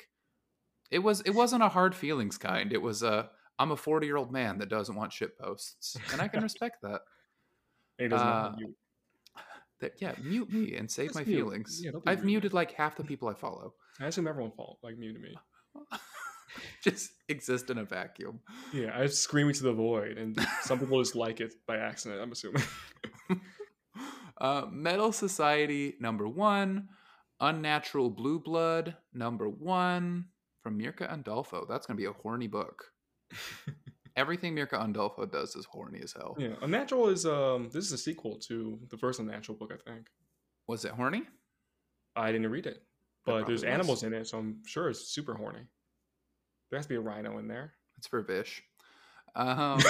[0.91, 2.73] it was it wasn't a hard feelings kind.
[2.73, 6.21] It was a I'm a 40 year old man that doesn't want shit posts, and
[6.21, 7.01] I can respect that.
[7.97, 8.75] he doesn't Uh, you-
[9.79, 11.35] That yeah, mute me and save my mute.
[11.37, 11.81] feelings.
[11.81, 13.75] Yeah, I've rude, muted like half the people I follow.
[13.99, 15.35] I assume everyone fault like me to me.
[16.84, 18.39] Just exist in a vacuum.
[18.73, 22.21] Yeah, I scream into the void, and some people just like it by accident.
[22.21, 22.63] I'm assuming.
[24.41, 26.88] Uh, Metal Society number one,
[27.41, 30.26] Unnatural Blue Blood number one
[30.63, 31.67] from Mirka Andolfo.
[31.67, 32.85] That's gonna be a horny book.
[34.15, 36.35] Everything Mirka Andolfo does is horny as hell.
[36.39, 37.69] yeah, Unnatural is um.
[37.73, 40.07] This is a sequel to the first Unnatural book, I think.
[40.67, 41.23] Was it horny?
[42.15, 42.81] I didn't read it,
[43.25, 43.71] but there's was.
[43.71, 45.61] animals in it, so I'm sure it's super horny.
[46.69, 47.73] There has to be a rhino in there.
[47.97, 48.63] It's for Vish.
[49.35, 49.79] Um,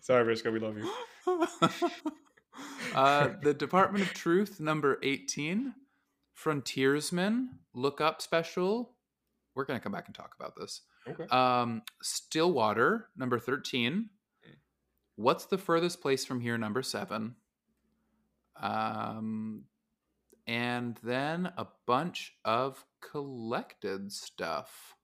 [0.00, 0.90] Sorry, Rishka, we love you.
[2.94, 5.74] uh, the Department of Truth number 18,
[6.34, 8.94] Frontiersman, Look Up Special.
[9.54, 10.82] We're going to come back and talk about this.
[11.08, 11.24] Okay.
[11.30, 13.92] Um, Stillwater, number 13.
[13.92, 14.06] Mm.
[15.16, 17.34] What's the furthest place from here, number 7.
[18.60, 19.64] Um,
[20.48, 24.94] and then a bunch of collected stuff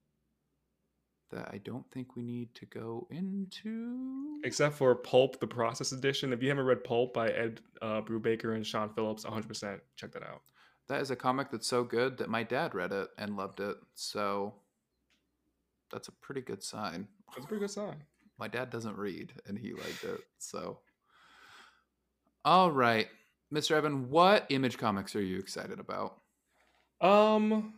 [1.30, 4.40] that I don't think we need to go into.
[4.42, 6.32] Except for Pulp, the Process Edition.
[6.32, 10.22] If you haven't read Pulp by Ed uh, Brubaker and Sean Phillips, 100% check that
[10.22, 10.40] out.
[10.88, 13.76] That is a comic that's so good that my dad read it and loved it.
[13.94, 14.54] So
[15.92, 17.06] that's a pretty good sign.
[17.34, 17.96] That's a pretty good sign.
[18.38, 20.20] My dad doesn't read and he liked it.
[20.38, 20.78] So
[22.44, 23.08] All right.
[23.54, 23.72] Mr.
[23.76, 26.16] Evan, what image comics are you excited about?
[27.00, 27.74] Um,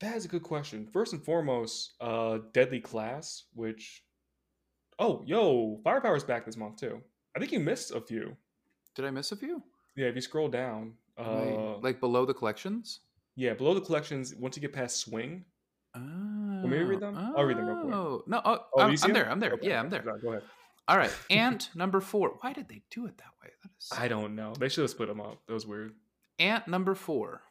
[0.00, 0.86] that is a good question.
[0.92, 4.04] First and foremost, uh, Deadly Class, which,
[5.00, 7.00] oh, yo, Firepower's back this month too.
[7.34, 8.36] I think you missed a few.
[8.94, 9.62] Did I miss a few?
[9.96, 13.00] Yeah, if you scroll down, uh, like below the collections?
[13.34, 15.44] yeah, below the collections, once you get past Swing,
[15.94, 17.16] Oh, me read them?
[17.36, 17.94] I'll read them real quick.
[17.94, 19.28] Oh, no, oh, Oh, I'm, I'm there.
[19.30, 19.52] I'm there.
[19.54, 20.00] Okay, yeah, I'm there.
[20.00, 20.42] Go ahead.
[20.88, 21.14] All right.
[21.30, 22.36] Ant number four.
[22.40, 23.50] Why did they do it that way?
[23.62, 24.54] That is I don't know.
[24.58, 25.38] They should have split them up.
[25.46, 25.94] That was weird.
[26.38, 27.42] Ant number four.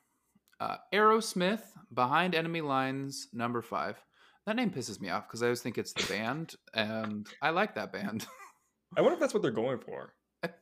[0.60, 1.64] Uh, Aerosmith,
[1.94, 3.99] Behind Enemy Lines, number five.
[4.45, 7.76] That name pisses me off because I always think it's the band, and I like
[7.76, 8.26] that band.
[8.98, 10.14] I wonder if that's what they're going for.
[10.44, 10.53] it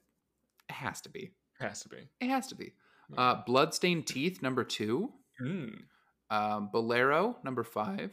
[0.70, 1.32] has to be.
[1.60, 2.10] It Has to be.
[2.22, 2.74] It has to be.
[3.18, 5.12] Uh, Bloodstained Teeth, number two.
[5.42, 5.82] Mm.
[6.30, 8.12] Um, Bolero, number five.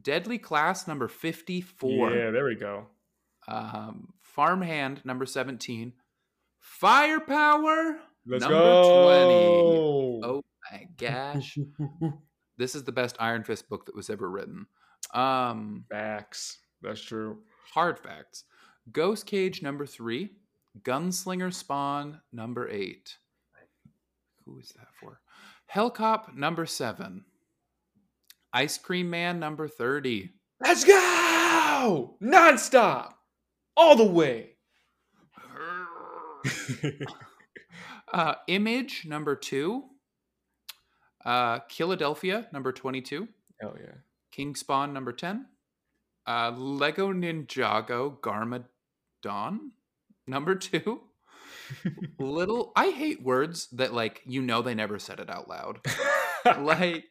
[0.00, 2.14] Deadly Class, number 54.
[2.14, 2.86] Yeah, there we go.
[3.48, 5.92] Um, Farmhand, number 17.
[6.58, 10.20] Firepower, Let's Number go.
[10.24, 11.56] oh my gosh.
[12.58, 14.66] this is the best Iron Fist book that was ever written.
[15.14, 16.58] Um, Facts.
[16.82, 17.38] That's true.
[17.72, 18.44] hard facts.
[18.92, 20.30] Ghost Cage number three.
[20.82, 23.16] Gunslinger Spawn number eight.
[24.44, 25.20] Who is that for?
[25.72, 27.24] Hellcop number seven.
[28.52, 30.30] Ice Cream Man number 30.
[30.60, 32.16] Let's go!
[32.22, 33.12] Nonstop!
[33.76, 34.56] All the way!
[38.12, 39.84] uh, Image number two.
[41.24, 43.28] Uh, Philadelphia number 22.
[43.60, 43.94] Hell yeah.
[44.30, 45.46] King Spawn number 10.
[46.26, 49.58] Uh, Lego Ninjago Garmadon
[50.26, 51.00] number two.
[52.18, 55.80] Little, I hate words that like you know they never said it out loud.
[56.60, 57.04] like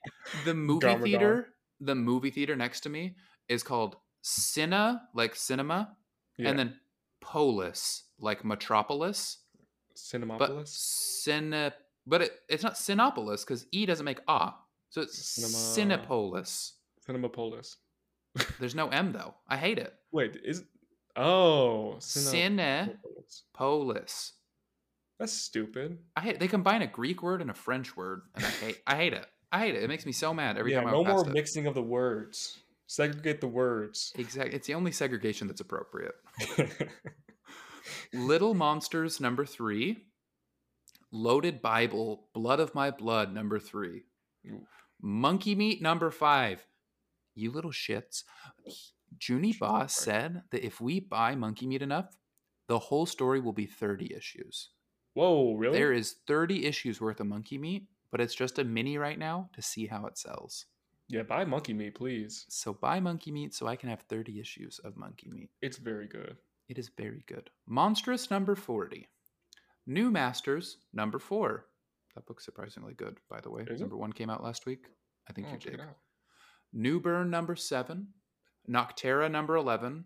[0.44, 1.04] the movie Garmadon.
[1.04, 1.48] theater,
[1.80, 3.16] the movie theater next to me
[3.48, 5.96] is called Cine, like cinema,
[6.38, 6.50] Yeah.
[6.50, 6.76] and then
[7.22, 9.38] Polis, like Metropolis,
[9.90, 11.24] but Cinemapolis?
[11.26, 11.72] Cine,
[12.06, 14.60] but it, it's not Sinopolis because E doesn't make ah,
[14.90, 16.74] so it's Cinema- Cinepolis.
[17.08, 17.76] Cinemapolis.
[18.60, 19.34] There's no M though.
[19.48, 19.94] I hate it.
[20.12, 20.64] Wait, is
[21.16, 23.42] Oh, Cine Cinepolis.
[23.54, 24.34] Polis.
[25.20, 25.98] That's stupid.
[26.16, 28.96] I hate they combine a Greek word and a French word, and I hate I
[28.98, 29.26] hate it.
[29.52, 29.84] I hate it.
[29.84, 31.32] It makes me so mad every yeah, time I no more it.
[31.32, 32.58] mixing of the words.
[32.88, 34.14] Segregate the words.
[34.18, 34.56] Exactly.
[34.56, 36.16] It's the only segregation that's appropriate.
[38.14, 40.06] Little Monsters number three.
[41.12, 44.04] Loaded Bible, Blood of My Blood number three.
[44.48, 44.66] Ooh.
[45.02, 46.66] Monkey Meat number five.
[47.36, 48.24] You little shits.
[49.18, 52.18] Juni Ba's said that if we buy Monkey Meat enough,
[52.68, 54.70] the whole story will be 30 issues.
[55.14, 55.78] Whoa, really?
[55.78, 59.50] There is 30 issues worth of Monkey Meat, but it's just a mini right now
[59.54, 60.66] to see how it sells.
[61.08, 62.46] Yeah, buy monkey meat, please.
[62.50, 65.50] So buy Monkey Meat so I can have 30 issues of Monkey Meat.
[65.62, 66.38] It's very good.
[66.68, 67.50] It is very good.
[67.68, 69.08] Monstrous number 40.
[69.86, 71.66] New Masters number 4.
[72.16, 73.64] That book's surprisingly good, by the way.
[73.70, 73.84] Is it?
[73.84, 74.88] number 1 came out last week.
[75.30, 75.82] I think Oh, you did.
[76.74, 78.08] Newburn number 7.
[78.68, 80.06] Nocterra number 11.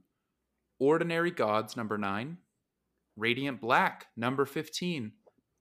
[0.80, 2.38] Ordinary Gods number 9.
[3.16, 5.14] Radiant Black number 15.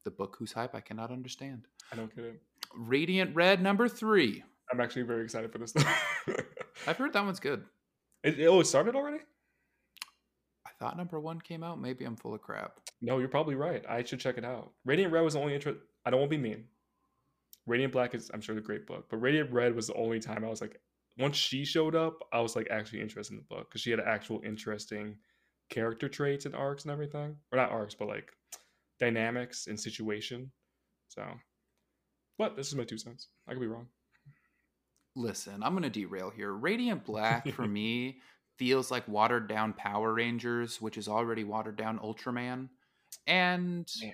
[0.05, 1.66] The book whose hype I cannot understand.
[1.93, 2.43] I don't get it.
[2.74, 4.43] Radiant Red number 3.
[4.72, 5.74] I'm actually very excited for this.
[6.86, 7.64] I've heard that one's good.
[8.22, 9.18] it, oh, it started already?
[10.66, 11.80] I thought number 1 came out.
[11.80, 12.80] Maybe I'm full of crap.
[13.00, 13.84] No, you're probably right.
[13.88, 14.72] I should check it out.
[14.84, 15.80] Radiant Red was the only interest.
[16.04, 16.64] I don't want to be mean.
[17.66, 20.44] Radiant Black is, I'm sure, a great book, but Radiant Red was the only time
[20.44, 20.80] I was like,
[21.18, 24.00] once she showed up, I was like actually interested in the book because she had
[24.00, 25.16] actual interesting
[25.68, 28.30] character traits and arcs and everything, or not arcs, but like
[29.00, 30.50] dynamics and situation.
[31.08, 31.24] So,
[32.38, 33.28] but this is my two cents.
[33.48, 33.88] I could be wrong.
[35.18, 36.52] Listen, I'm going to derail here.
[36.52, 38.20] Radiant Black for me
[38.56, 42.68] feels like watered down Power Rangers, which is already watered down Ultraman.
[43.26, 44.12] And Man.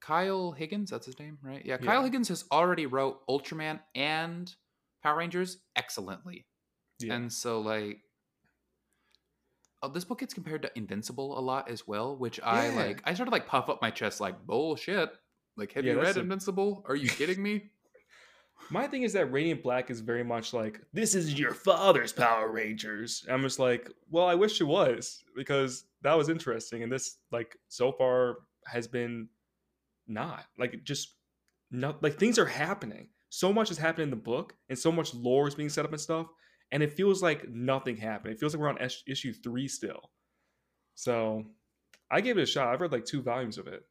[0.00, 1.62] Kyle Higgins, that's his name, right?
[1.64, 1.86] Yeah, Yeah.
[1.86, 4.52] Kyle Higgins has already wrote Ultraman and
[5.02, 6.46] Power Rangers excellently.
[7.00, 7.98] Yeah, And so like
[9.82, 12.74] oh, this book gets compared to Invincible a lot as well, which I Yeah.
[12.76, 15.10] like I sort of like puff up my chest like bullshit.
[15.56, 16.84] Like, have Yeah, you read a- Invincible?
[16.88, 17.71] Are you kidding me?
[18.70, 22.50] My thing is that Radiant Black is very much like this is your father's Power
[22.50, 23.24] Rangers.
[23.28, 27.56] I'm just like, well, I wish it was because that was interesting, and this like
[27.68, 29.28] so far has been
[30.06, 31.16] not like just
[31.70, 33.08] not like things are happening.
[33.28, 35.92] So much is happening in the book, and so much lore is being set up
[35.92, 36.26] and stuff,
[36.70, 38.34] and it feels like nothing happened.
[38.34, 40.10] It feels like we're on issue three still.
[40.94, 41.44] So
[42.10, 42.68] I gave it a shot.
[42.68, 43.82] I've read like two volumes of it.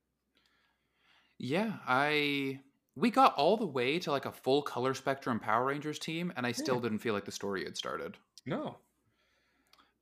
[1.40, 2.60] Yeah, I
[2.96, 6.46] we got all the way to like a full color spectrum Power Rangers team, and
[6.46, 6.82] I still Yeah.
[6.82, 8.18] didn't feel like the story had started.
[8.46, 8.78] No,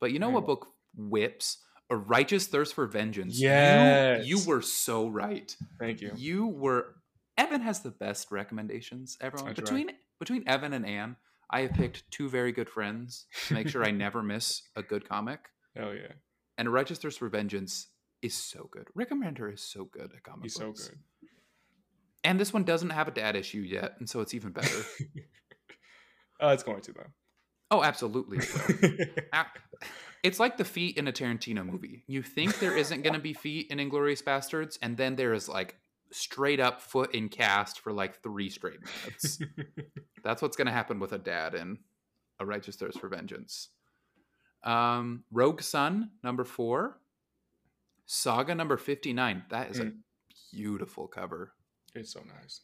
[0.00, 1.58] But you know what book whips?
[1.90, 3.38] A righteous thirst for vengeance.
[3.38, 4.26] You- Yes.
[4.26, 5.54] you, were so right.
[5.78, 6.12] thank you.
[6.16, 6.94] You were.
[7.36, 9.16] Evan has the best recommendations.
[9.20, 9.62] Everyone try.
[9.62, 11.16] between between Evan and Anne,
[11.50, 15.08] I have picked two very good friends to make sure I never miss a good
[15.08, 15.40] comic.
[15.74, 16.12] Hell yeah,
[16.58, 17.88] And a righteous thirst for vengeance
[18.22, 18.88] is so good.
[18.94, 20.98] Rick Remender is so good at comic he's so good.
[22.22, 24.84] And this one doesn't have a dad issue yet, and so it's even better.
[26.40, 27.06] Uh, it's going to though.
[27.70, 28.40] oh, absolutely.
[30.22, 32.04] It's like the feet in a Tarantino movie.
[32.06, 35.48] You think there isn't going to be feet in Inglourious Basterds, and then there is
[35.48, 35.76] like
[36.12, 39.38] straight up foot in cast for like three straight minutes.
[40.24, 41.78] That's what's going to happen with a dad in
[42.38, 43.68] A Righteous Thirst for Vengeance.
[44.62, 46.98] Um, Rogue Son, number four.
[48.04, 49.44] Saga number 59.
[49.50, 49.92] That is a
[50.52, 51.52] beautiful cover.
[51.94, 52.62] It's so nice.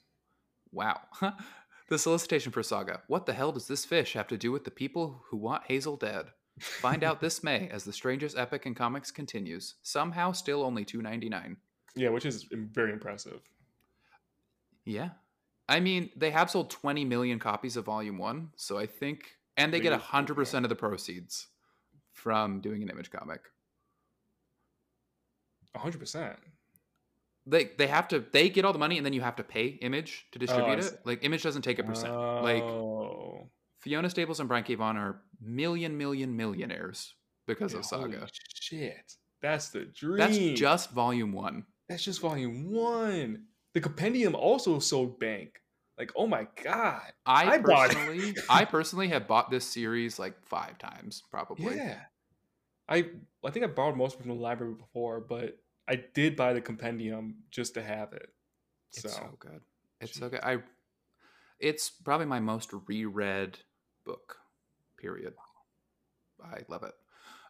[0.72, 1.00] Wow.
[1.88, 3.02] the solicitation for Saga.
[3.06, 5.96] What the hell does this fish have to do with the people who want Hazel
[5.96, 6.26] dead?
[6.58, 9.74] Find out this May as the strangest epic in comics continues.
[9.82, 11.56] Somehow still only 2.99.
[11.94, 13.40] Yeah, which is very impressive.
[14.84, 15.10] Yeah.
[15.68, 19.72] I mean, they have sold 20 million copies of volume 1, so I think and
[19.72, 20.02] they get Really?
[20.02, 21.48] 100% of the proceeds
[22.12, 23.40] from doing an image comic.
[25.76, 26.38] hundred percent.
[27.46, 29.66] They they have to they get all the money and then you have to pay
[29.80, 30.88] Image to Oh, distribute see.
[30.94, 31.00] it.
[31.04, 32.12] Like Image doesn't take a percent.
[32.14, 33.50] Like Oh.
[33.80, 34.74] Fiona Staples and Brian K.
[34.74, 37.14] Vaughan are million million millionaires
[37.46, 38.28] because Yeah, of Saga.
[38.52, 39.12] shit.
[39.40, 40.18] That's the dream.
[40.18, 41.66] That's just volume one.
[41.88, 43.44] That's just volume one.
[43.74, 45.60] The compendium also sold bank.
[45.98, 47.12] Like, oh my god.
[47.24, 51.76] I, I personally, I personally have bought this series like five times, probably.
[51.76, 51.98] Yeah.
[52.88, 53.06] I
[53.44, 55.58] I think I borrowed most from the library before, but
[55.88, 58.28] I did buy the compendium just to have it.
[58.92, 59.60] It's So, so, good.
[60.00, 60.40] It's so good.
[60.42, 60.58] I,
[61.60, 63.58] it's probably my most reread
[64.04, 64.36] book.
[64.98, 65.34] Period.
[66.44, 66.94] I love it.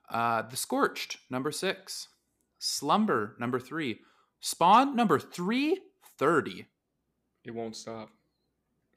[0.09, 2.09] Uh, the Scorched, number six.
[2.59, 4.01] Slumber, number three.
[4.41, 5.79] Spawn, number three
[6.19, 6.67] thirty.
[7.45, 8.11] it won't stop.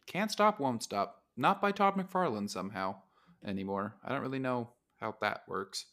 [0.05, 1.23] Can't stop, won't stop.
[1.37, 2.95] Not by Todd McFarlane somehow
[3.45, 3.95] anymore.
[4.03, 5.85] I don't really know how that works.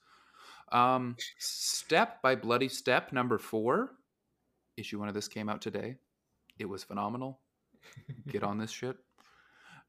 [0.73, 3.91] Um, Step by Bloody Step, number four.
[4.77, 5.97] Issue one of this came out today.
[6.59, 7.41] It was phenomenal.
[8.29, 8.97] Get on this shit.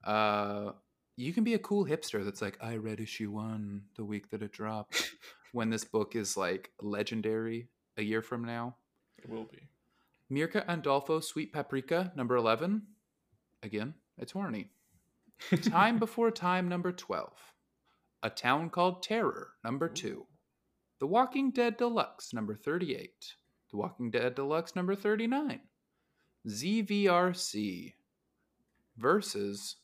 [0.04, 0.72] Uh,
[1.16, 4.41] you can be a cool hipster that's like, I read issue one the week that
[4.44, 5.12] it dropped.
[5.52, 7.68] when this book is like legendary
[7.98, 8.76] a year from now.
[9.18, 9.68] It will be.
[10.32, 12.84] Mirka Andolfo Sweet Paprika, number 11.
[13.64, 14.70] Again, it's horny.
[15.64, 17.32] Time Before Time, number 12.
[18.24, 20.26] A Town Called Terror, number 2.
[20.99, 23.11] The Walking Dead Deluxe, number 38.
[23.72, 25.60] The Walking Dead Deluxe, number 39.
[26.48, 27.94] ZVRC
[28.98, 29.76] versus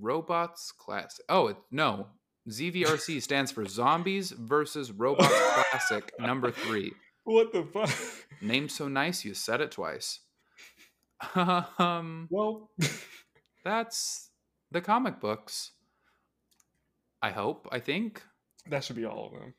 [0.00, 1.24] Robots Classic.
[1.28, 2.08] Oh, it, no.
[2.48, 5.28] ZVRC stands for Zombies versus Robots
[5.70, 6.92] Classic, number 3.
[7.28, 7.90] What the fuck?
[8.40, 10.20] Name so nice, you said it twice.
[11.34, 12.70] um, Well,
[13.64, 14.30] that's
[14.70, 15.72] the comic books.
[17.20, 17.66] I hope.
[17.72, 18.22] I think.
[18.70, 19.54] that should be all of them.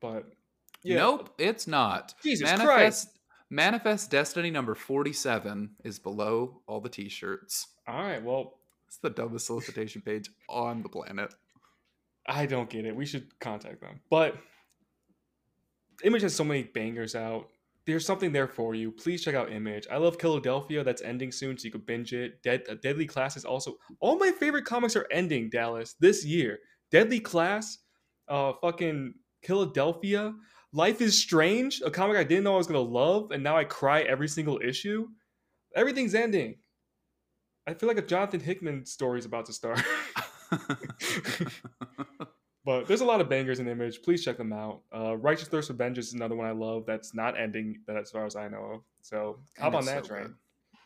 [0.00, 0.26] But
[0.82, 0.96] yeah.
[0.96, 2.14] Nope, it's not.
[2.22, 3.18] Jesus Manifest Christ.
[3.50, 7.68] Manifest Destiny number forty-seven is below all the T-shirts.
[7.86, 8.22] All right.
[8.22, 11.34] Well, It's the dumbest solicitation page on the planet.
[12.26, 12.96] I don't get it.
[12.96, 14.00] We should contact them.
[14.10, 14.36] But
[16.04, 17.48] Image has so many bangers out.
[17.86, 18.90] There's something there for you.
[18.90, 19.86] Please check out Image.
[19.90, 20.84] I love Philadelphia.
[20.84, 22.42] That's ending soon, so you can binge it.
[22.42, 23.76] Dead, uh, Deadly Class is also.
[24.00, 25.48] All my favorite comics are ending.
[25.48, 26.58] Dallas this year.
[26.90, 27.78] Deadly Class,
[28.28, 30.34] uh, fucking Philadelphia.
[30.72, 33.64] Life is Strange, a comic I didn't know I was gonna love, and now I
[33.64, 35.08] cry every single issue.
[35.74, 36.56] Everything's ending.
[37.66, 39.82] I feel like a Jonathan Hickman story is about to start.
[42.68, 44.02] But there's a lot of bangers in the Image.
[44.02, 44.82] Please check them out.
[44.94, 46.84] Uh, Righteous Thirst for Vengeance is another one I love.
[46.84, 48.80] That's not ending, that as far as I know of.
[49.00, 50.34] So hop on that so train.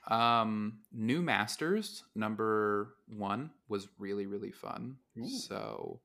[0.06, 0.14] good.
[0.14, 4.94] Um, New Masters number one was really really fun.
[5.18, 5.28] Ooh.
[5.28, 5.98] So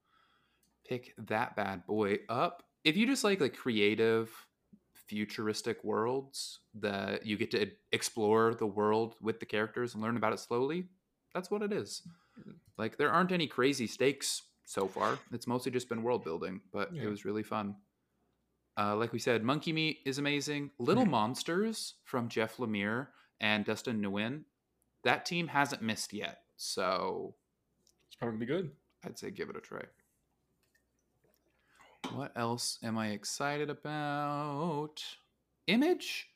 [0.83, 2.63] pick that bad boy up.
[2.83, 4.31] If you just like like creative,
[4.93, 10.33] futuristic worlds that you get to explore the world with the characters and learn about
[10.33, 10.87] it slowly,
[11.33, 12.01] that's what it is.
[12.39, 12.51] Mm-hmm.
[12.77, 15.17] Like there aren't any crazy stakes so far.
[15.31, 17.03] It's mostly just been world building, but Yeah.
[17.03, 17.75] it was really fun.
[18.77, 20.71] Uh, like we said, Monkey Meat is amazing.
[20.77, 21.09] Little Mhm.
[21.11, 23.07] Monsters from Jeff Lemire
[23.39, 24.43] and Dustin Nguyen.
[25.03, 27.35] That team hasn't missed yet, so
[28.07, 28.75] It's probably gonna be good.
[29.03, 29.83] I'd say give it a try.
[32.17, 35.03] What else am I excited about?
[35.67, 36.27] Image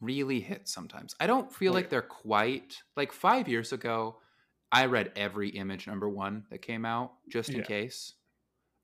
[0.00, 1.14] really hits sometimes.
[1.20, 1.90] I don't feel Oh, like yeah.
[1.90, 4.22] they're quite like five years ago.
[4.72, 7.62] I read every image number one that came out just in Yeah.
[7.62, 8.14] case.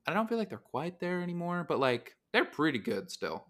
[0.05, 3.47] I don't feel like they're quite there anymore, but like they're pretty good still.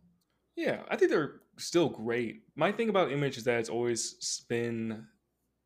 [0.55, 2.43] Yeah, I think they're still great.
[2.55, 5.07] My thing about Image is that it's always been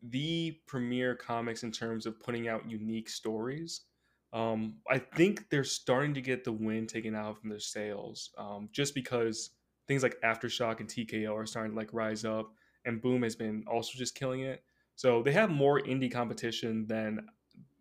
[0.02, 3.82] the premier comics in terms of putting out unique stories.
[4.36, 8.68] Um, I think they're starting to get the wind taken out from their sails, um,
[8.74, 9.52] just because
[9.88, 12.52] things like Aftershock and TKO are starting to like rise up,
[12.84, 14.62] and Boom has been also just killing it.
[14.98, 17.26] So they have more indie competition than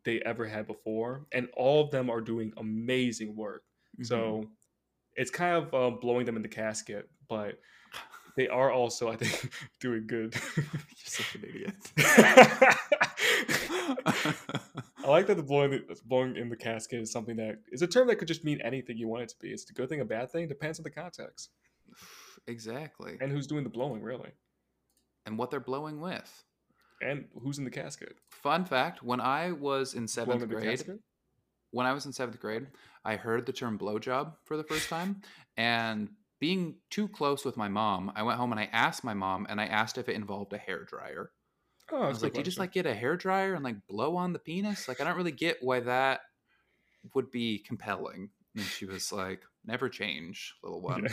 [0.04, 3.64] they ever had before, and all of them are doing amazing work.
[4.00, 4.06] Mhm.
[4.06, 4.48] So
[5.16, 7.58] it's kind of uh, blowing them in the casket, but
[8.36, 9.50] they are also, I think,
[9.80, 10.36] doing good.
[10.56, 10.64] you're
[11.04, 11.74] such an idiot.
[15.04, 17.86] I like that the blowing, the blowing in the casket is something that is a
[17.86, 19.50] term that could just mean anything you want it to be.
[19.50, 21.50] It's a good thing, a bad thing, depends on the context
[22.46, 23.18] exactly.
[23.20, 24.30] and who's doing the blowing, really,
[25.26, 26.44] and what they're blowing with.
[27.02, 28.16] and who's in the casket.
[28.30, 30.82] Fun fact: When I was in seventh grade,
[31.70, 32.68] when I was in seventh grade,
[33.04, 35.20] I heard the term blowjob for the first time,
[35.58, 36.08] and
[36.40, 39.60] being too close with my mom, I went home and I asked my mom, and
[39.60, 41.30] I asked if it involved a hair dryer.
[41.92, 44.16] Oh, I was like, "Do you just like get a hair dryer and like blow
[44.16, 46.20] on the penis?" Like, I don't really get why that
[47.14, 48.30] would be compelling.
[48.56, 51.04] And she was like, "Never change, little one."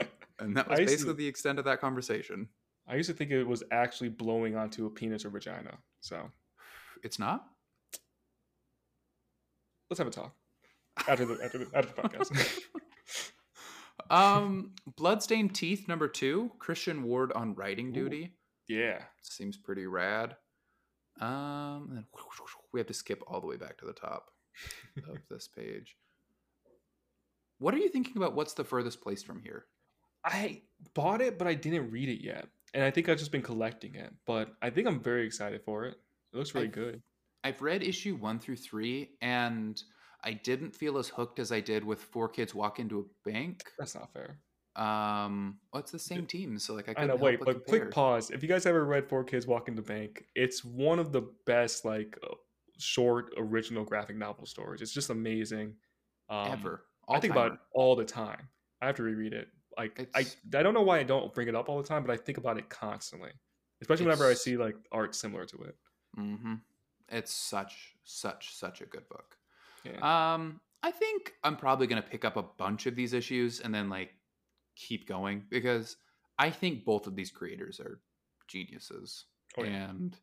[0.00, 0.06] Yeah.
[0.38, 2.48] And that was I used to- basically the extent of that conversation.
[2.88, 5.78] I used to think it was actually blowing onto a penis or vagina.
[6.00, 6.30] So
[7.02, 7.44] It's not?
[9.90, 10.34] let's have a talk
[11.08, 12.60] after the after the, after the podcast.
[14.10, 17.92] um, Bloodstained Teeth number two, Christian Ward on writing Ooh.
[17.92, 18.34] duty.
[18.70, 19.02] Yeah.
[19.22, 20.36] Seems pretty rad.
[21.20, 22.04] Um, and then
[22.72, 24.28] we have to skip all the way back to the top
[25.08, 25.96] of this page.
[27.58, 28.34] What are you thinking about?
[28.34, 29.66] What's the furthest place from here?
[30.24, 30.62] I
[30.94, 33.94] bought it, but I didn't read it yet, and I think I've just been collecting
[33.94, 34.12] it.
[34.26, 35.96] But I think I'm very excited for it.
[36.32, 37.02] It looks really I've- good.
[37.42, 39.82] I've read issue one through three, and
[40.22, 43.64] I didn't feel as hooked as I did with Four Kids Walk into a Bank.
[43.78, 44.38] That's not fair.
[44.76, 47.16] Um, well, it's the same team, so like I, I know.
[47.16, 48.30] Wait, but but quick pause.
[48.30, 51.84] If you guys ever read Four Kids Walk into Bank, it's one of the best
[51.84, 52.34] like uh,
[52.78, 54.80] short original graphic novel stories.
[54.80, 55.74] It's just amazing.
[56.28, 56.84] Um, ever.
[57.08, 58.06] I think about it All-timer.
[58.06, 58.48] the time.
[58.80, 59.48] I have to reread it.
[59.76, 62.04] Like It's- I, I don't know why I don't bring it up all the time,
[62.04, 63.30] but I think about it constantly,
[63.82, 65.76] especially whenever I see like art similar to it.
[66.18, 66.54] Mm-hmm.
[67.08, 69.36] It's such, such, such a good book.
[69.84, 70.34] Yeah.
[70.34, 73.90] Um, I think I'm probably gonna pick up a bunch of these issues and then
[73.90, 74.14] like
[74.76, 75.96] keep going because
[76.38, 78.00] I think both of these creators are
[78.48, 79.24] geniuses.
[79.58, 79.90] Oh, yeah.
[79.90, 80.16] And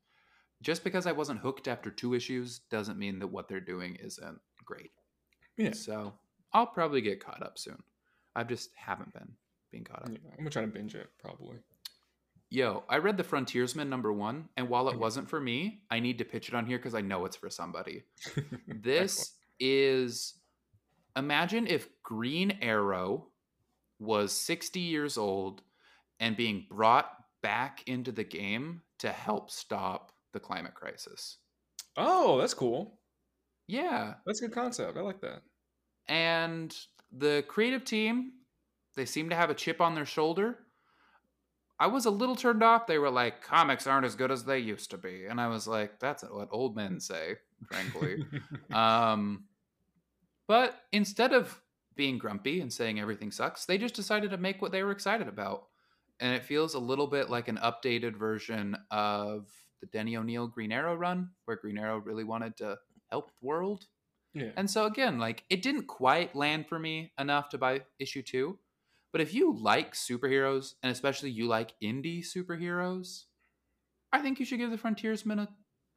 [0.62, 4.40] just because I wasn't hooked after two issues doesn't mean that what they're doing isn't
[4.66, 4.92] great.
[5.58, 5.74] Yeah.
[5.74, 6.14] So
[6.54, 7.82] I'll probably get caught up soon.
[8.36, 9.34] I just haven't been
[9.72, 10.10] being caught up.
[10.12, 11.58] Yeah, I'm gonna try to binge it probably.
[12.50, 15.00] Yo, I read The Frontiersman number one, and while it Mhm.
[15.00, 17.50] wasn't for me, I need to pitch it on here because I know it's for
[17.50, 18.04] somebody.
[18.68, 20.36] This is
[21.16, 23.28] imagine if Green Arrow
[24.00, 25.62] was 60 years old
[26.20, 27.12] and being brought
[27.42, 31.38] back into the game to help stop the climate crisis.
[31.96, 33.00] Oh, that's cool.
[33.68, 34.16] Yeah.
[34.26, 34.98] That's a good concept.
[34.98, 35.42] I like that.
[36.08, 36.76] And
[37.12, 38.32] the creative team,
[38.96, 40.60] they seem to have a chip on their shoulder.
[41.80, 42.88] I was a little turned off.
[42.88, 45.26] They were like, comics aren't as good as they used to be.
[45.26, 47.36] And I was like, that's what old men say,
[47.68, 48.26] frankly.
[48.74, 49.46] um,
[50.48, 51.62] but instead of
[51.98, 55.28] being grumpy and saying everything sucks, they just decided to make what they were excited
[55.28, 55.66] about.
[56.20, 59.48] And it feels a little bit like an updated version of
[59.82, 62.78] the Denny O'Neil Green Arrow run, where Green Arrow really wanted to
[63.12, 63.86] help the world.
[64.34, 64.52] yeah.
[64.56, 68.58] And so again, like it didn't quite land for me enough to buy issue two.
[69.12, 73.24] But if you like superheroes, and especially you like indie superheroes,
[74.12, 75.48] I think you should give the Frontiersman a,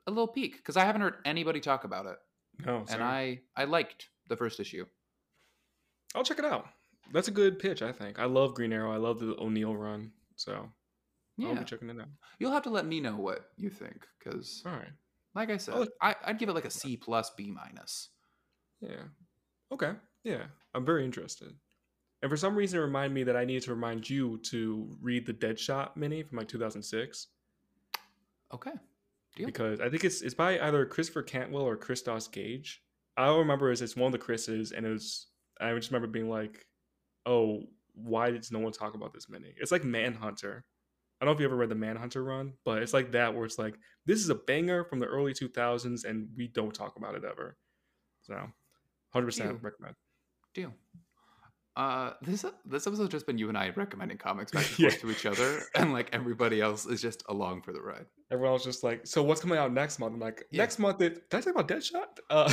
[0.07, 2.19] a little peek because I haven't heard anybody talk about it,
[2.65, 3.03] No, and.
[3.03, 4.87] I I liked the first issue.
[6.15, 6.67] I'll check it out.
[7.13, 8.19] That's a good pitch, I think.
[8.19, 8.93] I love Green Arrow.
[8.93, 10.13] I love the O'Neil run.
[10.37, 10.69] So
[11.37, 11.49] yeah.
[11.49, 12.09] I'll be checking it out.
[12.39, 14.89] you'll have to let me know what you think because, All right.
[15.35, 18.09] like I said, I'll- I, I'd give it like a C plus B minus.
[18.81, 19.03] Yeah.
[19.73, 19.93] Okay.
[20.25, 20.45] Yeah.
[20.75, 21.53] I'm very interested.
[22.23, 25.27] And for some reason, it reminded me that I needed to remind you to read
[25.27, 27.29] the Deadshot mini from like 2006
[28.53, 28.73] Okay,
[29.37, 29.47] Deal.
[29.47, 32.83] because I think it's it's by either Christopher Cantwell or Christos Gage.
[33.17, 35.29] I remember is it's one of the Chris's, and it was
[35.61, 36.65] I just remember being like,
[37.27, 37.63] "Oh,
[37.95, 40.65] why does no one talk about this mini?" It's like Manhunter.
[41.21, 43.45] I don't know if you ever read the Manhunter run, but it's like that where
[43.45, 43.75] it's like
[44.07, 47.57] this is a banger from the early 2000s, and we don't talk about it ever.
[48.23, 48.51] So, 100
[49.13, 49.27] Deal.
[49.27, 49.95] percent recommend.
[50.55, 50.73] deal.
[51.77, 54.89] Uh, this this episode has just been you and I recommending comics back and Yeah.
[54.91, 58.07] forth to each other, and like everybody else is just along for the ride.
[58.31, 60.63] Everyone was just like, "So what's coming out next month?" I'm like, Yeah.
[60.63, 62.53] "Next month, it, did I talk about Deadshot?" Uh,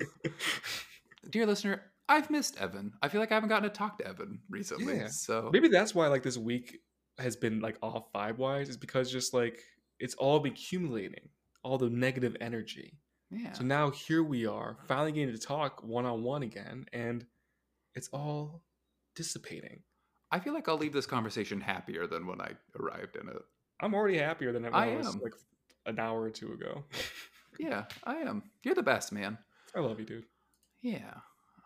[1.30, 2.92] Dear listener, I've missed Evan.
[3.02, 4.96] I feel like I haven't gotten to talk to Evan recently.
[4.96, 5.08] Yeah.
[5.08, 6.78] So maybe that's why like this week
[7.18, 9.60] has been like off vibe wise is because just like
[9.98, 11.28] it's all been accumulating
[11.62, 12.94] all the negative energy.
[13.30, 17.26] yeah, So now here we are, finally getting to talk one on one again, and
[17.94, 18.62] it's all
[19.16, 19.80] dissipating.
[20.30, 23.42] I feel like I'll leave this conversation happier than when I arrived in it.
[23.80, 25.34] I'm already happier than I I was like
[25.86, 26.84] an hour or two ago.
[27.58, 28.44] Yeah, I am.
[28.62, 29.36] You're the best, man.
[29.74, 30.24] I love you, dude.
[30.80, 31.14] Yeah,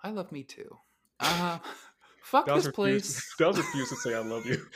[0.02, 0.76] I love me too.
[1.20, 1.58] Uh,
[2.22, 3.34] fuck Dallas this refused, place.
[3.38, 4.66] Dallas refused to say I love you.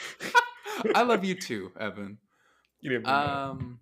[0.95, 2.19] I love you too, Evan.
[2.81, 3.09] You didn't.
[3.09, 3.81] Um,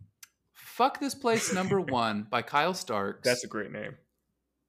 [0.52, 3.20] fuck this place number one by Kyle Starks.
[3.24, 3.96] That's a great name.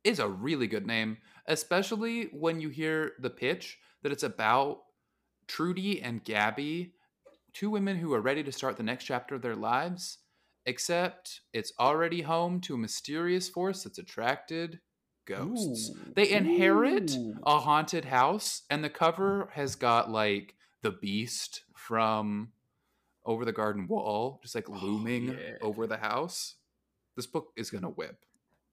[0.03, 4.81] is a really good name, especially when you hear the pitch that it's about
[5.47, 6.93] Trudy and Gabby,
[7.53, 10.18] two women who are ready to start the next chapter of their lives,
[10.65, 14.80] except it's already home to a mysterious force that's attracted
[15.26, 15.89] ghosts.
[15.91, 16.14] Ooh.
[16.15, 17.38] They inherit Ooh.
[17.43, 22.49] a haunted house, and the cover has got like the beast from
[23.26, 25.56] over the garden wall, just like Oh, looming yeah.
[25.61, 26.56] over the house.
[27.15, 28.23] This book is gonna whip.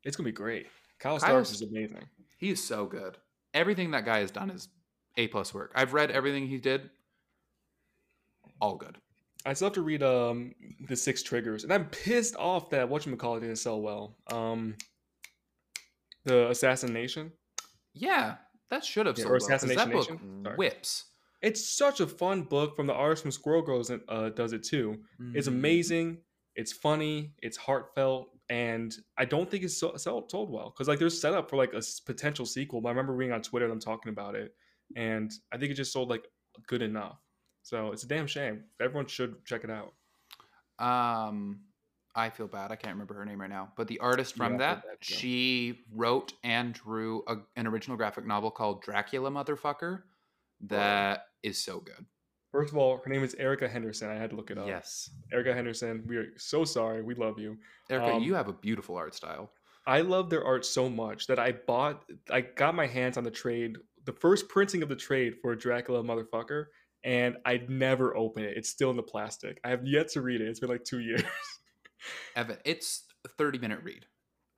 [0.04, 0.66] It's gonna be great.
[0.98, 2.04] Kyle Starks is amazing.
[2.38, 3.16] He is so good.
[3.54, 4.68] Everything that guy has done is
[5.16, 5.72] A plus work.
[5.74, 6.90] I've read everything he did.
[8.60, 8.96] all good.
[9.44, 10.54] I still have to read um
[10.88, 14.16] the six triggers, and I'm pissed off that you call didn't sell well.
[14.28, 14.76] Um,
[16.24, 17.32] the assassination.
[17.94, 18.36] Yeah,
[18.70, 21.06] that should have Yeah, sold or well, Assassination that book whips.
[21.42, 23.90] It's such a fun book from the artist from Squirrel Girls.
[23.90, 25.02] and, Uh, does it too.
[25.34, 25.52] It's Mm.
[25.52, 26.22] amazing.
[26.54, 27.34] It's funny.
[27.42, 31.48] It's heartfelt, and I don't think it's so, so, told well because like there's setup
[31.50, 32.80] for like a potential sequel.
[32.80, 34.54] But I remember reading on Twitter them talking about it,
[34.94, 36.26] and I think it just sold like
[36.66, 37.18] good enough.
[37.62, 38.64] So it's a damn shame.
[38.80, 39.94] Everyone should check it out.
[40.78, 41.60] Um,
[42.14, 42.70] I feel bad.
[42.70, 45.14] I can't remember her name right now, but the artist from Yeah, that, too.
[45.14, 50.02] she wrote and drew a, an original graphic novel called Dracula Motherfucker.
[50.66, 52.05] That is so good.
[52.52, 54.10] First of all, her name is Erica Henderson.
[54.10, 54.66] I had to look it up.
[54.66, 56.05] Yes, Erica Henderson.
[56.06, 57.02] We are so sorry.
[57.02, 57.56] We love you.
[57.89, 59.51] Erica, Um, you have a beautiful art style.
[59.86, 63.30] I love their art so much that I bought, I got my hands on the
[63.30, 66.66] trade, the first printing of the trade for Dracula motherfucker,
[67.05, 68.56] and I'd never open it.
[68.56, 69.59] It's still in the plastic.
[69.64, 70.47] I have yet to read it.
[70.48, 71.24] It's been like two years.
[72.36, 74.06] Evan, it's a thirty-minute read.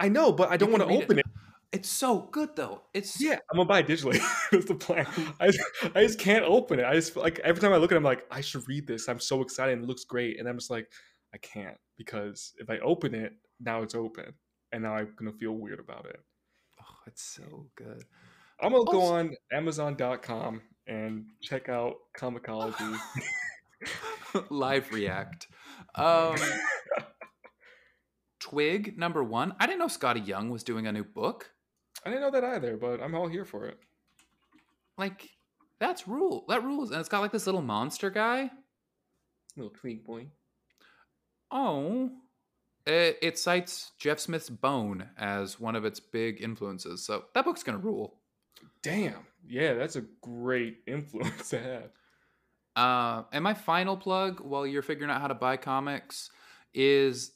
[0.00, 1.04] I know, but I don't want to read it.
[1.04, 1.26] open it.
[1.72, 2.82] It's so good though.
[2.94, 4.20] It's Yeah, I'm gonna buy it digitally.
[4.52, 5.06] That's the plan.
[5.40, 5.60] I just,
[5.94, 6.84] I just can't open it.
[6.84, 9.08] I just like every time I look at it, I'm like, I should read this.
[9.08, 10.88] I'm so excited and it looks great, and I'm just like,
[11.34, 14.34] I can't because if I open it, now it's open,
[14.70, 16.20] and now I'm gonna feel weird about it.
[16.80, 18.04] oh, it's so good.
[18.60, 22.98] I'm gonna go on Amazon.com and check out Comixology.
[24.50, 25.48] Live react.
[25.94, 26.36] Um,
[28.44, 29.54] Twig number one.
[29.58, 31.50] I didn't know Skottie Young was doing a new book.
[32.04, 33.78] I didn't know that either, but I'm all here for it.
[34.98, 35.30] Like
[35.80, 36.44] that's rule.
[36.50, 38.50] That rules, and it's got like this little monster guy.
[39.56, 40.26] Little twink boy.
[41.50, 42.10] Oh,
[42.86, 47.02] it, it cites Jeff Smith's Bone as one of its big influences.
[47.02, 48.18] So that book's gonna rule.
[48.82, 49.26] Damn.
[49.48, 51.90] Yeah, that's a great influence to have.
[52.76, 56.28] Uh, and my final plug, while you're figuring out how to buy comics,
[56.74, 57.30] is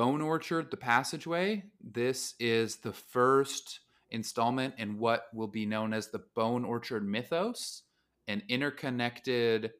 [0.00, 1.62] Bone Orchard: The Passageway.
[1.78, 7.82] This is the first installment in what will be known as the Bone Orchard mythos,
[8.26, 9.72] an interconnected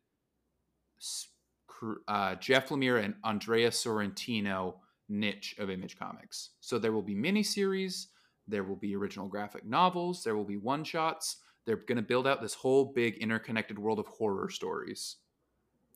[2.06, 4.74] uh, Jeff Lemire and Andrea Sorrentino
[5.08, 6.50] niche of Image Comics.
[6.60, 8.08] So there will be miniseries,
[8.46, 11.36] there will be original graphic novels, there will be one shots.
[11.64, 15.16] They're going to build out this whole big interconnected world of horror stories,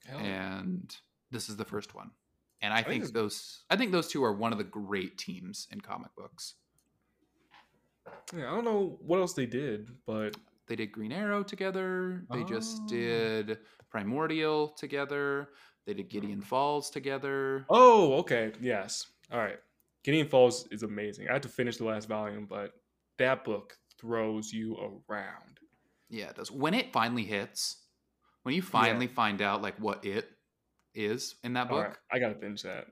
[0.07, 0.17] yeah.
[0.17, 0.97] and
[1.31, 2.13] this is the first one.
[2.63, 5.69] And I think think those, I think those two are one of the great teams
[5.71, 6.55] in comic books.
[8.37, 10.37] Yeah, I don't know what else they did, but
[10.67, 12.25] They did Green Arrow together.
[12.31, 12.89] They just Oh.
[12.89, 13.59] did
[13.91, 15.51] Primordial together.
[15.85, 16.45] They did Gideon mm.
[16.45, 17.67] Falls together.
[17.69, 19.59] oh, okay, yes, all right.
[20.03, 21.29] Gideon Falls is amazing.
[21.29, 22.73] I had to finish the last volume, but
[23.19, 24.77] that book throws you
[25.09, 25.61] around.
[26.09, 26.51] Yeah, it does.
[26.51, 27.83] When it finally hits,
[28.43, 30.31] when you finally find out like what it
[30.95, 32.87] is in that book, right, I gotta finish that.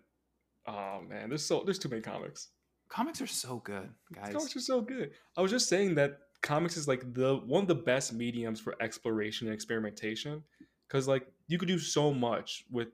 [0.66, 2.48] Oh man, there's so there's too many comics.
[2.88, 4.32] comics are so good, guys.
[4.32, 5.12] Comics are so good.
[5.36, 8.74] I was just saying that comics is like the one of the best mediums for
[8.80, 10.42] exploration and experimentation
[10.88, 12.88] because like you could do so much with.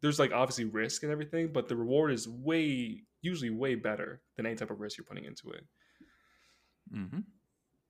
[0.00, 4.44] There's like obviously risk and everything, but the reward is way usually way better than
[4.44, 5.64] any type of risk you're putting into it.
[6.94, 7.20] Mm-hmm.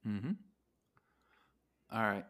[0.09, 0.33] Mm-hmm.
[1.93, 2.25] All right.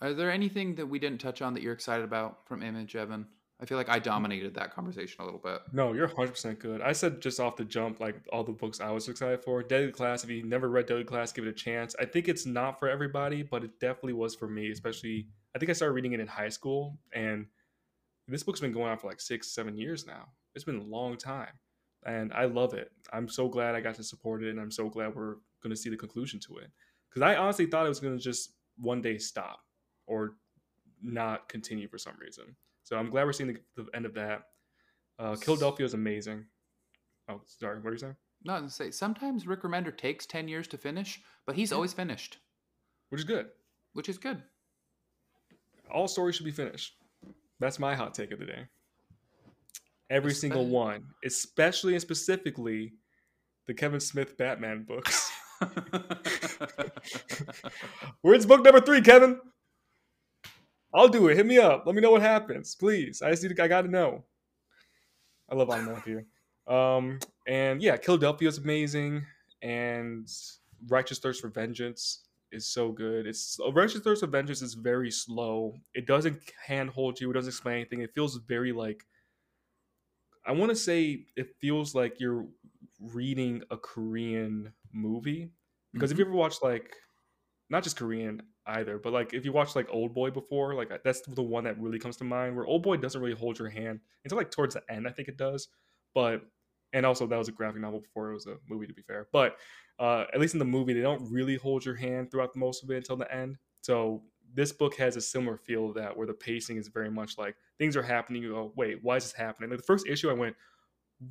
[0.00, 3.26] Are there anything that we didn't touch on that you're excited about from Image, Evan?
[3.60, 5.60] I feel like I dominated that conversation a little bit.
[5.72, 6.80] No, you're 100% good.
[6.80, 9.62] I said just off the jump, like all the books I was excited for.
[9.64, 11.96] Deadly Class, if you never read Deadly Class, give it a chance.
[11.98, 15.26] I think it's not for everybody, but it definitely was for me, especially.
[15.56, 17.46] I think I started reading it in high school, and
[18.28, 20.28] this book's been going on for like six, seven years now.
[20.54, 21.52] It's been a long time,
[22.06, 22.92] and I love it.
[23.12, 25.76] I'm so glad I got to support it, and I'm so glad we're going to
[25.76, 26.70] see the conclusion to it.
[27.08, 29.58] Because I honestly thought it was going to just one day stop
[30.06, 30.36] or
[31.02, 32.54] not continue for some reason.
[32.88, 34.44] So I'm glad we're seeing the, the end of that.
[35.18, 36.46] Uh, Philadelphia is amazing.
[37.28, 37.80] Oh, sorry.
[37.80, 38.16] What are you saying?
[38.46, 41.74] No, I was say sometimes Rick Remender takes ten years to finish, but he's Yeah.
[41.74, 42.38] always finished,
[43.10, 43.48] Which is good.
[43.92, 44.42] which is good.
[45.90, 46.94] All stories should be finished.
[47.60, 48.62] That's my hot take of the day.
[50.08, 52.94] Every single one, especially and specifically
[53.66, 55.30] the Kevin Smith Batman books.
[58.22, 59.38] Where's book number three, Kevin?
[60.94, 61.36] I'll do it.
[61.36, 61.84] Hit me up.
[61.86, 63.20] Let me know what happens, please.
[63.22, 63.54] I just need.
[63.54, 64.24] To, I got to know.
[65.50, 66.24] I love Onomatopoeia.
[66.66, 69.24] Um, and yeah, Philadelphia is amazing,
[69.62, 70.28] and
[70.88, 73.26] Righteous Thirst for Vengeance is so good.
[73.26, 75.74] It's Righteous Thirst for Vengeance is very slow.
[75.94, 77.30] It doesn't handhold you.
[77.30, 78.02] It doesn't explain anything.
[78.02, 79.04] It feels very like.
[80.46, 82.46] I want to say it feels like you're
[83.00, 85.50] reading a Korean movie
[85.92, 86.94] because if you ever watch like,
[87.70, 88.98] not just Korean, either.
[88.98, 91.98] But like if you watched like Old Boy before, like that's the one that really
[91.98, 92.56] comes to mind.
[92.56, 95.28] Where Old Boy doesn't really hold your hand until like towards the end, I think
[95.28, 95.68] it does.
[96.14, 96.42] But
[96.92, 99.28] and also that was a graphic novel before it was a movie, to be fair.
[99.32, 99.56] But
[99.98, 102.90] uh, at least in the movie, they don't really hold your hand throughout most of
[102.90, 103.56] it until the end.
[103.82, 104.22] So
[104.54, 107.56] this book has a similar feel of that, where the pacing is very much like
[107.78, 108.42] things are happening.
[108.42, 109.70] You go, wait, why is this happening?
[109.70, 110.56] Like the first issue, I went,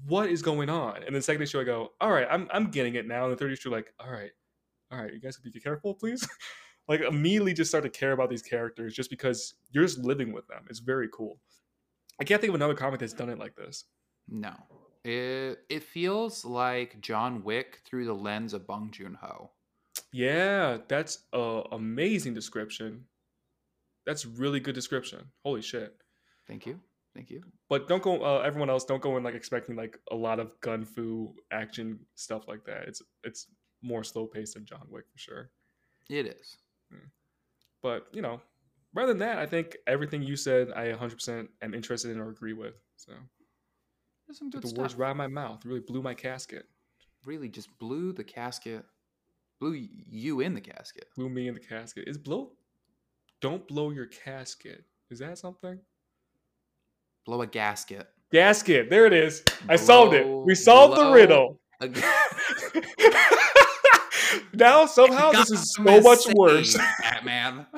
[0.05, 1.03] what is going on?
[1.03, 3.23] And the second issue, I go, all right, I'm I'm getting it now.
[3.23, 4.31] And the third issue, like, all right,
[4.91, 6.27] all right, you guys be careful, please.
[6.87, 10.47] like immediately just start to care about these characters just because you're just living with
[10.47, 10.65] them.
[10.69, 11.39] It's very cool.
[12.19, 13.85] I can't think of another comic that's done it like this.
[14.27, 14.53] No.
[15.03, 19.51] It it feels like John Wick through the lens of Bong Joon Ho.
[20.11, 23.05] Yeah, that's a amazing description.
[24.05, 25.25] That's really good description.
[25.43, 25.95] Holy shit.
[26.47, 26.79] Thank you.
[27.13, 27.41] Thank you.
[27.69, 28.21] But don't go.
[28.21, 31.99] Uh, everyone else, don't go in like expecting like a lot of gun fu action
[32.15, 32.83] stuff like that.
[32.87, 33.47] It's it's
[33.81, 35.49] more slow paced than John Wick for sure.
[36.09, 36.57] It is.
[36.91, 37.07] Hmm.
[37.81, 38.41] But you know,
[38.93, 42.53] rather than that, I think everything you said, I 100% am interested in or agree
[42.53, 42.75] with.
[42.95, 43.13] So
[44.27, 44.79] There's some good the stuff.
[44.79, 46.65] words right out of my mouth really blew my casket,
[47.25, 48.85] Really just blew the casket,
[49.59, 51.07] blew you in the casket.
[51.15, 52.07] blew me in the casket.
[52.07, 52.51] Is blow?
[53.41, 54.83] Don't blow your casket.
[55.09, 55.79] Is that something?
[57.25, 58.07] Blow a gasket.
[58.31, 58.89] Gasket.
[58.89, 59.43] There it is.
[59.69, 60.25] I solved it.
[60.27, 61.59] We solved the riddle.
[64.57, 66.77] Now somehow this is so much worse.
[67.01, 67.65] Batman.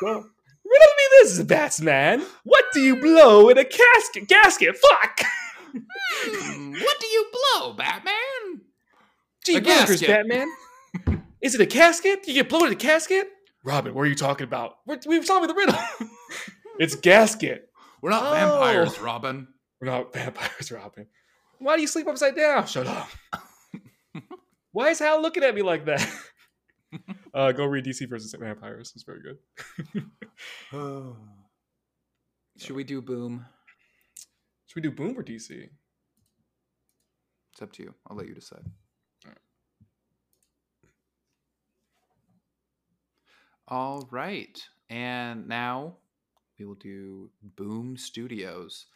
[0.00, 0.24] So, riddle
[0.64, 2.24] me this, Batsman.
[2.44, 4.28] What do you blow in a casket?
[4.28, 4.74] Gasket.
[4.78, 5.20] Fuck.
[5.74, 8.62] Hmm, what do you blow, Batman?
[9.44, 10.08] Gee, A gasket.
[10.08, 10.48] Batman.
[11.42, 12.26] Is it a casket?
[12.26, 13.28] You get blown in a casket?
[13.62, 14.76] Robin, what are you talking about?
[14.86, 15.76] We're, we've solved the riddle.
[16.78, 17.68] it's gasket.
[18.00, 18.30] We're not Oh.
[18.32, 19.48] vampires, Robin.
[19.82, 21.06] We're not vampires, Robin.
[21.58, 22.66] Why do you sleep upside down?
[22.66, 23.10] Shut up.
[24.72, 26.08] Why is Hal looking at me like that?
[27.34, 28.92] uh, go read DC versus Vampires.
[28.94, 30.04] It's very good.
[32.60, 33.46] Should we do boom?
[34.66, 35.68] Should we do Boom or DC?
[37.52, 37.94] It's up to you.
[38.06, 38.62] I'll let you decide.
[39.24, 39.38] Alright.
[43.66, 44.62] All right.
[44.90, 45.96] And now
[46.58, 48.86] we will do Boom Studios.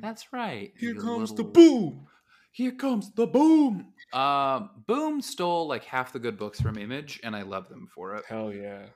[0.00, 0.72] That's right.
[0.76, 2.08] Here you comes the boom.
[2.52, 3.92] Here comes the boom.
[4.12, 8.16] Um, boom stole like half the good books from Image, and I love them for
[8.16, 8.24] it.
[8.28, 8.86] Hell yeah.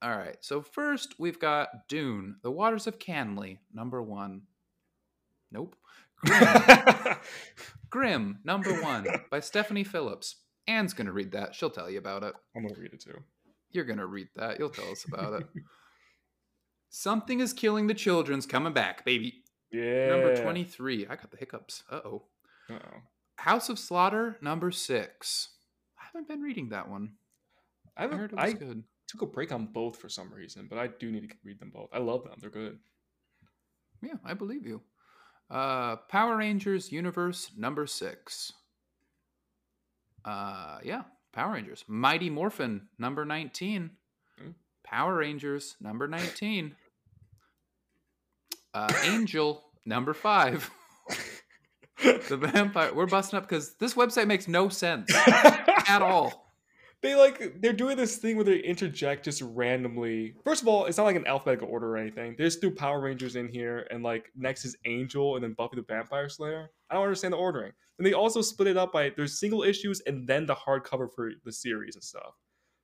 [0.00, 0.36] All right.
[0.40, 4.42] So first we've got Dune, The Waters of Kanly, number one.
[5.50, 5.76] Nope.
[6.24, 6.46] Grim,
[7.90, 10.36] Grimm, number one, by Stephanie Phillips.
[10.66, 11.54] Anne's gonna read that.
[11.54, 12.34] She'll tell you about it.
[12.56, 13.18] I'm gonna read it too.
[13.70, 14.58] You're gonna read that.
[14.58, 15.46] You'll tell us about it.
[16.90, 19.42] Something is killing the children's coming back, baby.
[19.72, 20.08] Yeah.
[20.10, 21.06] Number 23.
[21.06, 21.82] I got the hiccups.
[21.90, 22.22] Uh oh.
[22.72, 22.98] Uh-oh.
[23.36, 25.48] House of Slaughter, number six.
[25.98, 27.12] I haven't been reading that one.
[27.96, 28.84] I, I heard it was I good.
[29.08, 31.70] took a break on both for some reason, but I do need to read them
[31.74, 31.88] both.
[31.92, 32.34] I love them.
[32.40, 32.78] They're good.
[34.02, 34.80] Yeah, I believe you.
[35.50, 38.52] Uh, Power Rangers Universe number six.
[40.24, 41.84] Uh, yeah, Power Rangers.
[41.88, 43.90] Mighty Morphin number 19.
[44.38, 44.50] Hmm.
[44.84, 46.76] Power Rangers number 19.
[48.74, 50.70] Uh, Angel number five.
[52.02, 52.92] The vampire.
[52.94, 56.46] We're busting up because this website makes no sense at all.
[57.02, 60.34] They like they're doing this thing where they interject just randomly.
[60.44, 62.36] First of all, it's not like an alphabetical order or anything.
[62.38, 65.76] They just threw Power Rangers in here, and like next is Angel, and then Buffy
[65.76, 66.70] the Vampire Slayer.
[66.90, 67.72] I don't understand the ordering.
[67.98, 71.30] And they also split it up by there's single issues and then the hardcover for
[71.44, 72.34] the series and stuff.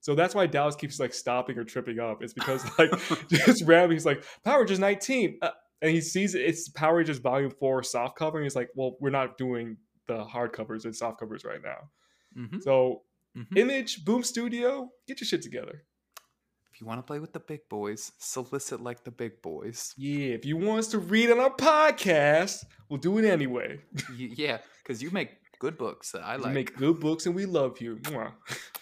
[0.01, 2.23] So that's why Dallas keeps like stopping or tripping up.
[2.23, 2.91] It's because like
[3.29, 5.51] just randomly he's like Power Rangers 19, uh,
[5.83, 9.11] and he sees it's Power Rangers Volume Four soft cover, and he's like, well, we're
[9.11, 9.77] not doing
[10.07, 11.91] the hard covers and soft covers right now.
[12.37, 13.03] Mhm, So
[13.37, 13.57] mhm.
[13.57, 15.85] Image, Boom Studio, get your shit together.
[16.73, 19.95] If you want to play with the big boys, solicit like the big boys.
[19.97, 23.81] Yeah, if you want us to read on our podcast, we'll do it anyway.
[24.17, 26.55] Yeah, because you make good books that I You like.
[26.55, 28.01] make good books and we love you.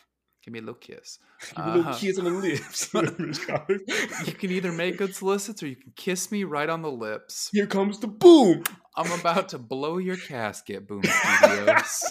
[0.47, 1.19] Give me a little kiss.
[1.57, 1.99] Give me little Uh-huh.
[1.99, 2.95] kiss on the lips.
[4.29, 7.51] You can either make good solicits or you can kiss me right on the lips.
[7.53, 8.63] Here comes the boom.
[8.97, 12.05] I'm about to blow your casket, Boom Studios.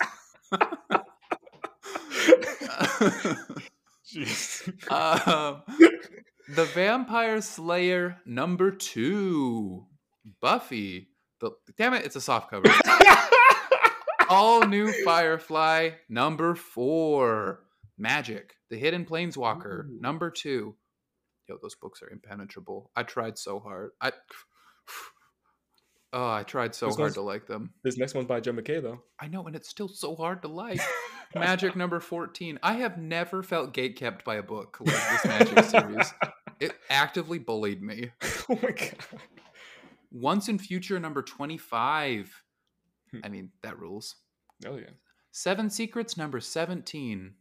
[4.07, 4.91] Jeez.
[4.91, 5.63] um,
[6.53, 9.85] the Vampire Slayer number two,
[10.41, 11.09] Buffy.
[11.41, 12.69] The damn it, it's a soft cover.
[14.29, 17.64] All new Firefly number four,
[17.97, 19.97] Magic, the Hidden Planeswalker Ooh.
[19.99, 20.75] number two.
[21.47, 22.91] Yo, those books are impenetrable.
[22.95, 23.91] I tried so hard.
[24.01, 24.11] I
[26.13, 27.73] oh, I tried so This hard to like them.
[27.83, 29.01] this next one's by Jed MacKay, though.
[29.19, 30.81] I know, and it's still so hard to like.
[31.35, 32.59] Magic number 14.
[32.63, 36.13] I have never felt gatekept by a book like this Magic series.
[36.59, 38.11] it actively bullied me.
[38.49, 38.95] oh my god.
[40.11, 42.43] Once in Future number 25.
[43.11, 43.19] Hmm.
[43.23, 44.15] I mean, that rules.
[44.65, 44.91] Oh yeah.
[45.31, 47.33] Seven Secrets number 17.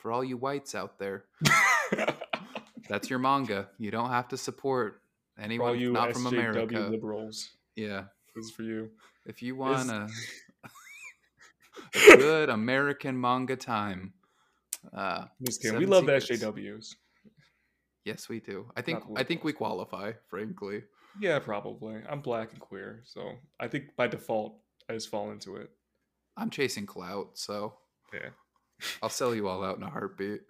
[0.00, 1.24] For all you whites out there,
[2.88, 3.68] that's your manga.
[3.78, 5.02] You don't have to support
[5.38, 6.80] anyone you not from America.
[6.80, 8.04] liberals, Yeah.
[8.34, 8.90] this is for you.
[9.26, 10.08] If you want a,
[11.94, 14.14] a good American manga time,
[14.96, 15.78] uh, I'm just kidding.
[15.78, 16.12] We love the.
[16.12, 16.94] SJWs.
[18.06, 18.70] yes, we do.
[18.76, 20.82] I think I think we qualify, frankly.
[21.20, 21.96] Yeah, probably.
[22.08, 24.56] I'm black and queer, so I think by default
[24.88, 25.70] I just fall into it.
[26.38, 27.74] I'm chasing clout, so
[28.14, 28.30] Yeah.
[29.02, 30.40] I'll sell you all out in a heartbeat.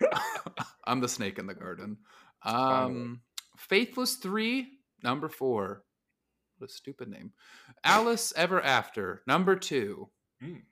[0.84, 1.98] I'm the snake in the garden.
[2.42, 3.00] fine with it.
[3.00, 3.20] Um,
[3.56, 4.68] Faithless Three,
[5.02, 5.84] number four.
[6.58, 7.32] What a stupid name.
[7.84, 10.08] Alice Ever After, number two.
[10.42, 10.62] Mm.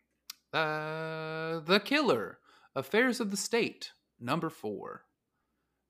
[0.52, 2.38] Uh, the Killer,
[2.74, 5.02] Affairs of the State, number four.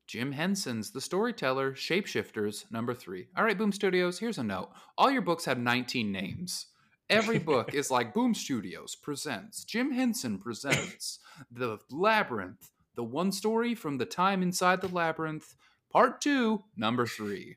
[0.07, 3.27] Jim Henson's The Storyteller, Shapeshifters, number three.
[3.37, 4.71] All right, Boom Studios, here's a note.
[4.97, 6.67] All your books have 19 names.
[7.09, 11.19] Every book is like Boom Studios presents, Jim Henson presents
[11.51, 15.55] The Labyrinth, the one story from the time inside the labyrinth,
[15.91, 17.57] part two, number three.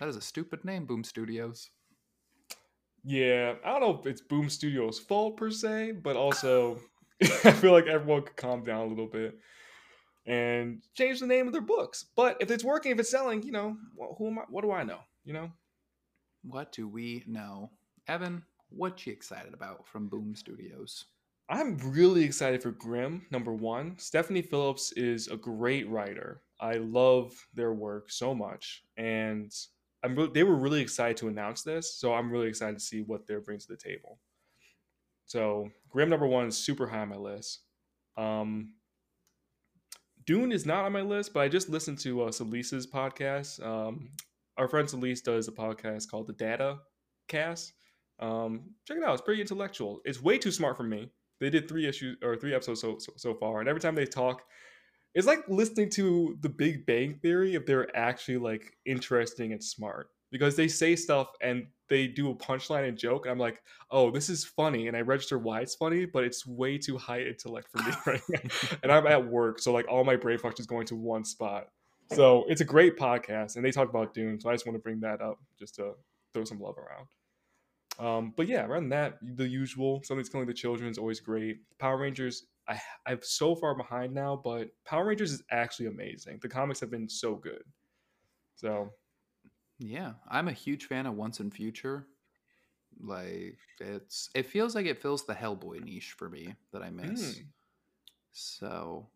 [0.00, 1.70] That is a stupid name, Boom Studios.
[3.04, 6.78] Yeah, I don't know if it's Boom Studios' fault per se, but also
[7.22, 9.38] I feel like everyone could calm down a little bit
[10.26, 12.04] and change the name of their books.
[12.14, 13.76] But if it's working, if it's selling, you know,
[14.18, 14.42] who am I?
[14.50, 14.98] What do I know?
[15.24, 15.50] You know,
[16.42, 17.70] What do we know?
[18.08, 21.04] Evan, what you excited about from Boom Studios?
[21.50, 23.26] I'm really excited for Grimm.
[23.30, 26.42] Number one, Stephanie Phillips is a great writer.
[26.58, 29.52] I love their work so much, and
[30.02, 31.98] I'm re- they were really excited to announce this.
[31.98, 34.18] So I'm really excited to see what they're bringing to the table.
[35.26, 37.60] So Grimm number one is super high on my list.
[38.16, 38.74] Um,
[40.26, 43.64] Dune is not on my list, but I just listened to uh, Salisa's podcast.
[43.64, 44.10] Um,
[44.56, 46.78] our friend Salise does a podcast called the Data
[47.28, 47.74] Cast.
[48.20, 50.00] Um, check it out; it's pretty intellectual.
[50.04, 51.10] It's way too smart for me.
[51.40, 54.06] They did three issues or three episodes so, so so far, and every time they
[54.06, 54.42] talk,
[55.14, 60.10] it's like listening to the Big Bang Theory if they're actually like interesting and smart
[60.30, 63.24] because they say stuff and they do a punchline and joke.
[63.24, 66.46] And I'm like, oh, this is funny, and I register why it's funny, but it's
[66.46, 68.78] way too high intellect for me right now.
[68.82, 71.68] and I'm at work, so like all my brain function is going to one spot.
[72.12, 74.40] So it's a great podcast, and they talk about Dune.
[74.40, 75.92] So I just want to bring that up just to
[76.32, 77.06] throw some love around.
[77.98, 80.02] Um, but yeah, around that, the usual.
[80.04, 81.58] Something's killing the children is always great.
[81.78, 86.38] Power Rangers, I I'm so far behind now, but Power Rangers is actually amazing.
[86.40, 87.62] The comics have been so good.
[88.54, 88.90] So
[89.78, 92.06] Yeah, I'm a huge fan of Once in Future.
[93.00, 97.38] Like it's it feels like it fills the Hellboy niche for me that I miss.
[97.38, 97.44] mm,
[98.32, 99.08] So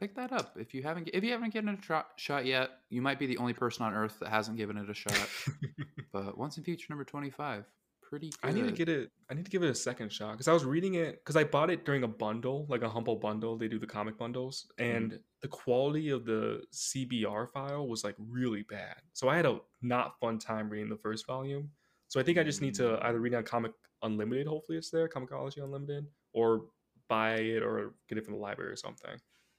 [0.00, 2.70] pick that up if you haven't if you haven't given it a shot yet.
[2.90, 5.28] You might be the only person on earth that hasn't given it a shot.
[6.12, 7.64] but Once in Future number 25,
[8.08, 8.38] pretty good.
[8.48, 9.10] I need to get it.
[9.30, 11.44] I need to give it a second shot because I was reading it because I
[11.44, 13.56] bought it during a bundle, like a humble bundle.
[13.56, 14.96] They do the comic bundles, mm-hmm.
[14.96, 18.96] and the quality of the CBR file was like really bad.
[19.12, 21.70] So I had a not fun time reading the first volume.
[22.08, 23.04] So I think I just need to mm.
[23.04, 23.72] either read on Comic
[24.02, 24.46] Unlimited.
[24.46, 26.66] Hopefully, it's there, Comixology Unlimited, or
[27.08, 29.16] buy it or get it from the library or something.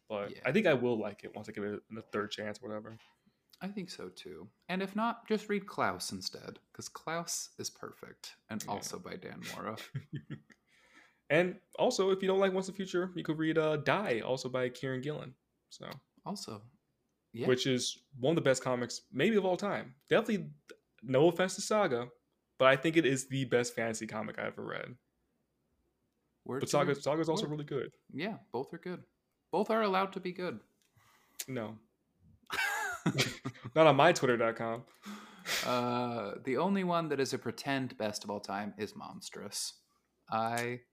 [0.10, 0.42] But Yeah.
[0.46, 2.98] I think I will like it once I give it a third chance, or whatever.
[3.62, 4.48] I think so too.
[4.70, 8.72] And if not, just read Klaus instead, because Klaus is perfect, and Yeah.
[8.74, 9.78] also by Dan Mora.
[11.30, 14.20] and also, if you don't like Once in the Future, you could read uh, Die,
[14.20, 15.34] also by Kieran Gillen.
[15.70, 15.90] So,
[16.26, 16.62] Also,
[17.34, 19.96] yeah, which is one of the best comics, maybe of all time.
[20.10, 20.50] Definitely,
[21.02, 22.08] no offense to Saga,
[22.60, 24.96] but I think it is the best fantasy comic I ever read.
[26.46, 27.52] word But Saga, Saga's also word.
[27.52, 27.92] really good.
[28.14, 29.04] Yeah, both are good.
[29.52, 30.60] Both are allowed to be good.
[31.48, 31.78] No,
[33.76, 34.84] not on my Twitter.com.
[35.66, 39.74] uh, the only one that is a pretend best of all time is Monstress.
[40.30, 40.80] I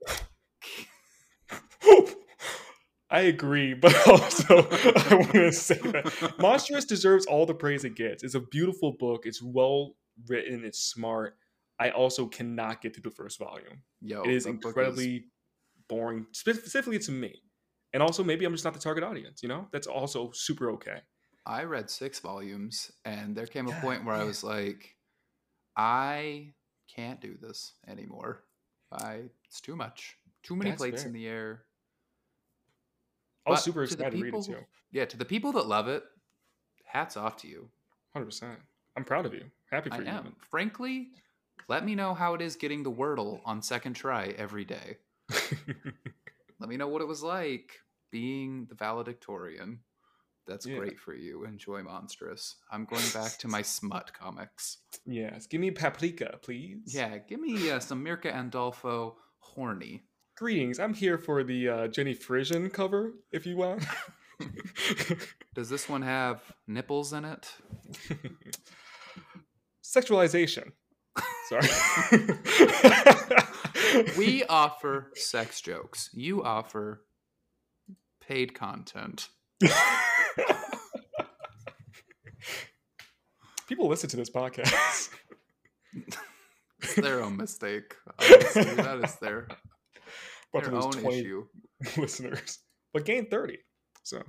[3.10, 6.04] I agree, but also I want to say that
[6.38, 8.22] Monstress deserves all the praise it gets.
[8.22, 9.22] It's a beautiful book.
[9.24, 9.96] It's well
[10.28, 10.64] written.
[10.64, 11.36] It's smart.
[11.78, 13.82] I also cannot get through the first volume.
[14.00, 15.24] yo, it is incredibly
[15.88, 17.34] boring, specifically to me.
[17.92, 19.42] And also, maybe I'm just not the target audience.
[19.42, 21.00] You know, that's also super okay.
[21.44, 24.96] I read six volumes, and there came a point where I was like,
[25.76, 26.52] I
[26.94, 28.44] can't do this anymore.
[28.92, 30.16] I it's too much.
[30.42, 31.08] Too many That's plates fair.
[31.08, 31.62] in the air.
[33.46, 34.66] I was But super to the excited to read it too.
[34.92, 36.04] Yeah, to the people that love it,
[36.84, 37.68] hats off to you.
[38.12, 38.58] Hundred percent.
[38.96, 39.44] I'm proud of you.
[39.70, 40.06] Happy for I you.
[40.06, 40.36] am.
[40.50, 41.08] Frankly,
[41.68, 44.98] let me know how it is getting the Wordle on second try every day.
[46.60, 49.80] Let me know what it was like being the valedictorian.
[50.46, 50.76] That's Yeah.
[50.78, 51.44] great for you.
[51.44, 52.54] Enjoy Monstress.
[52.70, 54.78] I'm going back to my smut comics.
[55.06, 55.46] Yes.
[55.46, 56.92] Give me paprika, please.
[56.94, 60.02] Yeah, give me uh, some Mirka Andolfo horny.
[60.36, 60.80] Greetings.
[60.80, 63.84] I'm here for the uh, Jenny Frison cover, if you want.
[65.54, 67.52] Does this one have nipples in it?
[69.84, 70.72] Sexualization.
[71.48, 71.68] Sorry.
[74.16, 76.08] We offer sex jokes.
[76.14, 77.04] You offer
[78.26, 79.28] paid content.
[83.72, 85.08] People listen to this podcast.
[86.82, 87.94] It's their own mistake.
[88.18, 89.48] Honestly, that is their,
[90.52, 91.46] About their own issue.
[91.96, 92.58] listeners,
[92.92, 93.56] but gain 30.
[94.02, 94.22] So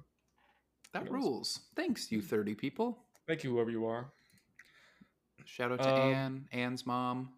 [0.93, 1.59] That rules.
[1.75, 3.03] Thanks, you 30 people.
[3.27, 4.13] thank you, whoever you are.
[5.43, 7.33] Shout out to Um, Anne, Anne's mom.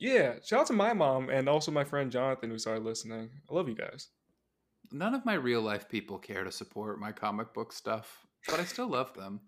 [0.00, 3.30] Yeah, shout out to my mom and also my friend Jonathan who started listening.
[3.48, 4.08] I love you guys.
[4.90, 8.64] None of my real life people care to support my comic book stuff, but I
[8.64, 9.40] still love them.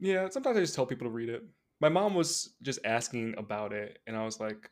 [0.00, 1.42] Yeah, sometimes I just tell people to read it.
[1.80, 4.70] My mom was just asking about it, and I was like,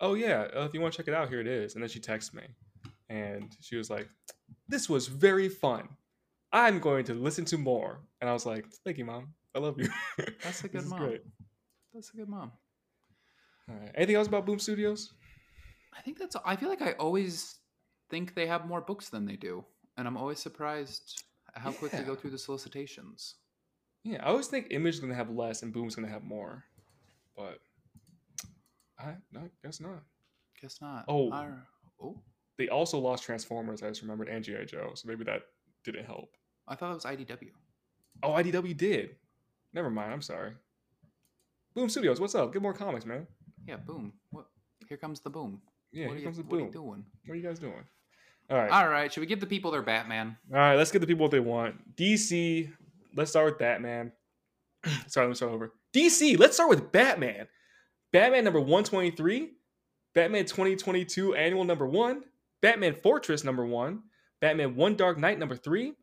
[0.00, 1.90] "Oh yeah, uh, if you want to check it out, here it is." And then
[1.90, 2.44] she texted me,
[3.08, 4.08] and she was like,
[4.68, 5.88] "This was very fun.
[6.52, 9.34] I'm going to listen to more." And I was like, "Thank you, mom.
[9.54, 9.88] I love you."
[10.42, 11.00] That's a good mom.
[11.00, 11.22] great.
[11.92, 12.52] That's a good mom.
[13.68, 13.90] All right.
[13.94, 15.12] Anything else about Boom Studios?
[15.96, 16.36] I think that's.
[16.44, 17.56] I feel like I always
[18.10, 19.64] think they have more books than they do,
[19.96, 21.24] and I'm always surprised
[21.54, 23.36] how quick they go through the solicitations.
[24.02, 26.64] Yeah, I always think Image is gonna have less and Boom's gonna have more,
[27.36, 27.60] but
[28.98, 30.02] I, I guess not.
[30.60, 31.04] Guess not.
[31.08, 31.30] Oh.
[32.02, 32.18] Oh,
[32.56, 35.42] They also lost Transformers, I just remembered, and GI Joe, so maybe that
[35.84, 36.30] didn't help.
[36.66, 37.50] I thought it was IDW.
[38.22, 39.16] Oh, IDW did.
[39.72, 40.12] Never mind.
[40.12, 40.52] I'm sorry.
[41.74, 42.52] Boom Studios, what's up?
[42.52, 43.26] Get more comics, man.
[43.66, 44.12] Yeah, boom.
[44.30, 44.46] What?
[44.88, 45.60] Here comes the boom.
[45.92, 46.66] Yeah, what here are comes you, the what are boom.
[46.66, 47.04] you doing?
[47.26, 47.84] What are you guys doing?
[48.50, 48.70] All right.
[48.70, 50.36] All right, should we give the people their Batman?
[50.52, 51.96] All right, let's give the people what they want.
[51.96, 52.70] DC,
[53.14, 54.12] let's start with Batman.
[55.06, 55.72] Sorry, let me start over.
[55.94, 57.46] DC, let's start with Batman.
[58.12, 59.50] Batman number 123,
[60.14, 62.24] Batman 2022 annual number one,
[62.60, 64.02] Batman Fortress number one,
[64.40, 65.94] Batman One Dark Knight number three,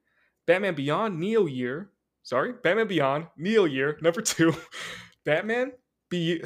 [0.45, 1.91] Batman Beyond Neo Year,
[2.23, 4.53] sorry, Batman Beyond Neo Year number two,
[5.25, 5.73] Batman
[6.09, 6.41] Be-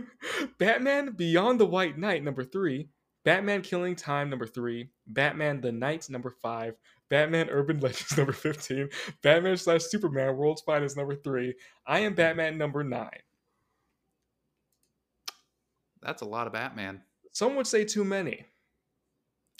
[0.58, 2.88] Batman Beyond the White Knight number three,
[3.24, 6.74] Batman Killing Time number three, Batman the Knight number five,
[7.14, 8.88] Batman Urban Legends number 15,
[9.22, 11.54] Batman slash Superman World's Finest number three,
[11.86, 13.20] I am Batman number nine.
[16.02, 17.02] That's a lot of Batman.
[17.30, 18.46] Some would say too many.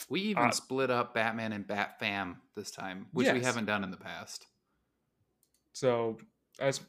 [0.08, 3.84] We even Uh, split up Batman and Bat Fam this time, which we haven't done
[3.84, 4.48] in the past.
[5.74, 6.18] So,
[6.58, 6.80] as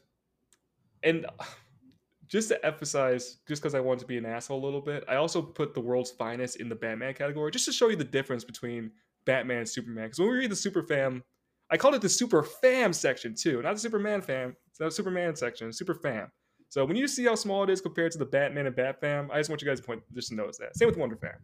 [1.04, 1.26] and
[2.26, 5.14] just to emphasize, just because I want to be an asshole a little bit, I
[5.14, 8.42] also put the world's finest in the Batman category, just to show you the difference
[8.42, 8.90] between
[9.26, 10.04] Batman and Superman.
[10.04, 11.22] Because when we read the Super Fam,
[11.70, 14.56] I called it the Super Fam section too, not the Superman Fam.
[14.70, 16.28] It's not Superman section, Super Fam.
[16.68, 19.30] So when you see how small it is compared to the Batman and Bat Fam,
[19.32, 20.76] I just want you guys to point just to notice that.
[20.76, 21.34] Same with Wonder Fam.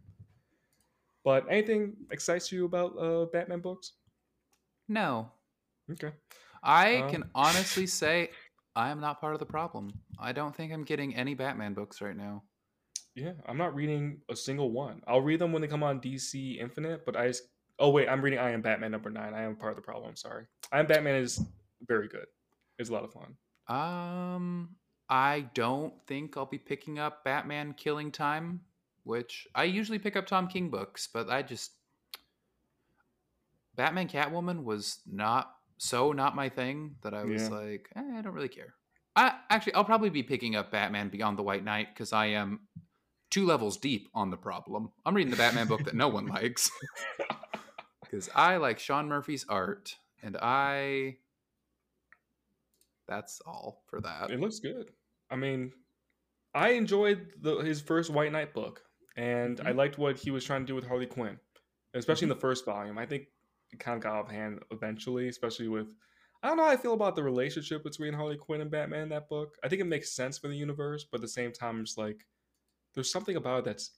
[1.23, 3.93] But anything excites you about uh, Batman books?
[4.87, 5.31] No,
[5.91, 6.11] Okay.
[6.61, 8.29] I Um, can honestly say
[8.75, 9.91] I am not part of the problem.
[10.19, 12.43] I don't think I'm getting any Batman books right now.
[13.15, 15.01] Yeah, I'm not reading a single one.
[15.07, 17.43] I'll read them when they come on DC Infinite, but I just
[17.79, 19.33] oh wait, I'm reading I Am Batman number nine.
[19.33, 20.09] I am part of the problem.
[20.09, 20.45] I'm sorry.
[20.71, 21.41] I Am Batman is
[21.87, 22.25] very good.
[22.79, 23.35] It's a lot of fun.
[23.67, 24.75] Um,
[25.09, 28.61] I don't think I'll be picking up Batman Killing Time,
[29.03, 31.71] which I usually pick up Tom King books, but I just
[33.75, 37.49] Batman Catwoman was not so not my thing that I was Yeah.
[37.49, 38.75] like, eh, I don't really care.
[39.15, 42.61] I actually I'll probably be picking up Batman Beyond the White Knight because I am
[43.29, 44.91] two levels deep on the problem.
[45.05, 46.71] I'm reading the Batman book that no one likes
[48.13, 51.17] because I like Sean Murphy's art, and I.
[53.07, 54.29] That's all for that.
[54.29, 54.91] It looks good.
[55.31, 55.73] I mean,
[56.53, 58.83] I enjoyed the, his first White Knight book,
[59.17, 59.75] and I Mhm.
[59.77, 61.39] liked what he was trying to do with Harley Quinn,
[61.95, 62.99] especially in the first volume.
[62.99, 63.29] I think
[63.71, 65.87] it kind of got off hand eventually, especially with.
[66.43, 69.09] I don't know how I feel about the relationship between Harley Quinn and Batman in
[69.09, 69.57] that book.
[69.63, 71.97] I think it makes sense for the universe, but at the same time, I'm just
[71.97, 72.27] like,
[72.93, 73.97] there's something about it that's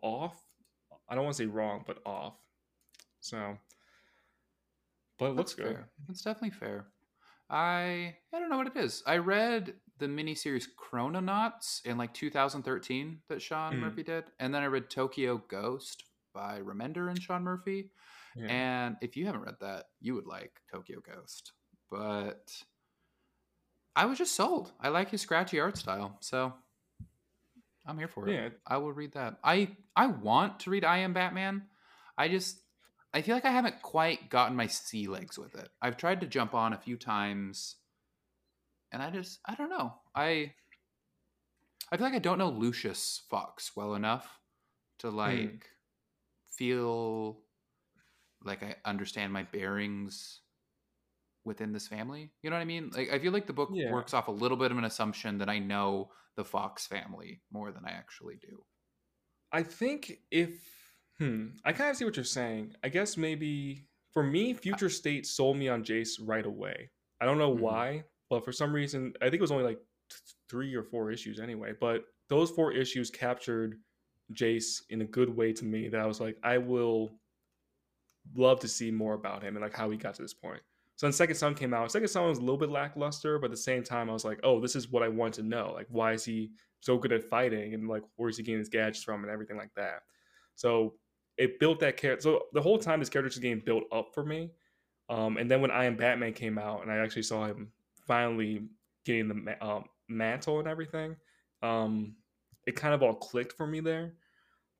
[0.00, 0.42] off.
[1.08, 2.38] I don't want to say wrong, but off.
[3.20, 3.58] So,
[5.18, 5.76] but it looks That's good.
[5.76, 5.90] fair.
[6.08, 6.86] It's definitely fair.
[7.48, 9.02] I I don't know what it is.
[9.06, 13.80] I read the miniseries Chrononauts in like 2013 that Sean Mhm.
[13.80, 17.90] Murphy did, and then I read Tokyo Ghost by Remender and Sean Murphy.
[18.36, 18.46] Yeah.
[18.46, 21.52] And if you haven't read that, you would like Tokyo Ghost.
[21.90, 22.64] But
[23.96, 24.72] I was just sold.
[24.80, 26.54] I like his scratchy art style, so
[27.84, 28.32] I'm here for it.
[28.34, 28.48] Yeah.
[28.66, 29.38] I will read that.
[29.42, 31.68] I I want to read I Am Batman.
[32.16, 32.62] I just
[33.12, 35.68] I feel like I haven't quite gotten my sea legs with it.
[35.82, 37.76] I've tried to jump on a few times,
[38.92, 39.94] and I just I don't know.
[40.14, 40.54] I
[41.90, 44.38] I feel like I don't know Lucius Fox well enough
[45.00, 45.60] to like mm.
[46.50, 47.38] feel
[48.44, 50.40] like I understand my bearings
[51.44, 52.30] within this family.
[52.42, 52.90] You know what I mean?
[52.94, 53.90] Like I feel like the book yeah.
[53.90, 57.72] works off a little bit of an assumption that I know the Fox family more
[57.72, 58.62] than I actually do.
[59.52, 60.52] I think if
[61.20, 62.74] hmm, I kind of see what you're saying.
[62.82, 66.90] I guess maybe for me, Future State sold me on Jace right away.
[67.20, 67.62] I don't know mm-hmm.
[67.62, 69.78] why, but for some reason, I think it was only like
[70.10, 70.16] t-
[70.48, 71.72] three or four issues anyway.
[71.78, 73.76] But those four issues captured
[74.32, 77.10] Jace in a good way to me that I was like, I will
[78.34, 80.60] love to see more about him and like how he got to this point.
[80.96, 83.50] So when Second Son came out, Second Son was a little bit lackluster, but at
[83.52, 85.72] the same time, I was like, oh, this is what I want to know.
[85.74, 89.04] Like, why is he so good at fighting and like where's he getting his gadgets
[89.04, 90.00] from and everything like that.
[90.54, 90.94] So
[91.40, 92.22] it built that character.
[92.22, 94.50] So the whole time this character just getting built up for me.
[95.08, 97.72] Um, and then when I Am Batman came out and I actually saw him
[98.06, 98.68] finally
[99.06, 101.16] getting the um, mantle and everything,
[101.62, 102.14] um,
[102.66, 104.12] it kind of all clicked for me there.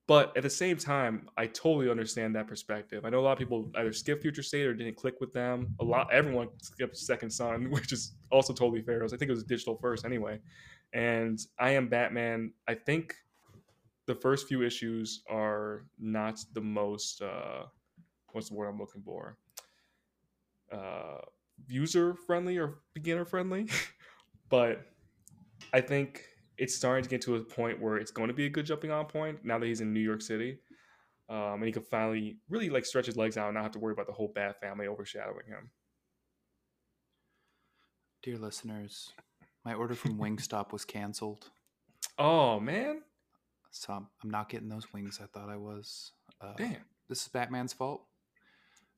[0.06, 3.06] But at the same time, I totally understand that perspective.
[3.06, 5.74] I know a lot of people either skip Future State or didn't click with them.
[5.80, 9.02] A lot, everyone skipped Second Son, which is also totally fair.
[9.02, 10.40] I think it was digital first anyway.
[10.92, 12.52] And I am Batman.
[12.68, 13.14] I think
[14.06, 17.64] the first few issues are not the most uh,
[18.32, 19.36] what's the word I'm looking for?
[20.72, 21.18] Uh,
[21.66, 23.68] user friendly or beginner friendly,
[24.48, 24.86] but
[25.72, 26.22] I think
[26.58, 28.90] it's starting to get to a point where it's going to be a good jumping
[28.90, 30.58] on point now that he's in New York City.
[31.28, 33.78] Um, and he can finally really like stretch his legs out and not have to
[33.78, 35.70] worry about the whole Bat family overshadowing him.
[38.22, 39.12] Dear listeners,
[39.64, 41.50] my order from Wingstop was canceled.
[42.18, 43.00] Oh man!
[43.70, 45.20] So I'm, I'm not getting those wings.
[45.22, 46.12] I thought I was.
[46.40, 46.76] Uh, Damn.
[47.08, 48.02] This is Batman's fault.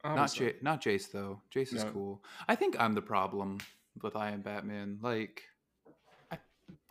[0.05, 1.40] not J- not Jace though.
[1.55, 1.90] Jace is no.
[1.90, 2.24] cool.
[2.49, 3.59] I think I'm the problem
[4.03, 4.99] with I am Batman.
[5.03, 5.43] Like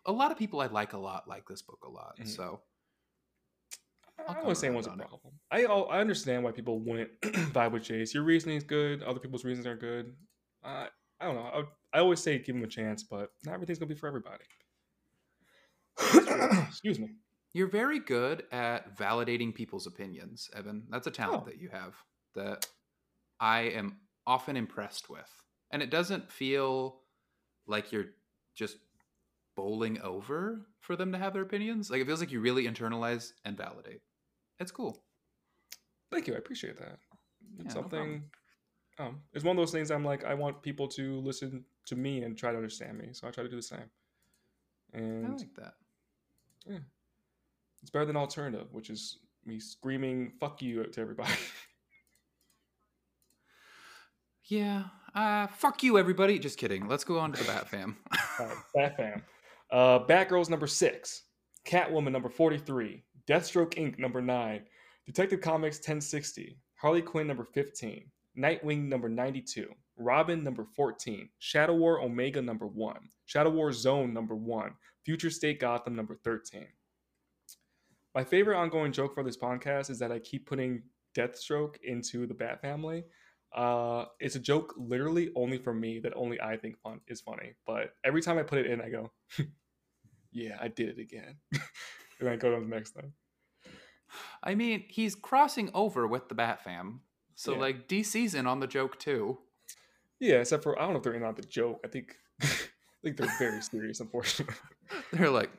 [0.06, 2.16] a lot of people I like a lot like this book a lot.
[2.18, 2.28] Mm-hmm.
[2.28, 2.62] So
[4.28, 5.34] I don't want to say one's a problem.
[5.52, 8.14] I I understand why people wouldn't vibe with Jace.
[8.14, 9.04] Your reasoning is good.
[9.04, 10.14] Other people's reasons are good.
[10.64, 10.88] Uh,
[11.20, 11.66] I don't know.
[11.94, 14.44] I, I, always say give him a chance, but not everything's gonna be for everybody.
[16.68, 17.16] Excuse me.
[17.54, 20.84] You're very good at validating people's opinions, Evan.
[20.90, 21.50] That's a talent oh.
[21.50, 21.96] that you have
[22.36, 22.66] that
[23.40, 25.30] I am often impressed with.
[25.72, 27.02] And it doesn't feel
[27.68, 28.12] like you're
[28.56, 28.78] just
[29.56, 31.90] bowling over for them to have their opinions.
[31.90, 34.02] Like it feels like you really internalize and validate.
[34.60, 35.04] It's cool.
[36.12, 36.36] Thank you.
[36.36, 37.00] I appreciate that.
[37.58, 38.12] It's yeah, something.
[38.12, 38.22] No
[39.02, 39.92] um, it's one of those things.
[39.92, 43.28] I'm like, I want people to listen to me and try to understand me, so
[43.28, 43.90] I try to do the same.
[44.94, 45.74] And I like that.
[46.68, 46.78] Yeah,
[47.82, 51.34] it's better than alternative, which is me screaming "fuck you" to everybody.
[54.46, 54.84] yeah,
[55.16, 56.40] uh, fuck you, everybody.
[56.40, 56.88] Just kidding.
[56.88, 57.98] Let's go on to the Bat Fam.
[58.40, 59.24] right, Bat Fam.
[59.72, 61.24] Uh, Batgirl's number six,
[61.66, 63.98] Catwoman number 43, Deathstroke Inc.
[63.98, 64.64] number nine,
[65.06, 68.04] Detective Comics 1060, Harley Quinn number 15,
[68.38, 74.36] Nightwing number 92, Robin number 14, Shadow War Omega number 1, Shadow War Zone number
[74.36, 74.74] 1,
[75.06, 76.68] Future State Gotham number 13.
[78.14, 80.84] My favorite ongoing joke for this podcast is that I keep putting
[81.16, 83.06] Deathstroke into the Bat family.
[83.56, 87.54] Uh, it's a joke literally only for me that only I think fun is funny.
[87.66, 89.12] But every time I put it in, I go,
[90.32, 91.38] yeah, I did it again.
[92.20, 93.14] and I go to the next thing.
[94.44, 97.02] I mean, he's crossing over with the Bat Fam.
[97.36, 97.60] So, yeah.
[97.60, 99.38] like, DC's in on the joke too.
[100.20, 101.80] Yeah, except for, I don't know if they're in on the joke.
[101.86, 102.48] I think, I
[103.04, 104.56] think they're very serious, unfortunately.
[105.14, 105.50] they're like,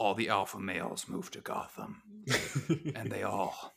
[0.00, 2.02] all the alpha males move to Gotham.
[2.96, 3.74] and they all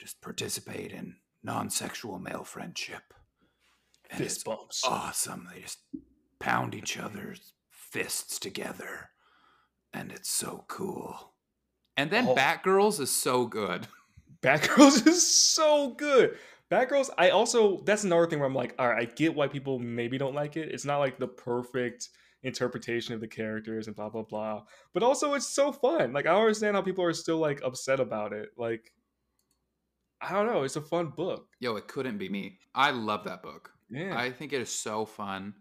[0.00, 3.12] just participate in non sexual male friendship.
[4.10, 4.82] And Fist bumps.
[4.84, 5.48] Awesome.
[5.54, 5.78] They just
[6.40, 9.10] pound each other's fists together,
[9.92, 11.34] and it's so cool.
[11.96, 12.34] And then oh.
[12.34, 13.86] Batgirls is so good.
[14.42, 16.36] Batgirls is so good.
[16.70, 19.78] Batgirls, I also that's another thing where I'm like, all right, I get why people
[19.78, 20.72] maybe don't like it.
[20.72, 22.08] It's not like the perfect
[22.44, 24.62] interpretation of the characters and blah blah blah.
[24.92, 26.12] But also it's so fun.
[26.12, 28.50] Like I don't understand how people are still like upset about it.
[28.56, 28.92] Like
[30.20, 31.48] I don't know, it's a fun book.
[31.60, 32.58] Yo, it couldn't be me.
[32.74, 33.70] I love that book.
[33.90, 34.16] Yeah.
[34.16, 35.54] I think it is so fun.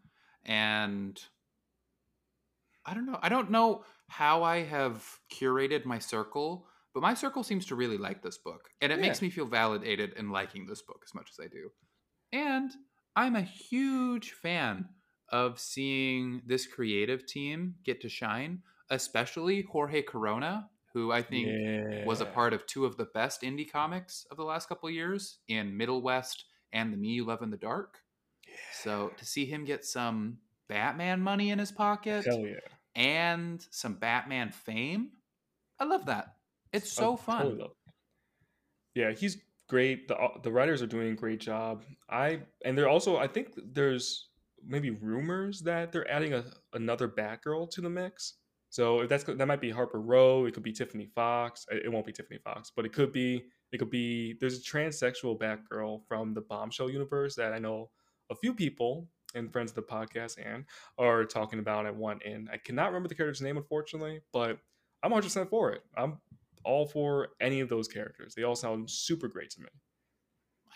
[0.45, 1.19] And
[2.85, 3.19] I don't know.
[3.21, 7.97] I don't know how I have curated my circle, but my circle seems to really
[7.97, 8.69] like this book.
[8.81, 9.07] And it yeah.
[9.07, 11.69] makes me feel validated in liking this book as much as I do.
[12.31, 12.71] And
[13.15, 14.89] I'm a huge fan
[15.29, 22.05] of seeing this creative team get to shine, especially Jorge Corona, who I think yeah.
[22.05, 25.39] was a part of two of the best indie comics of the last couple years
[25.47, 27.99] in Middle West and the Me You Love in the Dark.
[28.47, 28.55] Yeah.
[28.73, 30.37] So to see him get some
[30.67, 32.55] Batman money in his pocket yeah.
[32.95, 35.11] and some Batman fame,
[35.79, 36.35] I love that.
[36.71, 37.41] It's oh, so fun.
[37.43, 37.69] Totally
[38.95, 39.37] yeah, he's
[39.67, 40.07] great.
[40.07, 41.83] The the writers are doing a great job.
[42.09, 44.29] I and they're also I think there's
[44.65, 48.35] maybe rumors that they're adding a, another Batgirl to the mix.
[48.69, 51.65] So if that's that might be Harper Row, it could be Tiffany Fox.
[51.69, 55.37] It won't be Tiffany Fox, but it could be it could be there's a transsexual
[55.37, 57.89] Batgirl from the Bombshell universe that I know
[58.31, 60.65] a few people and friends of the podcast and
[60.97, 62.49] are talking about at one end.
[62.51, 64.57] I cannot remember the character's name unfortunately, but
[65.03, 65.81] I'm 100% for it.
[65.97, 66.17] I'm
[66.63, 68.33] all for any of those characters.
[68.35, 69.69] They all sound super great to me.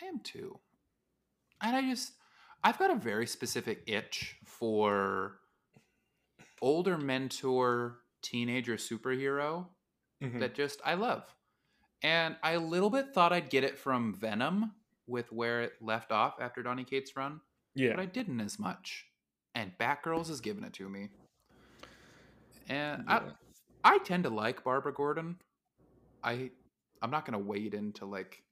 [0.01, 0.59] I am too.
[1.61, 2.13] And I just
[2.67, 5.39] I've got a very specific itch for
[6.61, 9.67] older mentor teenager superhero
[10.21, 10.39] mm-hmm.
[10.39, 11.23] that just I love.
[12.03, 14.73] And I a little bit thought I'd get it from Venom
[15.07, 17.39] with where it left off after Donny Cates' run.
[17.73, 17.91] Yeah.
[17.91, 19.05] But I didn't as much.
[19.55, 21.07] And Batgirls has given it to me.
[22.67, 23.21] And yeah.
[23.83, 25.37] I I tend to like Barbara Gordon.
[26.21, 26.51] I
[27.01, 28.43] I'm not gonna wade into like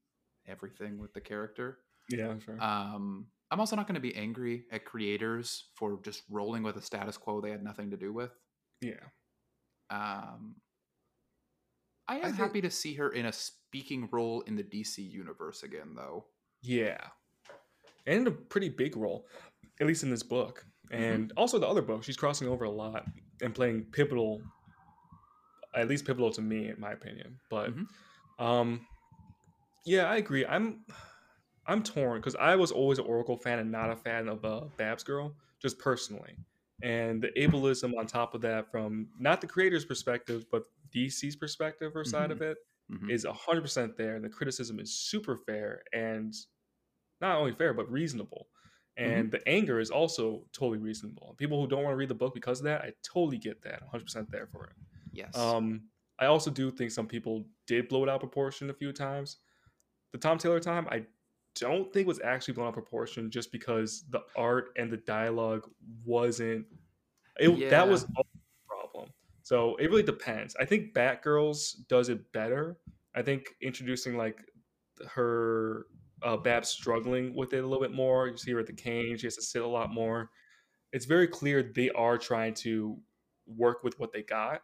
[0.47, 1.79] everything with the character.
[2.09, 2.63] Yeah, sure.
[2.63, 6.81] Um, I'm also not going to be angry at creators for just rolling with a
[6.81, 8.31] status quo they had nothing to do with.
[8.81, 8.93] Yeah.
[9.89, 10.55] Um,
[12.07, 15.63] I am I happy to see her in a speaking role in the DC universe
[15.63, 16.25] again, though.
[16.61, 16.97] Yeah,
[18.07, 19.25] and a pretty big role,
[19.79, 21.37] at least in this book, and mm-hmm.
[21.37, 22.03] also the other book.
[22.03, 23.05] She's crossing over a lot
[23.41, 24.41] and playing pivotal,
[25.75, 27.39] at least pivotal to me, in my opinion.
[27.49, 28.43] But, mm-hmm.
[28.43, 28.85] um,
[29.85, 30.45] yeah, I agree.
[30.45, 30.85] I'm
[31.67, 34.61] I'm torn because I was always an Oracle fan and not a fan of uh,
[34.77, 36.35] Babs Girl, just personally.
[36.83, 40.63] And the ableism on top of that, from not the creator's perspective, but
[40.93, 42.31] DC's perspective or side mm-hmm.
[42.33, 42.57] of it,
[42.91, 43.09] mm-hmm.
[43.09, 44.15] is 100% there.
[44.15, 46.33] And the criticism is super fair and
[47.21, 48.47] not only fair, but reasonable.
[48.97, 49.29] And mm-hmm.
[49.29, 51.35] the anger is also totally reasonable.
[51.37, 53.81] People who don't want to read the book because of that, I totally get that.
[53.93, 54.73] 100% there for it.
[55.11, 55.35] Yes.
[55.35, 55.83] Um,
[56.19, 59.37] I also do think some people did blow it out proportion a few times.
[60.11, 61.05] The Tom Taylor time, I
[61.55, 65.67] don't think was actually blown out of proportion just because the art and the dialogue
[66.03, 66.65] wasn't
[67.37, 67.69] it, yeah.
[67.69, 68.23] that was a
[68.67, 69.09] problem.
[69.43, 70.55] So it really depends.
[70.59, 72.77] I think Batgirls does it better.
[73.15, 74.37] I think introducing like
[75.09, 75.85] her
[76.23, 78.27] uh, Babs struggling with it a little bit more.
[78.27, 80.29] You see her at the cane; she has to sit a lot more.
[80.93, 82.97] It's very clear they are trying to
[83.47, 84.61] work with what they got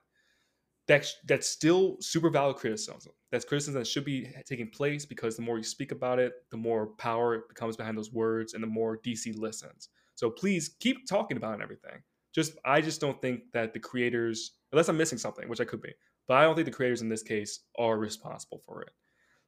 [0.91, 3.13] that's that's still super valid criticism.
[3.31, 6.57] That's criticism that should be taking place because the more you speak about it, the
[6.57, 9.87] more power it becomes behind those words, and the more DC listens.
[10.15, 12.01] So please keep talking about and everything.
[12.35, 15.81] Just I just don't think that the creators, unless I'm missing something, which I could
[15.81, 15.93] be,
[16.27, 18.91] but I don't think the creators in this case are responsible for it.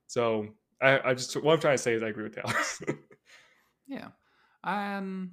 [0.07, 0.47] So
[0.81, 2.81] I, I just what I'm trying to say is I agree with Dallas.
[3.85, 4.07] yeah,
[4.63, 5.31] um,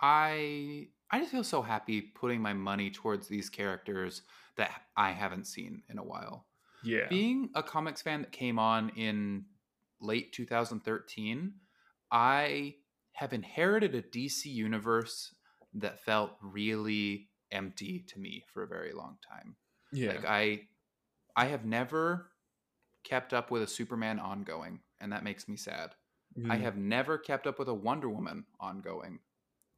[0.00, 4.22] I I just feel so happy putting my money towards these characters
[4.60, 6.46] that I haven't seen in a while.
[6.84, 7.08] Yeah.
[7.08, 9.46] Being a comics fan that came on in
[10.00, 11.54] late 2013,
[12.12, 12.74] I
[13.12, 15.34] have inherited a DC universe
[15.74, 19.56] that felt really empty to me for a very long time.
[19.92, 20.10] Yeah.
[20.10, 20.60] Like I
[21.34, 22.32] I have never
[23.02, 25.94] kept up with a Superman ongoing, and that makes me sad.
[26.38, 26.50] Mm.
[26.50, 29.20] I have never kept up with a Wonder Woman ongoing,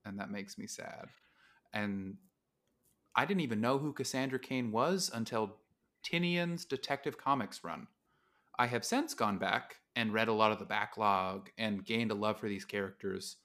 [0.05, 1.07] and that makes me sad.
[1.73, 2.17] And
[3.15, 5.57] I didn't even know who Cassandra Cain was until
[6.03, 7.87] Tynion's Detective Comics run.
[8.59, 12.15] I have since gone back and read a lot of the backlog and gained a
[12.15, 13.37] love for these characters.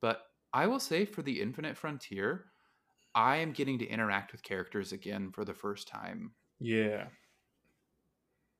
[0.00, 0.22] But
[0.52, 2.46] I will say for the Infinite Frontier,
[3.14, 6.32] I am getting to interact with characters again for the first time.
[6.60, 7.06] Yeah.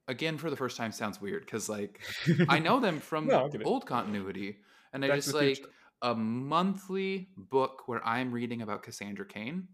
[0.08, 2.00] Again for the first time sounds weird because like
[2.48, 4.58] I know them from no, old continuity.
[4.92, 5.70] And I just like future.
[6.00, 9.68] a monthly book where I'm reading about Cassandra Cain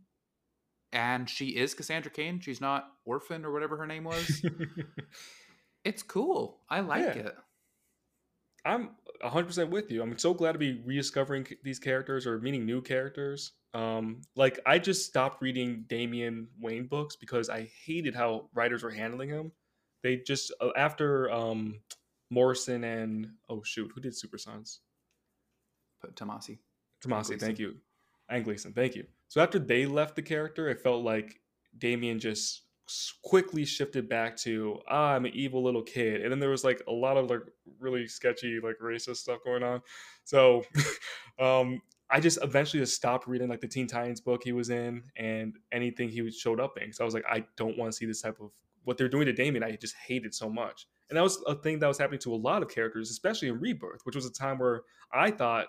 [0.95, 2.41] and she is Cassandra Cain.
[2.41, 4.47] She's not Orphan or whatever her name was.
[5.85, 6.61] it's cool.
[6.71, 7.23] I like yeah.
[7.23, 7.37] it.
[8.65, 8.91] I'm
[9.23, 10.01] 100% with you.
[10.01, 13.53] I'm so glad to be rediscovering these characters or meeting new characters.
[13.75, 18.91] Um, like I just stopped reading Damian Wayne books because I hated how writers were
[18.91, 19.51] handling him.
[20.03, 21.81] They just uh, after um,
[22.31, 24.81] Morrison and oh shoot, who did Super Sons?
[26.15, 26.59] Tomasi.
[27.05, 27.77] Tomasi, thank you.
[28.29, 29.05] And Gleason, thank you.
[29.35, 31.41] So after they left the character, it felt like
[31.77, 32.63] Damian just
[33.25, 36.81] quickly shifted back to ah, I'm an evil little kid, and then there was like
[36.87, 37.41] a lot of like
[37.81, 39.81] really sketchy like racist stuff going on.
[40.23, 40.63] So
[41.41, 45.03] um, I just eventually just stopped reading like the Teen Titans book he was in
[45.17, 46.93] and anything he showed up in.
[46.93, 48.53] So I was like, I don't want to see this type of
[48.85, 50.87] what they're doing to Damian, I just hated so much.
[51.11, 53.59] And that was a thing that was happening to a lot of characters, especially in
[53.59, 54.83] Rebirth, which was a time where
[55.13, 55.67] I thought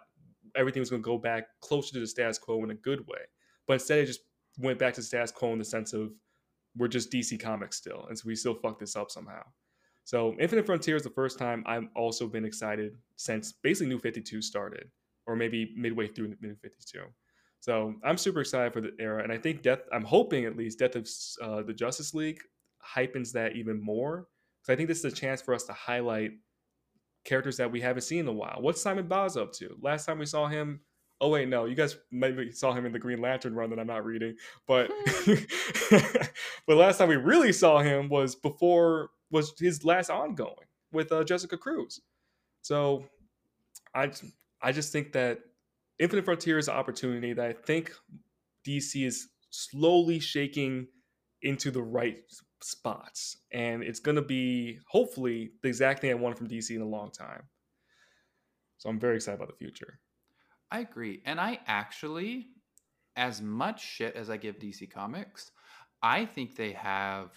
[0.56, 3.22] everything was going to go back closer to the status quo in a good way.
[3.68, 4.22] But instead, it just
[4.58, 6.12] went back to status quo in the sense of
[6.78, 9.42] we're just DC Comics still, and so we still fuck this up somehow.
[10.04, 14.42] So Infinite Frontier is the first time I've also been excited since basically New 52
[14.42, 14.90] started,
[15.26, 17.02] or maybe midway through New 52.
[17.60, 19.80] So I'm super excited for the era, and I think Death.
[19.92, 21.10] I'm hoping at least Death of
[21.42, 22.40] uh, the Justice League
[22.96, 24.28] hypens that even more.
[24.62, 26.32] So I think this is a chance for us to highlight
[27.24, 28.58] characters that we haven't seen in a while.
[28.60, 29.76] What's Simon Baz up to?
[29.82, 30.82] Last time we saw him,
[31.22, 33.88] oh wait, no, you guys maybe saw him in the Green Lantern run that I'm
[33.88, 34.36] not reading,
[34.68, 34.92] but
[36.68, 41.24] but last time we really saw him was before was his last ongoing with uh,
[41.24, 42.02] Jessica Cruz.
[42.62, 43.06] So
[43.94, 44.12] I
[44.62, 45.40] I just think that
[46.00, 47.94] Infinite Frontier is an opportunity that I think
[48.68, 50.88] DC is slowly shaking
[51.42, 52.18] into the right
[52.62, 53.38] spots.
[53.54, 56.88] And it's going to be, hopefully, the exact thing I wanted from DC in a
[56.88, 57.44] long time.
[58.78, 60.00] So I'm very excited about the future.
[60.72, 61.22] I agree.
[61.26, 62.48] And I actually,
[63.16, 65.52] as much shit as I give DC Comics,
[66.02, 67.32] I think they have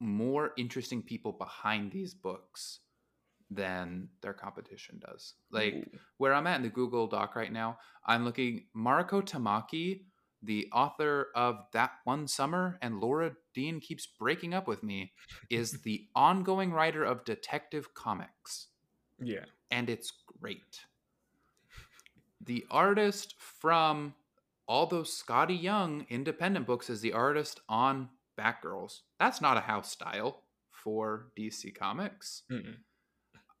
[0.00, 2.80] more interesting people behind these books
[3.50, 5.34] than their competition does.
[5.50, 5.98] Like Ooh.
[6.18, 10.02] where I'm at in the Google Doc right now, I'm looking Mariko Tamaki,
[10.42, 15.12] the author of That One Summer and Laura Dean keeps breaking up with me,
[15.50, 18.68] is the ongoing writer of Detective Comics.
[19.20, 19.44] Yeah.
[19.70, 20.80] And it's great.
[22.48, 24.14] The artist from
[24.66, 28.08] all those Skottie Young independent books is the artist on
[28.40, 29.00] Batgirls.
[29.20, 32.44] That's not a house style for DC Comics.
[32.50, 32.76] Mm-mm.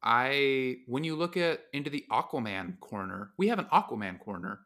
[0.02, 4.60] I when you look at into the Aquaman corner, we have an Aquaman corner,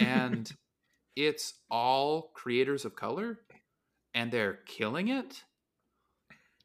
[0.00, 0.50] and
[1.14, 3.38] it's all creators of color,
[4.14, 5.44] and they're killing it.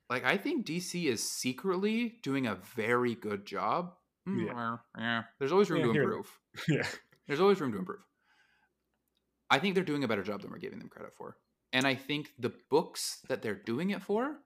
[0.10, 3.94] Like I think DC is secretly doing a very good job.
[4.28, 4.78] Mm, yeah.
[4.98, 5.24] yeah.
[5.40, 6.40] There's always room yeah, to improve.
[6.68, 6.88] Yeah.
[7.28, 8.06] There's always room to improve.
[9.50, 11.38] I think they're doing a better job than we're giving them credit for.
[11.74, 14.38] And I think the books that they're doing it for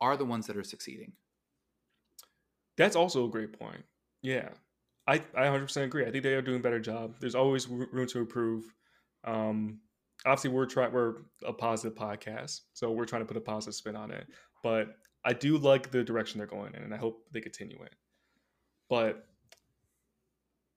[0.00, 1.12] are the ones that are succeeding.
[2.76, 3.84] That's also a great point.
[4.22, 4.50] Yeah.
[5.06, 6.06] I, I 100% agree.
[6.06, 7.16] I think they are doing a better job.
[7.20, 8.64] There's always room to improve.
[9.24, 9.80] Um,
[10.24, 10.92] obviously, we're trying.
[10.92, 14.26] We're a positive podcast, so we're trying to put a positive spin on it.
[14.62, 17.94] But I do like the direction they're going in, and I hope they continue it.
[18.88, 19.26] But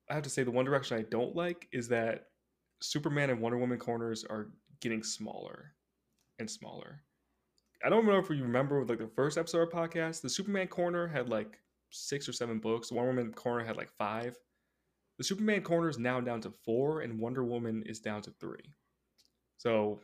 [0.09, 2.25] I have to say, the one direction I don't like is that
[2.81, 5.73] Superman and Wonder Woman corners are getting smaller
[6.39, 7.01] and smaller.
[7.83, 10.67] I don't know if you remember like the first episode of our podcast, the Superman
[10.67, 11.59] corner had like
[11.91, 12.89] six or seven books.
[12.89, 14.35] The Wonder Woman corner had like five.
[15.17, 18.73] The Superman corner is now down to four, and Wonder Woman is down to three.
[19.57, 19.99] So,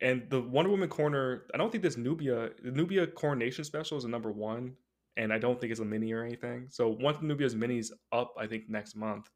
[0.00, 4.04] and the Wonder Woman corner, I don't think this Nubia, the Nubia coronation special is
[4.04, 4.74] a number one,
[5.16, 6.66] and I don't think it's a mini or anything.
[6.70, 9.30] So once Nubia's mini is up, I think next month,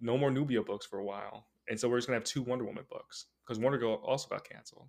[0.00, 2.64] no more Nubia books for a while, and so we're just gonna have two Wonder
[2.64, 4.88] Woman books because Wonder Girl also got canceled.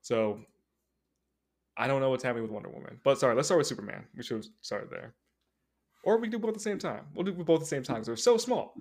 [0.00, 0.40] So
[1.76, 3.00] I don't know what's happening with Wonder Woman.
[3.04, 4.04] But sorry, let's start with Superman.
[4.16, 5.14] We should have started there.
[6.04, 7.04] Or we do both at the same time.
[7.14, 8.74] We'll do both at the same time because they're so small.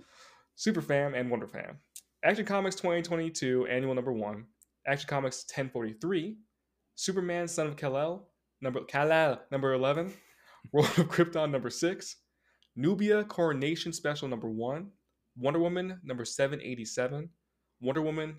[0.55, 1.77] Super Fam and Wonder Fam.
[2.23, 4.45] Action Comics 2022, annual number one.
[4.87, 6.37] Action Comics 1043.
[6.95, 8.27] Superman, Son of Kal-El,
[8.61, 10.13] number Kal-El, number 11.
[10.73, 12.17] World of Krypton, number six.
[12.75, 14.91] Nubia Coronation Special, number one.
[15.37, 17.29] Wonder Woman, number 787.
[17.81, 18.37] Wonder Woman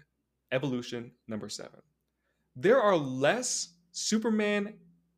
[0.53, 1.81] Evolution, number seven.
[2.57, 4.75] There are less Superman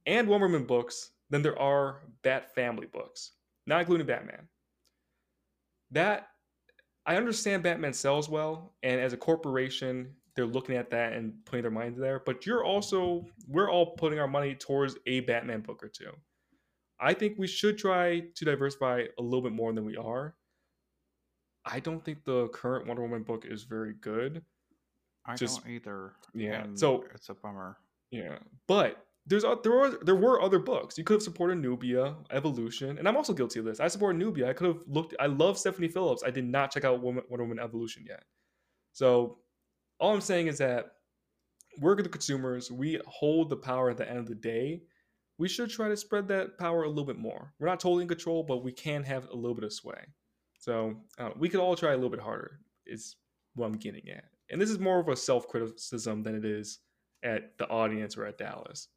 [0.07, 3.33] and Wonder Woman books than there are Bat Family books,
[3.67, 4.49] not including Batman.
[5.91, 6.29] That
[7.07, 11.63] I understand Batman sells well, and as a corporation, they're looking at that and putting
[11.63, 12.23] their money there.
[12.25, 12.69] But you're mm-hmm.
[12.69, 16.13] also we're all putting our money towards a Batman book or two.
[17.01, 20.35] I think we should try to diversify a little bit more than we are.
[21.65, 24.43] I don't think the current Wonder Woman book is very good.
[25.27, 26.13] I Just, don't either.
[26.35, 27.77] Yeah, so it's a bummer.
[28.11, 32.99] Yeah, but there's there were there were other books you could have supported Nubia Evolution,
[32.99, 33.81] and I'm also guilty of this.
[33.81, 34.49] I supported Nubia.
[34.49, 35.15] I could have looked.
[35.21, 36.23] I love Stephanie Phillips.
[36.25, 38.25] I did not check out Wonder Woman Evolution yet.
[38.93, 39.39] So
[40.01, 40.93] all I'm saying is that
[41.79, 42.71] we're the consumers.
[42.71, 44.83] We hold the power at the end of the day.
[45.39, 47.53] We should try to spread that power a little bit more.
[47.59, 50.05] We're not totally in control, but we can have a little bit of sway.
[50.59, 52.61] So uh, we could all try a little bit harder.
[52.87, 53.17] Is
[53.55, 54.25] what I'm getting at.
[54.51, 56.81] And this is more of a self criticism than it is
[57.23, 58.89] at the audience or at Dallas.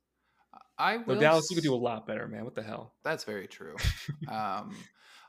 [0.78, 1.20] I will.
[1.20, 2.44] Dallas, you could do a lot better, man.
[2.44, 2.96] What the hell?
[3.04, 3.76] That's very true.
[4.28, 4.76] um,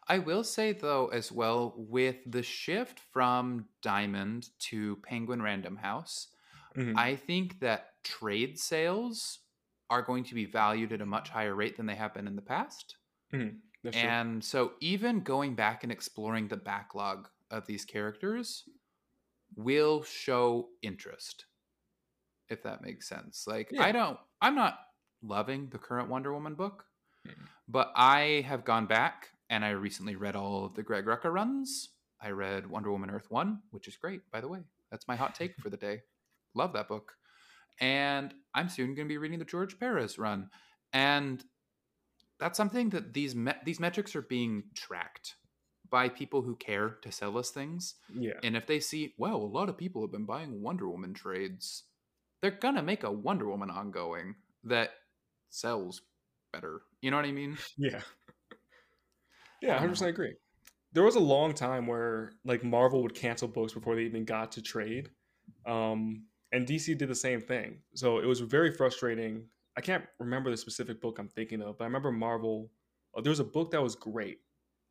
[0.08, 6.28] I will say though, as well, with the shift from Diamond to Penguin Random House,
[6.76, 6.98] mm-hmm.
[6.98, 9.40] I think that trade sales
[9.90, 12.36] are going to be valued at a much higher rate than they have been in
[12.36, 12.96] the past.
[13.32, 13.60] Mhm.
[13.82, 13.92] True.
[13.92, 18.64] And so, even going back and exploring the backlog of these characters
[19.56, 21.44] will show interest,
[22.48, 23.46] if that makes sense.
[23.46, 23.84] Like, Yeah.
[23.84, 24.78] I don't, I'm not
[25.22, 26.86] loving the current Wonder Woman book,
[27.68, 31.90] but I have gone back and I recently read all of the Greg Rucka runs.
[32.20, 34.60] I read Wonder Woman Earth 1, which is great, by the way.
[34.90, 36.00] That's my hot take for the day.
[36.54, 37.12] Love that book.
[37.80, 40.48] And I'm soon going to be reading the George Perez run.
[40.92, 41.44] And
[42.38, 45.34] that's something that these me- these metrics are being tracked
[45.90, 47.94] by people who care to sell us things.
[48.12, 48.32] yeah.
[48.42, 51.84] And if they see, well, a lot of people have been buying Wonder Woman trades,
[52.40, 54.34] they're gonna make a Wonder Woman ongoing
[54.64, 54.90] that
[55.50, 56.02] sells
[56.52, 56.82] better.
[57.00, 57.58] You know what I mean?
[57.76, 58.00] Yeah.
[59.64, 60.34] Yeah, hundred percent agree.
[60.92, 64.52] There was a long time where like Marvel would cancel books before they even got
[64.52, 65.10] to trade,
[65.66, 67.78] um, and DC did the same thing.
[67.94, 69.44] So it was very frustrating.
[69.76, 72.70] I can't remember the specific book I'm thinking of, but I remember Marvel.
[73.16, 74.38] uh, There was a book that was great,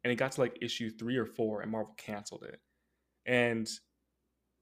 [0.03, 2.59] and it got to like issue three or four, and Marvel canceled it.
[3.25, 3.69] And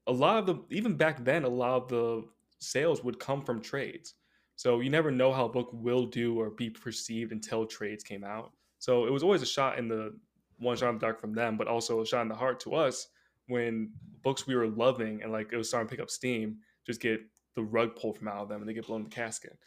[0.08, 2.24] a lot of the even back then, a lot of the
[2.60, 4.16] sales would come from trades.
[4.56, 8.24] So you never know how a book will do or be perceived until trades came
[8.24, 8.52] out.
[8.82, 10.12] So it was always a shot in the
[10.58, 12.74] one shot in the dark from them, but also a shot in the heart to
[12.74, 13.10] us
[13.48, 13.91] when
[14.24, 17.20] books we were loving and like it was starting to pick up steam just get
[17.56, 19.60] the rug pulled from out of them and they get blown in the casket.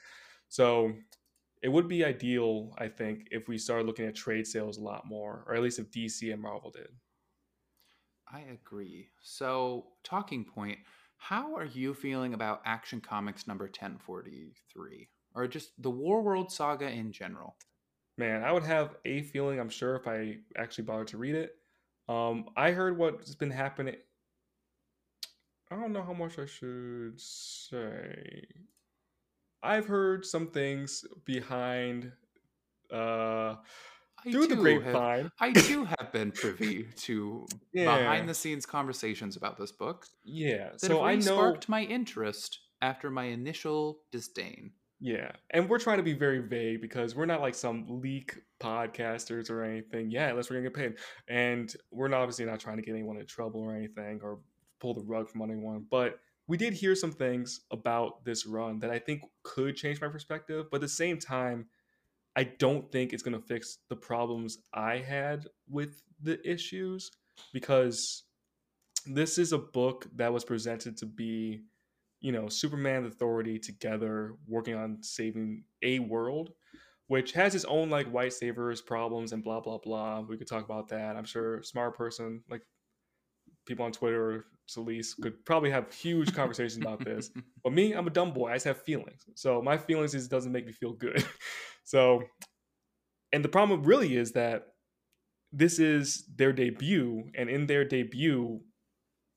[0.49, 0.93] So
[1.63, 5.07] it would be ideal, I think, if we started looking at trade sales a lot
[5.07, 6.89] more, or at least if DC and Marvel did.
[8.27, 9.11] I agree.
[9.23, 10.79] So, talking point,
[11.19, 15.09] how are you feeling about Action Comics number 1043?
[15.37, 17.57] Or just the War World saga in general?
[18.17, 21.59] Man, I would have a feeling, I'm sure, if I actually bothered to read it.
[22.09, 23.97] Um, I heard what's been happening.
[25.71, 28.45] I don't know how much I should say.
[29.63, 32.13] I've heard some things behind
[32.91, 33.57] uh
[34.25, 35.31] I through the grapevine.
[35.41, 38.27] Have, I too have been privy to Yeah.
[38.27, 40.77] behind the scenes conversations about this book Yeah.
[40.83, 44.75] that So I know sparked my interest after my initial disdain.
[45.05, 45.33] Yeah.
[45.51, 49.63] And we're trying to be very vague because we're not like some leak podcasters or
[49.63, 50.11] anything.
[50.11, 50.95] Yeah, unless we're gonna get paid.
[51.29, 54.39] And we're not obviously not trying to get anyone in trouble or anything or
[54.81, 55.85] pull the rug from anyone.
[55.91, 60.09] But we did hear some things about this run that I think could change my
[60.09, 60.69] perspective.
[60.71, 61.67] But at the same time,
[62.35, 67.11] I don't think it's gonna fix the problems I had with the issues
[67.53, 68.23] because
[69.05, 71.65] this is a book that was presented to be
[72.25, 76.53] you know, Superman and Authority together working on saving a world,
[77.09, 80.21] which has its own like white savers problems and blah blah blah.
[80.21, 81.17] We could talk about that.
[81.17, 82.63] I'm sure smart person like
[83.67, 87.31] people on Twitter or Celise could probably have huge conversations about this.
[87.63, 88.51] But me, I'm a dumb boy.
[88.51, 89.27] I just have feelings.
[89.35, 91.23] So my feelings is doesn't make me feel good.
[91.85, 92.23] so
[93.35, 94.69] and the problem really is that
[95.53, 98.63] this is their debut, and in their debut,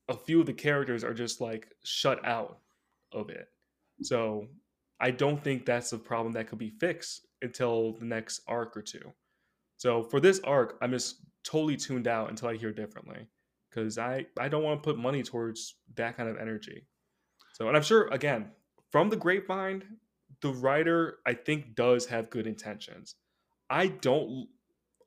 [0.08, 2.60] a few of the characters are just like shut out
[3.12, 3.48] of it.
[4.02, 4.46] So
[5.00, 8.82] I don't think that's a problem that could be fixed until the next arc or
[8.82, 9.12] two.
[9.76, 13.28] So for this arc, I'm just totally tuned out until I hear differently
[13.70, 16.86] because I I don't want to put money towards that kind of energy.
[17.54, 18.50] So and I'm sure again
[18.90, 19.84] from the grapevine,
[20.42, 23.14] the writer I think does have good intentions.
[23.70, 24.48] I don't.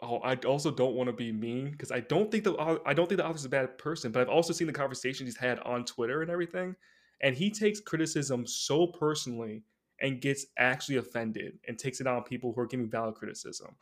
[0.04, 2.56] Oh, I also don't want to be mean because I don't think the
[2.86, 5.38] I don't think the author's a bad person, but I've also seen the conversations he's
[5.38, 6.76] had on Twitter and everything,
[7.22, 9.64] and he takes criticism so personally
[10.02, 13.76] and gets actually offended and takes it on people who are giving valid criticism.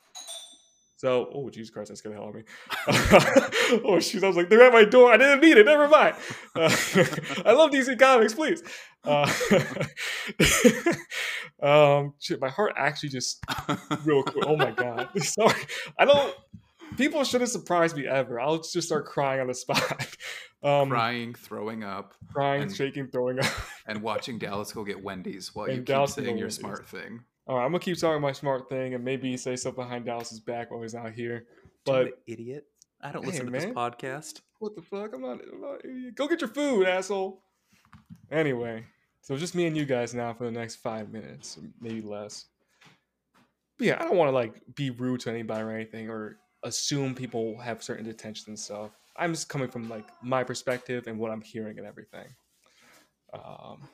[0.97, 3.81] So, oh Jesus Christ, that's scared the hell out of me.
[3.85, 5.13] oh shoot, I was like, they're at my door.
[5.13, 5.65] I didn't mean it.
[5.65, 6.15] Never mind.
[6.53, 6.63] Uh,
[7.45, 8.61] I love DC Comics, please.
[9.05, 9.23] Uh,
[11.65, 13.41] um, shit, my heart actually just
[14.03, 14.43] real quick.
[14.45, 15.61] Oh my god, sorry.
[15.97, 16.35] I don't.
[16.99, 18.39] People shouldn't surprise me ever.
[18.39, 20.05] I'll just start crying on the spot.
[20.61, 23.45] Um, Crying, throwing up, crying, and- shaking, throwing up.
[23.87, 26.55] and watching Dallas go get Wendy's while And you keep Dallas go saying your Wendy's.
[26.59, 27.21] smart thing.
[27.47, 30.41] All right, I'm gonna keep talking my smart thing and maybe say something behind Dallas's
[30.41, 31.45] back while he's out here.
[31.85, 32.65] But But idiot,
[33.01, 33.61] I don't Hey, listen to man.
[33.61, 34.41] this podcast.
[34.59, 35.13] what the fuck?
[35.15, 36.15] I'm not, I'm not an idiot.
[36.15, 37.41] Go get your food, asshole.
[38.29, 38.83] Anyway,
[39.21, 42.45] so just me and you guys now for the next five minutes, maybe less.
[43.77, 47.15] But yeah, I don't want to like be rude to anybody or anything or assume
[47.15, 48.91] people have certain intentions and stuff.
[49.15, 52.27] I'm just coming from like my perspective and what I'm hearing and everything.
[53.33, 53.87] Um,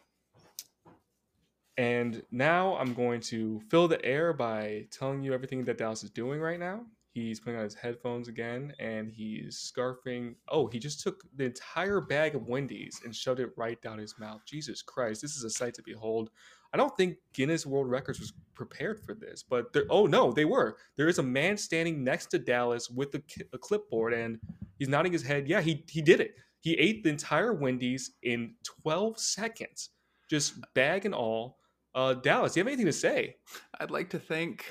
[1.78, 6.12] and now I'm going to fill the air by telling you everything that Dallas is
[6.12, 6.86] doing right now.
[7.12, 10.36] He's putting on his headphones again and he's scarfing.
[10.50, 14.20] Oh, he just took the entire bag of Wendy's and shoved it right down his
[14.20, 14.42] mouth.
[14.46, 16.30] Jesus Christ, this is a sight to behold.
[16.76, 20.44] I don't think Guinness World Records was prepared for this, but there, oh no, they
[20.44, 20.76] were.
[20.98, 23.22] There is a man standing next to Dallas with a,
[23.54, 24.38] a clipboard, and
[24.78, 25.48] he's nodding his head.
[25.48, 26.36] Yeah, he he did it.
[26.60, 29.92] He ate the entire Wendy's in 12 seconds,
[30.30, 31.60] just bag and all.
[31.94, 33.38] Uh, Dallas, do you have anything to say?
[33.80, 34.66] I'd like to thank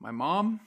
[0.00, 0.60] my mom,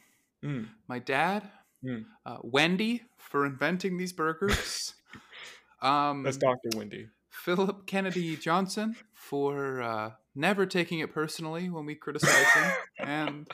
[0.43, 0.67] Mm.
[0.87, 1.49] my dad,
[1.83, 2.05] Mm.
[2.27, 4.93] uh, Wendy for inventing these burgers.
[5.81, 6.69] um, That's Dr.
[6.75, 7.09] Wendy.
[7.31, 13.47] Philip Kennedy Johnson for uh, never taking it personally when we criticize him, and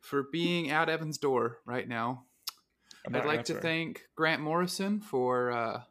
[0.00, 2.24] for being at Evan's door right now.
[3.06, 5.82] I'm I'd like to thank Grant Morrison for uh,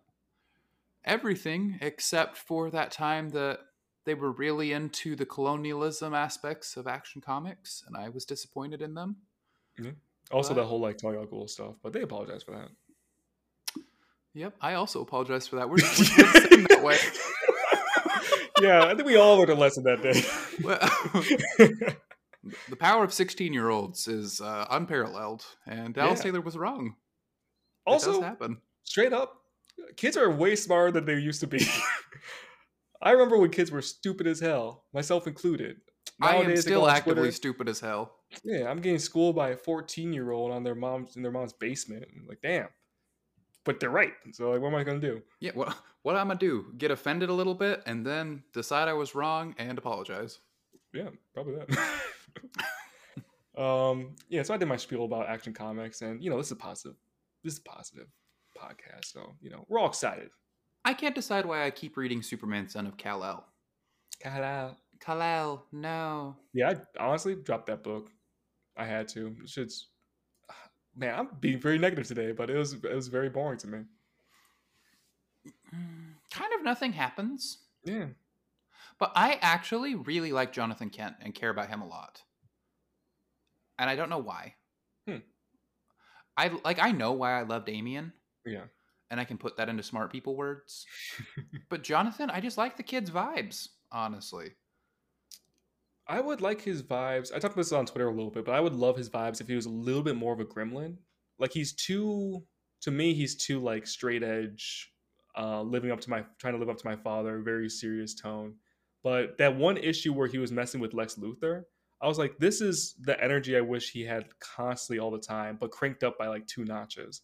[1.03, 3.59] everything except for that time that
[4.05, 8.93] they were really into the colonialism aspects of Action Comics, and I was disappointed in
[8.93, 9.17] them.
[10.31, 10.61] Also, What?
[10.61, 13.83] the whole like Cool stuff, but they apologize for that.
[14.33, 15.69] Yep, I also apologize for that.
[15.69, 16.97] We're, we're, we're the same that way.
[18.61, 20.23] Yeah, I think we all learned a lesson that day.
[20.63, 20.79] Well,
[22.69, 26.23] the power of 16 year olds is uh, unparalleled, and Dallas Yeah.
[26.31, 26.95] Taylor was wrong.
[27.85, 28.57] also, happen.
[28.83, 29.41] straight up,
[29.97, 31.65] kids are way smarter than they used to be.
[33.01, 35.77] I remember when kids were stupid as hell, myself included.
[36.21, 38.13] I am Nowadays, they go still actively Twitter- stupid as hell.
[38.43, 41.53] Yeah, I'm getting schooled by a 14 year old on their mom's in their mom's
[41.53, 42.05] basement.
[42.15, 42.67] I'm like, damn.
[43.65, 44.13] But they're right.
[44.33, 45.21] So like, what am I gonna do?
[45.39, 46.65] Yeah, what what I'm gonna do?
[46.77, 50.39] Get offended a little bit and then decide I was wrong and apologize.
[50.93, 52.01] Yeah, probably that.
[53.61, 56.53] um, yeah, so I did my spiel about Action Comics, and you know, this is
[56.53, 56.97] a positive.
[57.43, 58.07] This is a positive
[58.57, 59.05] podcast.
[59.05, 60.29] So you know, we're all excited.
[60.83, 63.45] I can't decide why I keep reading Superman Son of Kal El.
[64.19, 64.77] Kal-El.
[64.99, 66.35] Kal El, no.
[66.53, 68.09] Yeah, I honestly dropped that book.
[68.77, 69.35] I had to.
[69.45, 69.87] Shit's
[70.95, 73.79] man, I'm being very negative today, but it was it was very boring to me.
[75.71, 77.59] Kind of nothing happens.
[77.83, 78.07] Yeah.
[78.99, 82.21] But I actually really like Jonathan Kent and care about him a lot.
[83.79, 84.55] And I don't know why.
[85.07, 85.17] Hmm.
[86.37, 88.13] I like I know why I love Damian,
[88.45, 88.65] Yeah.
[89.09, 90.85] and I can put that into smart people words.
[91.69, 94.51] but Jonathan, I just like the kid's vibes, honestly.
[96.07, 97.29] I would like his vibes.
[97.31, 99.39] I talked about this on Twitter a little bit, but I would love his vibes
[99.41, 100.97] if he was a little bit more of a gremlin.
[101.39, 102.43] Like he's too
[102.81, 104.91] to me, he's too like straight edge,
[105.37, 108.55] uh, living up to my trying to live up to my father, very serious tone.
[109.03, 111.63] But that one issue where he was messing with Lex Luthor,
[112.01, 115.57] I was like, this is the energy I wish he had constantly all the time,
[115.59, 117.21] but cranked up by like two notches.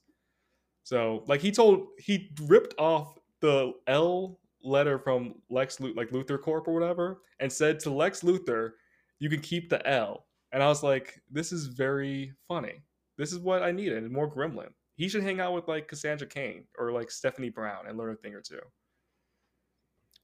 [0.84, 6.68] So like he told he ripped off the L letter from Lex like Luthor Corp
[6.68, 8.72] or whatever, and said to Lex Luthor,
[9.20, 12.84] "You can keep the L." And I was like, "This is very funny.
[13.18, 14.10] This is what I needed.
[14.12, 14.70] More Gremlin.
[14.98, 18.16] He should hang out with like Cassandra Cain or like Stephanie Brown and learn a
[18.16, 18.60] thing or two.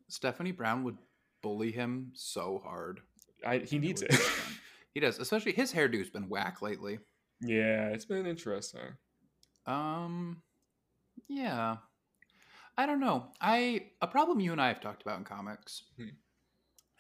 [0.10, 0.98] Stephanie Brown would
[1.42, 3.00] bully him so hard.
[3.46, 4.14] I, he needs it.
[4.94, 7.00] He does, especially his hairdo's been whack lately.
[7.42, 8.94] yeah, it's been interesting.
[9.66, 10.44] Um,
[11.28, 11.78] yeah.
[12.78, 13.26] I don't know.
[13.42, 15.82] I a problem you and I have talked about in comics.
[15.98, 16.10] Hmm.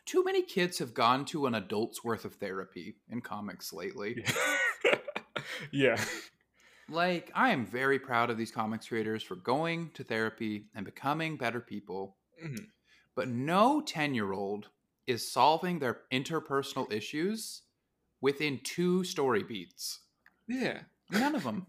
[0.07, 4.25] Too many kids have gone to an adult's worth of therapy in comics lately.
[5.71, 5.95] Yeah.
[5.97, 6.03] yeah.
[6.93, 11.37] Like, I am very proud of these comics creators for going to therapy and becoming
[11.37, 12.17] better people.
[12.43, 12.71] Mhm.
[13.15, 14.69] But no 10 year old
[15.07, 17.63] is solving their interpersonal issues
[18.21, 20.01] within two story beats.
[20.47, 20.83] Yeah.
[21.09, 21.65] None of them.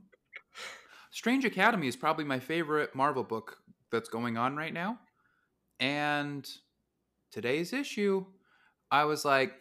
[1.10, 4.98] Strange Academy is probably my favorite Marvel book that's going on right now.
[5.80, 6.46] And
[7.30, 8.26] today's issue,
[8.90, 9.54] I was like,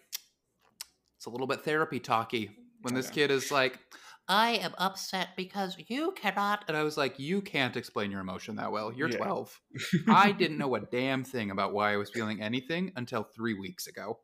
[1.16, 3.22] it's a little bit therapy talky when this Okay.
[3.22, 3.80] kid is like,
[4.28, 6.64] I am upset because you cannot.
[6.68, 8.92] And I was like, you can't explain your emotion that well.
[8.94, 9.18] You're Yeah.
[9.18, 9.62] 12.
[10.08, 13.88] I didn't know a damn thing about why I was feeling anything until three weeks
[13.88, 14.20] ago.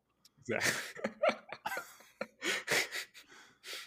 [0.48, 1.12] Exactly.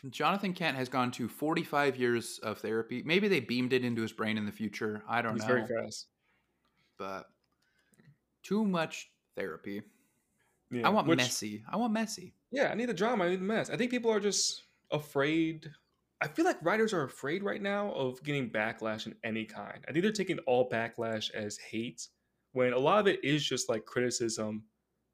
[0.09, 3.01] Jonathan Kent has gone to 45 years of therapy.
[3.05, 5.01] Maybe they beamed it into his brain in the future.
[5.07, 5.47] I don't He's know.
[5.47, 6.07] very fast.
[6.99, 7.25] But
[8.43, 9.81] too much therapy.
[10.71, 10.85] Yeah.
[10.85, 11.63] I want which- messy.
[11.71, 12.33] I want messy.
[12.51, 13.23] Yeah, I need the drama.
[13.25, 13.69] I need the mess.
[13.69, 15.71] I think people are just afraid.
[16.23, 19.83] I feel like writers are afraid right now of getting backlash in any kind.
[19.87, 22.07] I think they're taking all backlash as hate,
[22.53, 24.63] when a lot of it is just like criticism,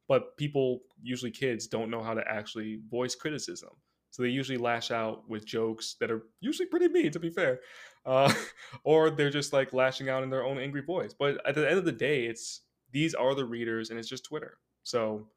[0.08, 3.72] but people, usually kids, don't know how to actually voice criticism.
[4.12, 7.60] So they usually lash out with jokes that are usually pretty mean, to be fair.
[8.06, 8.32] Uh,
[8.84, 11.14] or they're just like lashing out in their own angry voice.
[11.18, 12.62] But at the end of the day, it's
[12.92, 14.58] these are the readers and it's just Twitter.
[14.84, 15.28] So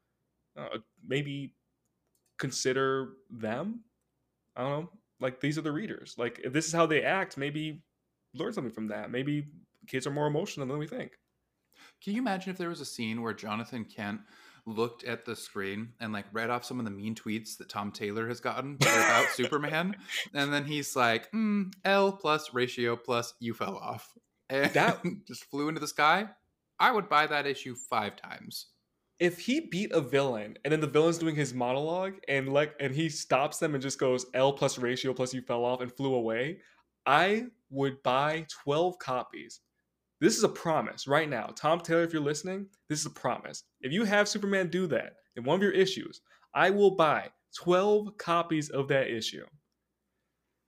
[0.55, 1.55] uh, maybe
[2.37, 3.81] consider them.
[4.55, 4.89] I don't know.
[5.19, 6.15] Like these are the readers.
[6.17, 7.83] Like if this is how they act, maybe
[8.33, 9.11] learn something from that.
[9.11, 9.45] Maybe
[9.87, 11.11] kids are more emotional than we think.
[12.03, 14.21] Can you imagine if there was a scene where Jonathan Kent
[14.65, 17.91] looked at the screen and like read off some of the mean tweets that Tom
[17.91, 19.95] Taylor has gotten about Superman,
[20.33, 24.13] and then he's like, mm, "L plus ratio plus you fell off,"
[24.49, 26.29] and That- just flew into the sky.
[26.79, 28.67] I would buy that issue five times.
[29.19, 32.93] If he beat a villain and then the villain's doing his monologue and like and
[32.93, 36.15] he stops them and just goes L plus ratio plus you fell off and flew
[36.15, 36.59] away,
[37.05, 39.61] I would buy 12 copies.
[40.19, 41.47] This is a promise right now.
[41.55, 43.63] Tom Taylor, if you're listening, this is a promise.
[43.81, 46.21] If you have Superman do that in one of your issues,
[46.53, 47.29] I will buy
[47.61, 49.45] 12 copies of that issue.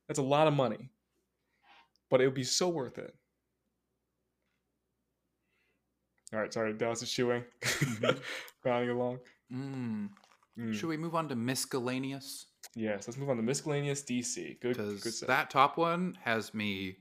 [0.07, 0.89] That's a lot of money.
[2.09, 3.13] But it would be so worth it.
[6.35, 8.19] All right, sorry, Dallas is chewing, Mhm.
[8.65, 9.19] rounding along.
[9.53, 10.09] Mm.
[10.59, 10.73] Mm.
[10.73, 12.47] Should we move on to miscellaneous?
[12.75, 14.59] Yes, let's move on to miscellaneous DC.
[14.59, 15.27] Good, good set.
[15.27, 16.97] that top one has me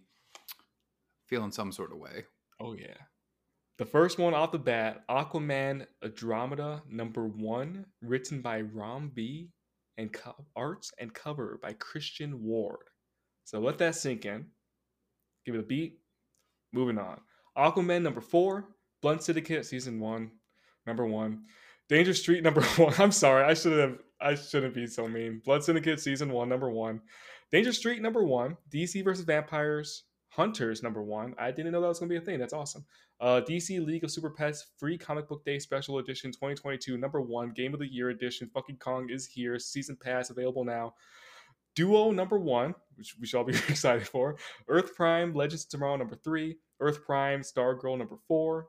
[1.26, 2.24] feeling some sort of way.
[2.60, 2.94] Oh yeah.
[3.78, 9.48] The first one off the bat, Aquaman Andromeda number one, written by Ram V,
[9.98, 12.86] and co- arts and cover by Christian Ward.
[13.42, 14.46] So let that sink in.
[15.44, 15.98] Give it a beat.
[16.72, 17.20] Moving on.
[17.58, 18.68] Aquaman number four,
[19.04, 20.30] Blunt Syndicate season one,
[20.86, 21.42] number one.
[21.90, 22.94] Danger Street number one.
[22.98, 23.98] I'm sorry, I should have.
[24.18, 25.42] I shouldn't be so mean.
[25.44, 27.02] Blood Syndicate season one, number one.
[27.52, 28.56] Danger Street number one.
[28.72, 30.04] DC versus Vampires.
[30.28, 31.34] Hunters number one.
[31.38, 32.38] I didn't know that was gonna be a thing.
[32.38, 32.86] That's awesome.
[33.20, 37.50] Uh, DC League of Super Pets Free Comic Book Day Special Edition 2022 number one.
[37.50, 38.48] Game of the Year Edition.
[38.54, 39.58] Funky Kong is here.
[39.58, 40.94] Season Pass available now.
[41.76, 44.36] Duo number one, which we should all be excited for.
[44.66, 46.56] Earth Prime Legends Tomorrow number three.
[46.80, 48.68] Earth Prime Stargirl number four.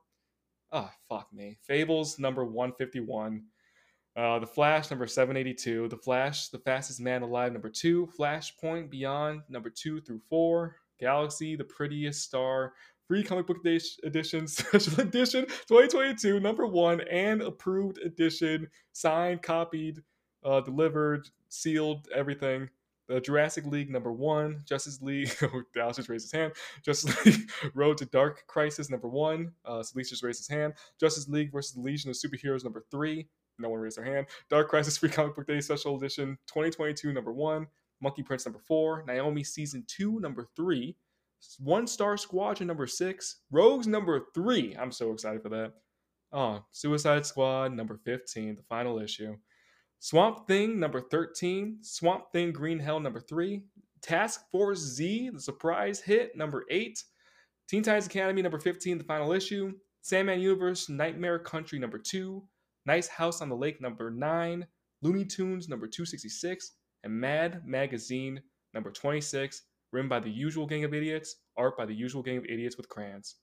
[0.77, 1.57] Ah, fuck me.
[1.61, 3.41] Fables number 151.
[4.17, 5.87] Uh, the Flash number 782.
[5.87, 8.09] The Flash, The Fastest Man Alive number two.
[8.19, 10.75] Flashpoint Beyond number two through four.
[10.99, 12.73] Galaxy, The Prettiest Star.
[13.07, 13.65] Free comic book
[14.03, 20.01] edition, special edition 2022, number one, and approved edition, signed, copied,
[20.43, 22.67] uh, delivered, sealed, everything.
[23.07, 25.31] The Jurassic League number one, Justice League.
[25.43, 26.53] Oh, Dallas just raised his hand.
[26.83, 29.51] Justice League Road to Dark Crisis number one.
[29.63, 30.73] Uh, Celeste just raised his hand.
[30.99, 33.27] Justice League versus Legion of Superheroes number three.
[33.59, 34.27] No one raised their hand.
[34.49, 37.67] Dark Crisis Free Comic Book Day Special Edition 2022 number one.
[38.01, 39.03] Monkey Prince number four.
[39.07, 40.97] Naomi Season two number three.
[41.59, 43.41] One Star Squadron number six.
[43.51, 44.75] Rogues number three.
[44.79, 45.73] I'm so excited for that.
[46.31, 49.37] Oh, Suicide Squad number 15, the final issue.
[50.05, 51.79] Swamp Thing number 13.
[51.81, 53.63] Swamp Thing Green Hell number three.
[54.03, 57.03] Task Force Z, the surprise hit number eight.
[57.67, 59.73] Teen Titans Academy number 15, the final issue.
[60.03, 62.43] Sandman Universe Nightmare Country number two.
[62.85, 64.67] Nice House on the Lake number nine.
[65.01, 66.73] Looney Tunes number 266.
[67.03, 68.39] And Mad Magazine
[68.75, 72.45] number 26, written by the usual gang of idiots, art by the usual gang of
[72.45, 73.37] idiots with crayons.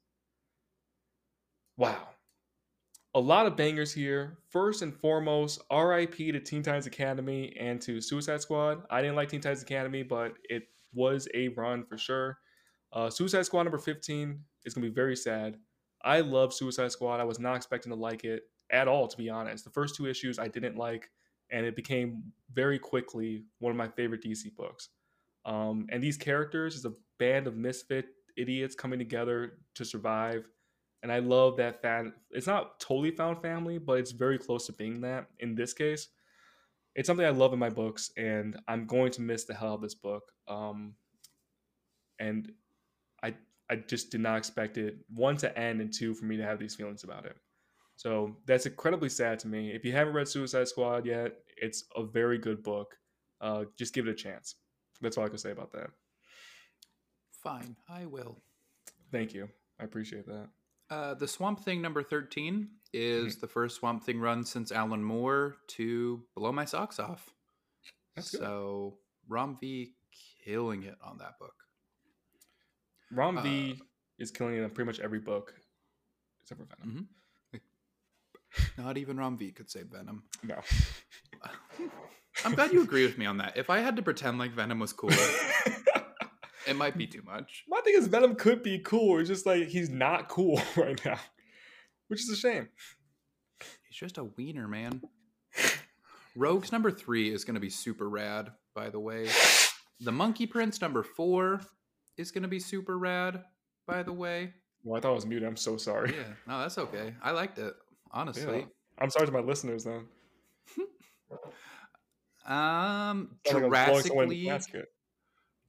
[1.77, 2.11] Wow.
[3.15, 4.39] A lot of bangers here.
[4.49, 8.85] First and foremost, RIP to Teen Titans Academy and to Suicide Squad.
[8.89, 10.63] I didn't like Teen Titans Academy, but it
[10.95, 12.39] was a run for sure.
[12.91, 15.59] Uh, Suicide Squad number 15 is going to be very sad.
[16.03, 17.21] I love Suicide Squad.
[17.21, 19.65] I was not expecting to like it at all, to be honest.
[19.65, 21.11] The first two issues I didn't like,
[21.51, 24.89] and it became very quickly one of my favorite DC books.
[25.45, 28.07] Um, and these characters is a band of misfit
[28.39, 30.49] idiots coming together to survive.
[31.03, 32.13] And I love that fan.
[32.31, 36.09] It's not totally found family, but it's very close to being that in this case.
[36.95, 39.75] It's something I love in my books, and I'm going to miss the hell out
[39.77, 40.31] of this book.
[40.47, 40.95] Um,
[42.19, 42.53] and
[43.23, 43.35] I
[43.71, 46.59] I just did not expect it one to end and two for me to have
[46.59, 47.37] these feelings about it.
[47.97, 49.71] So that's incredibly sad to me.
[49.71, 52.95] If you haven't read Suicide Squad yet, it's a very good book.
[53.41, 54.57] Uh, just give it a chance.
[55.01, 55.91] That's all I can say about that.
[57.43, 58.39] Fine, I will.
[59.11, 59.49] Thank you.
[59.81, 60.49] I appreciate that.
[60.91, 63.41] Uh, the Swamp Thing number 13 is Mm-hmm.
[63.41, 67.31] the first Swamp Thing run since Alan Moore to blow my socks off.
[68.17, 68.41] That's good.
[68.41, 69.95] so, Ram V
[70.45, 71.55] killing it on that book.
[73.11, 73.81] Ram uh, V
[74.19, 75.55] is killing it on pretty much every book
[76.43, 77.09] except for Venom.
[78.79, 80.25] Not even Ram V could say Venom.
[80.43, 80.59] No.
[82.45, 83.57] I'm glad you agree with me on that.
[83.57, 85.11] If I had to pretend like Venom was cool,
[86.67, 87.65] it might be too much.
[87.69, 89.19] My thing is Venom could be cool.
[89.19, 91.19] It's just like he's not cool right now,
[92.09, 92.69] which is a shame.
[93.89, 95.03] He's just a wiener, man.
[96.35, 99.29] Rogues number three is going to be super rad, by the way.
[100.01, 101.61] The Monkey Prince number four
[102.17, 103.43] is going to be super rad,
[103.87, 104.55] by the way.
[104.83, 105.47] Well, I thought I was muted.
[105.47, 106.15] I'm so sorry.
[106.15, 107.15] Yeah, no, that's okay.
[107.23, 107.75] I liked it,
[108.11, 108.61] honestly.
[108.61, 108.65] Yeah.
[108.99, 110.07] I'm sorry to my listeners then.
[112.45, 114.85] Um, Sounds like I Jurassic someone in the League.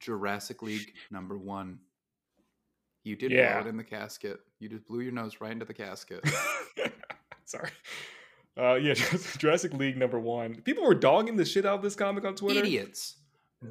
[0.03, 1.79] Jurassic League number one.
[3.03, 3.53] You did Yeah.
[3.61, 4.39] blow it in the casket.
[4.59, 6.23] You just blew your nose right into the casket.
[7.45, 7.69] sorry.
[8.57, 8.93] Uh, yeah,
[9.37, 10.61] Jurassic League number one.
[10.61, 12.59] People were dogging the shit out of this comic on Twitter.
[12.59, 13.17] Idiots.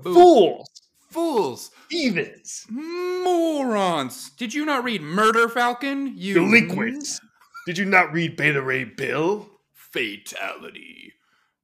[0.03, 0.69] Fools.
[1.11, 1.71] Fools.
[1.91, 2.67] Heathens.
[2.71, 4.31] Morons.
[4.31, 6.13] Did you not read Murder Falcon?
[6.17, 7.21] You Delinquents.
[7.67, 9.49] Did you not read Beta Ray Bill?
[9.73, 11.13] Fatality.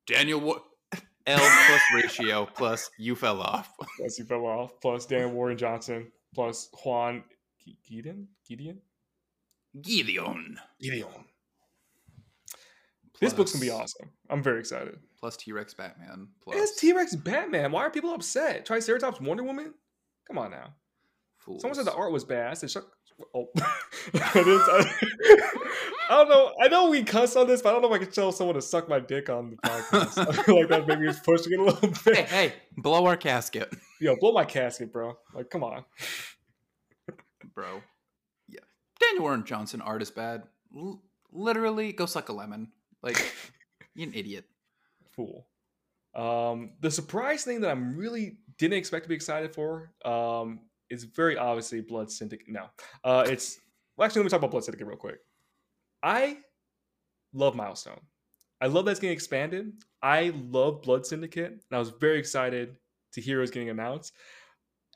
[0.06, 0.60] Daniel Wa-
[1.28, 3.72] L plus ratio plus you fell off.
[3.98, 4.72] Plus you fell off.
[4.80, 6.10] Plus Dan Warren Johnson.
[6.34, 7.22] Plus Juan
[7.64, 8.26] G- Gedeon.
[8.50, 8.78] Gedeon.
[9.76, 10.56] Gedeon.
[10.82, 11.24] Gedeon.
[13.20, 14.10] This book's gonna be awesome.
[14.30, 14.96] I'm very excited.
[15.18, 16.28] Plus T Rex Batman.
[16.42, 17.72] Plus It's T Rex Batman.
[17.72, 18.64] Why are people upset?
[18.64, 19.74] Triceratops Wonder Woman?
[20.26, 20.74] Come on now.
[21.38, 21.60] Fools.
[21.62, 22.50] Someone said the art was bad.
[22.50, 22.84] I said, shut.
[23.34, 23.48] Oh.
[24.14, 24.42] I,
[26.10, 26.52] don't know.
[26.62, 28.54] I know we cuss on this, but I don't know if I can tell someone
[28.54, 30.28] to suck my dick on the podcast.
[30.38, 32.26] I feel like that maybe is pushing it a little Hey, bit.
[32.26, 35.16] hey, blow our casket, Yo, blow my casket, bro.
[35.34, 35.84] Like, come on.
[37.54, 37.82] bro.
[38.48, 38.60] Yeah.
[39.00, 40.44] Daniel Warren Johnson art is bad.
[40.76, 42.68] L- literally, go suck a lemon.
[43.02, 43.18] Like,
[43.94, 44.44] you an idiot.
[45.16, 45.46] Fool.
[46.14, 50.60] Um, the surprise thing that I'm really didn't expect to be excited for um,
[50.90, 52.48] is very obviously Blood Syndicate.
[52.48, 52.66] No,
[53.04, 53.58] uh, it's
[53.96, 55.18] well, actually let me talk about Blood Syndicate real quick.
[56.02, 56.38] I
[57.32, 58.00] love Milestone.
[58.60, 59.72] I love that's getting expanded.
[60.02, 62.76] I love Blood Syndicate, and I was very excited
[63.12, 64.12] to hear it was getting announced.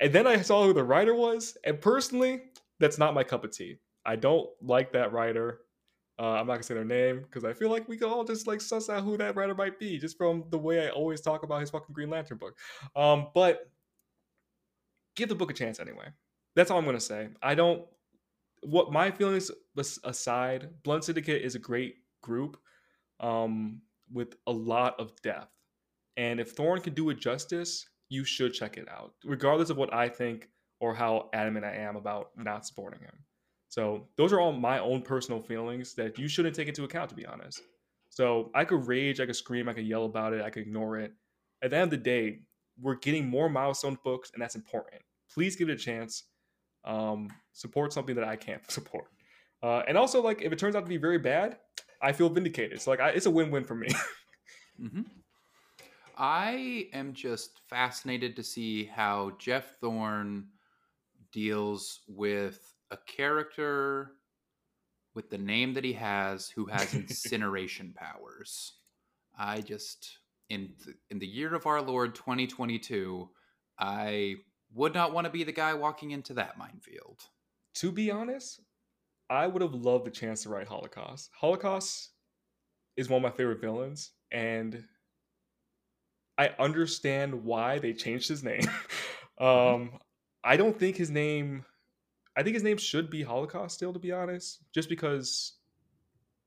[0.00, 2.42] And then I saw who the writer was, and personally,
[2.80, 3.76] that's not my cup of tea.
[4.04, 5.60] I don't like that writer.
[6.18, 8.46] Uh, I'm not gonna say their name because I feel like we can all just
[8.46, 11.42] like suss out who that writer might be just from the way I always talk
[11.42, 12.56] about his fucking Green Lantern book.
[12.94, 13.70] Um, but
[15.16, 16.08] give the book a chance anyway.
[16.54, 17.28] That's all I'm gonna say.
[17.42, 17.84] I don't.
[18.62, 19.50] What my feelings
[20.04, 22.56] aside, Blunt Syndicate is a great group
[23.18, 23.80] um,
[24.12, 25.50] with a lot of depth,
[26.16, 29.92] and if Thorne can do it justice, you should check it out, regardless of what
[29.92, 30.48] I think
[30.80, 33.14] or how adamant I am about not supporting him.
[33.68, 37.16] So those are all my own personal feelings that you shouldn't take into account, to
[37.16, 37.62] be honest.
[38.10, 40.98] So I could rage, I could scream, I could yell about it, I could ignore
[40.98, 41.12] it.
[41.62, 42.40] At the end of the day,
[42.82, 45.02] we're getting more milestone books, and that's important.
[45.32, 46.24] Please give it a chance.
[46.84, 49.06] Um, support something that I can't support.
[49.62, 51.58] Uh, and also, like, if it turns out to be very bad,
[52.00, 52.80] I feel vindicated.
[52.80, 53.88] So, like, I, it's a win-win for me.
[54.78, 55.02] hmm
[56.18, 60.46] I am just fascinated to see how Jeff Thorne
[61.32, 64.12] deals with a character
[65.14, 68.74] with the name that he has who has incineration powers.
[69.38, 70.18] I just
[70.52, 73.28] in th- in the year of our Lord 2022,
[73.78, 74.36] I
[74.74, 77.20] would not want to be the guy walking into that minefield.
[77.74, 78.60] to be honest,
[79.30, 81.30] I would have loved the chance to write Holocaust.
[81.34, 82.10] Holocaust
[82.98, 84.84] is one of my favorite villains, and
[86.36, 88.68] I understand why they changed his name.
[89.40, 89.98] um,
[90.44, 91.64] I don't think his name.
[92.36, 95.54] I think his name should be Holocaust still, to be honest, just because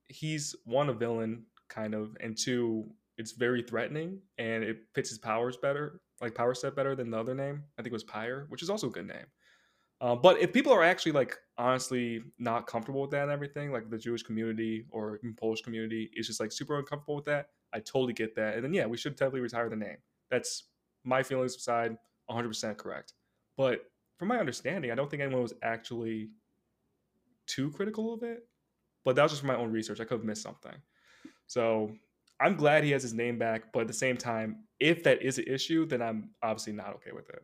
[0.08, 2.86] he's one a villain kind of, and two,
[3.18, 7.20] it's very threatening and it fits his powers better, like power set better than the
[7.20, 7.64] other name.
[7.78, 9.26] I think it was Pyre, which is also a good name.
[10.02, 13.90] Um, but if people are actually like honestly not comfortable with that and everything, like
[13.90, 18.14] the Jewish community or Polish community is just like super uncomfortable with that, I totally
[18.14, 18.56] get that.
[18.56, 19.98] And then yeah, we should definitely retire the name.
[20.30, 20.66] That's
[21.04, 21.98] my feelings aside,
[22.30, 23.14] 100% correct.
[23.56, 23.82] But
[24.18, 26.30] from my understanding, I don't think anyone was actually
[27.48, 28.48] too critical of it.
[29.06, 30.00] But that was just from my own research.
[30.00, 30.74] I could have missed something.
[31.48, 31.92] So
[32.40, 33.72] I'm glad he has his name back.
[33.74, 37.12] But at the same time, if that is an issue, then I'm obviously not okay
[37.14, 37.44] with it.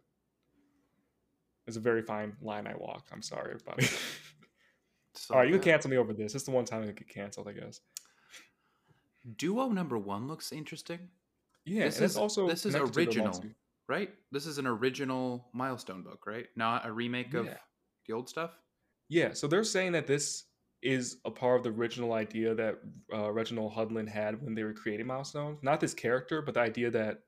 [1.67, 3.07] It's a very fine line I walk.
[3.11, 3.87] I'm sorry, everybody.
[5.13, 6.35] So All right, you can cancel me over this.
[6.35, 7.81] It's the one time I get canceled, I guess.
[9.37, 11.09] Duo number one looks interesting.
[11.65, 13.43] Yeah, This is- also this is connected to the original.
[13.89, 14.09] Right?
[14.31, 16.47] This is an original milestone book, right?
[16.55, 17.57] Not a remake of Yeah.
[18.07, 18.57] the old stuff.
[19.09, 20.45] Yeah, so they're saying that this
[20.81, 22.79] is a part of the original idea that
[23.13, 25.59] uh, Reginald Hudlin had when they were creating Milestones.
[25.61, 27.19] Not this character, but the idea that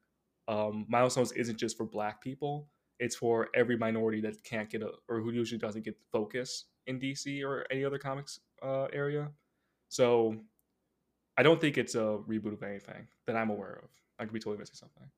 [0.48, 4.92] um, Milestones isn't just for Black people; it's for every minority that can't get a
[5.08, 9.30] or who usually doesn't get focus in DC or any other comics uh, area.
[9.90, 10.36] So
[11.38, 13.90] I don't think it's a reboot of anything that I'm aware of.
[14.20, 15.10] I could be totally missing something.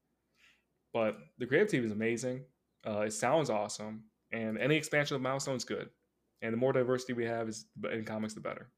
[0.94, 2.46] But the creative team is amazing.
[2.88, 5.90] Uh, it sounds awesome, and any expansion of Milestone is good.
[6.46, 8.70] And the more diversity we have is in comics, the better.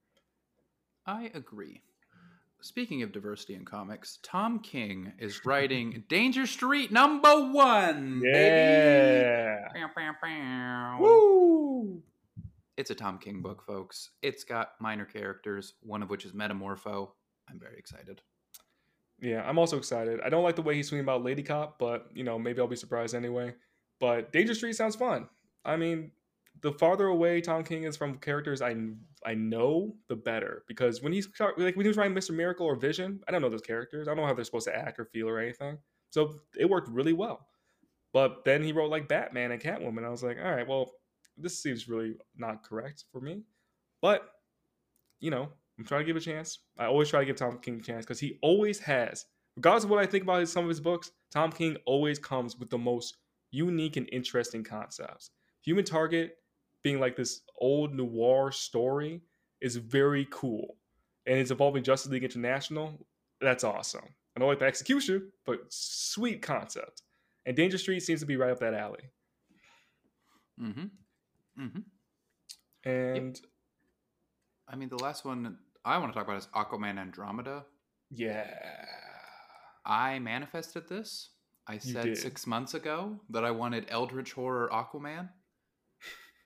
[1.06, 1.82] I agree.
[2.62, 8.22] Speaking of diversity in comics, Tom King is writing Danger Street number one.
[8.22, 8.30] baby.
[8.30, 9.68] Yeah.
[9.74, 10.98] Bow, bow, bow.
[11.02, 12.02] Woo!
[12.78, 14.12] It's a Tom King book, folks.
[14.22, 17.10] It's got minor characters, one of which is Metamorpho.
[17.50, 18.22] I'm very excited.
[19.20, 20.22] Yeah, I'm also excited.
[20.24, 22.68] I don't like the way he's swinging about Lady Cop, but you know, maybe I'll
[22.68, 23.56] be surprised anyway.
[24.00, 25.28] But Danger Street sounds fun.
[25.66, 26.12] I mean,
[26.62, 28.76] the farther away Tom King is from characters I
[29.26, 30.64] I know, the better.
[30.68, 32.36] Because when he's like when he was writing Mr.
[32.36, 34.08] Miracle or Vision, I don't know those characters.
[34.08, 35.78] I don't know how they're supposed to act or feel or anything.
[36.10, 37.48] So it worked really well.
[38.14, 40.06] But then he wrote like Batman and Catwoman.
[40.06, 40.92] I was like, all right, well,
[41.38, 43.44] this seems really not correct for me.
[44.02, 44.28] But
[45.20, 46.60] you know, I'm trying to give a chance.
[46.78, 49.90] I always try to give Tom King a chance because he always has, regardless of
[49.90, 52.78] what I think about his, some of his books, Tom King always comes with the
[52.78, 53.18] most
[53.52, 55.32] unique and interesting concepts.
[55.64, 56.38] Human Target
[56.88, 59.22] being like this old noir story
[59.60, 60.78] is very cool.
[61.26, 63.06] And it's involving Justice League International.
[63.42, 64.06] That's awesome.
[64.06, 67.02] I don't like the execution, but sweet concept.
[67.46, 69.04] And Danger Street seems to be right up that alley.
[70.62, 71.62] Mm-hmm.
[71.62, 72.90] Mm-hmm.
[72.90, 73.46] And yep.
[74.70, 77.66] I mean, the last one I want to talk about is Aquaman Andromeda.
[78.12, 78.50] Yeah.
[79.86, 81.32] I manifested this.
[81.68, 85.28] I said six months ago that I wanted Eldritch Horror Aquaman.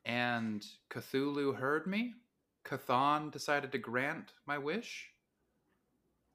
[0.05, 2.13] And Cthulhu heard me.
[2.65, 5.09] Chthon decided to grant my wish.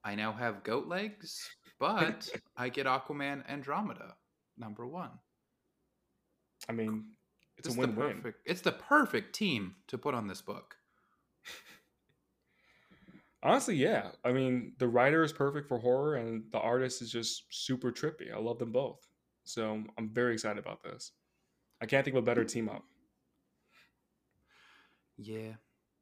[0.04, 4.14] I now have goat legs, but I get Aquaman Andromeda
[4.56, 5.10] number one.
[6.68, 7.04] I mean,
[7.58, 8.08] it's, it's a win-win.
[8.08, 10.76] The perfect, it's the perfect team to put on this book.
[13.42, 14.10] Honestly, yeah.
[14.24, 18.32] I mean, the writer is perfect for horror, and the artist is just super trippy.
[18.34, 19.06] I love them both,
[19.44, 21.12] so I'm very excited about this.
[21.80, 22.48] I can't think of a better hmm.
[22.48, 22.84] team up.
[25.16, 25.54] Yeah,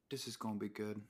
[0.09, 1.01] this is gonna be good.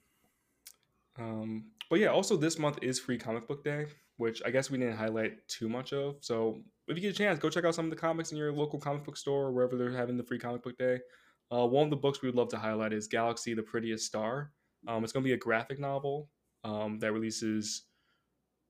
[1.17, 4.77] Um, but yeah, also this month is Free Comic Book Day, which I guess we
[4.77, 6.17] didn't highlight too much of.
[6.21, 8.51] So if you get a chance, go check out some of the comics in your
[8.51, 10.99] local comic book store or wherever they're having the Free Comic Book Day.
[11.51, 14.51] Uh, one of the books we would love to highlight is Galaxy: The Prettiest Star.
[14.87, 16.29] Um, it's going to be a graphic novel
[16.63, 17.83] um, that releases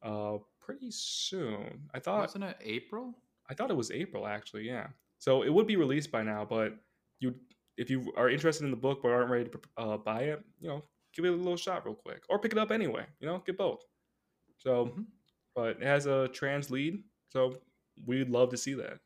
[0.03, 1.89] uh, pretty soon.
[1.93, 3.15] I thought wasn't it April?
[3.49, 4.67] I thought it was April actually.
[4.67, 4.87] Yeah,
[5.19, 6.73] so it would be released by now, but
[7.19, 7.35] you
[7.77, 10.69] if you are interested in the book but aren't ready to uh, buy it, you
[10.69, 13.05] know, give it a little shot real quick, or pick it up anyway.
[13.19, 13.83] You know, get both.
[14.57, 15.01] So, mm-hmm.
[15.55, 17.55] but it has a trans lead, so
[18.05, 18.99] we'd love to see that.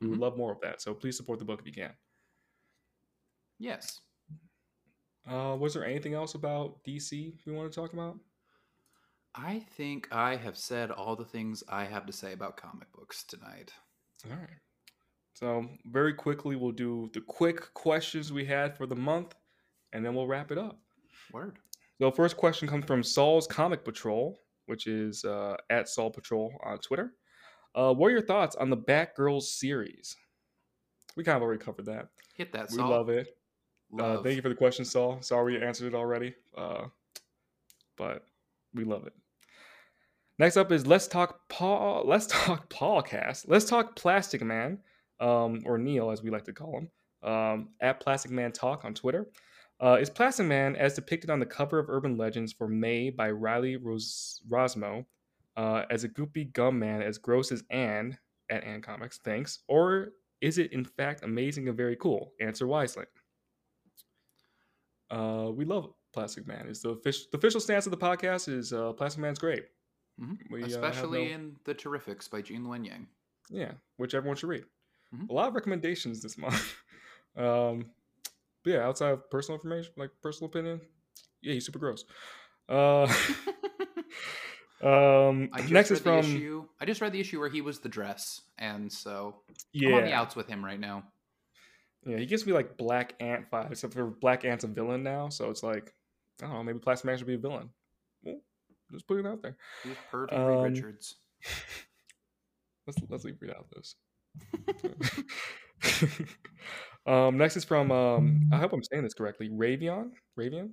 [0.00, 0.22] We would mm-hmm.
[0.22, 0.82] love more of that.
[0.82, 1.92] So please support the book if you can.
[3.58, 4.00] Yes.
[5.30, 8.18] Uh, was there anything else about DC we want to talk about?
[9.34, 13.24] I think I have said all the things I have to say about comic books
[13.24, 13.72] tonight.
[14.28, 14.50] All right.
[15.34, 19.34] So, very quickly, we'll do the quick questions we had for the month,
[19.92, 20.78] and then we'll wrap it up.
[21.32, 21.58] Word.
[22.00, 26.78] So, first question comes from Saul's Comic Patrol, which is uh, at Saul Patrol on
[26.78, 27.14] Twitter.
[27.74, 30.16] Uh, what are your thoughts on the Batgirls series?
[31.16, 32.08] We kind of already covered that.
[32.36, 32.90] Hit that, We Saul.
[32.90, 33.28] love it.
[33.98, 35.20] Uh, thank you for the question, Saul.
[35.20, 36.84] Sorry we answered it already, uh,
[37.96, 38.24] but
[38.74, 39.12] we love it.
[40.38, 42.04] Next up is let's talk Paul.
[42.06, 43.44] Let's talk Paulcast.
[43.48, 44.78] Let's talk Plastic Man,
[45.20, 48.94] um, or Neil as we like to call him, um, at Plastic Man Talk on
[48.94, 49.28] Twitter.
[49.82, 53.30] Uh, is Plastic Man as depicted on the cover of Urban Legends for May by
[53.30, 55.04] Riley Ros- Rossmo
[55.56, 58.16] uh, as a goopy gum man as gross as Anne
[58.50, 59.18] at Anne Comics?
[59.24, 59.60] Thanks.
[59.68, 62.32] Or is it in fact amazing and very cool?
[62.40, 63.04] Answer wisely.
[65.10, 66.66] Uh, we love Plastic Man.
[66.68, 69.64] Is the official the official stance of the podcast is uh, Plastic Man's great.
[70.20, 70.54] Mm-hmm.
[70.54, 71.34] We, Especially uh, no...
[71.34, 73.06] in the Terrifics by Gene Luen Yang.
[73.50, 74.64] Yeah, which everyone should read.
[75.14, 75.30] Mm-hmm.
[75.30, 76.74] A lot of recommendations this month.
[77.36, 77.86] um,
[78.64, 80.80] but yeah, outside of personal information, like personal opinion,
[81.42, 82.04] yeah, he's super gross.
[82.68, 83.02] Uh,
[84.82, 86.20] um, next is from.
[86.20, 89.42] Issue, I just read the issue where he was the dress, and so
[89.72, 89.88] yeah.
[89.88, 91.04] I'm on the outs with him right now.
[92.06, 95.28] Yeah, he gives me like Black Ant vibes, except for Black Ant's a villain now,
[95.28, 95.92] so it's like
[96.40, 97.70] I don't know, maybe Plastic Man should be a villain.
[98.22, 98.40] Well,
[98.90, 99.56] just put it out there.
[99.82, 101.16] He's Pervy um, Richards.
[102.86, 103.96] let's let's leave it out this.
[107.06, 109.48] um, next is from um, I hope I'm saying this correctly.
[109.48, 110.70] Ravion, Ravion.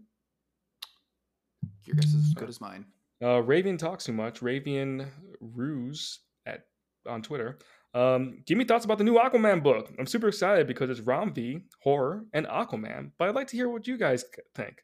[1.86, 2.86] Your guess is as good as mine.
[3.22, 4.42] Uh, Ravian talks too much.
[4.42, 5.08] Ravian
[5.42, 6.62] Ruse at
[7.08, 7.60] on Twitter.
[7.94, 9.92] Um, give me thoughts about the new Aquaman book.
[9.98, 13.12] I'm super excited because it's Ram V, horror, and Aquaman.
[13.18, 14.24] But I'd like to hear what you guys
[14.56, 14.84] think.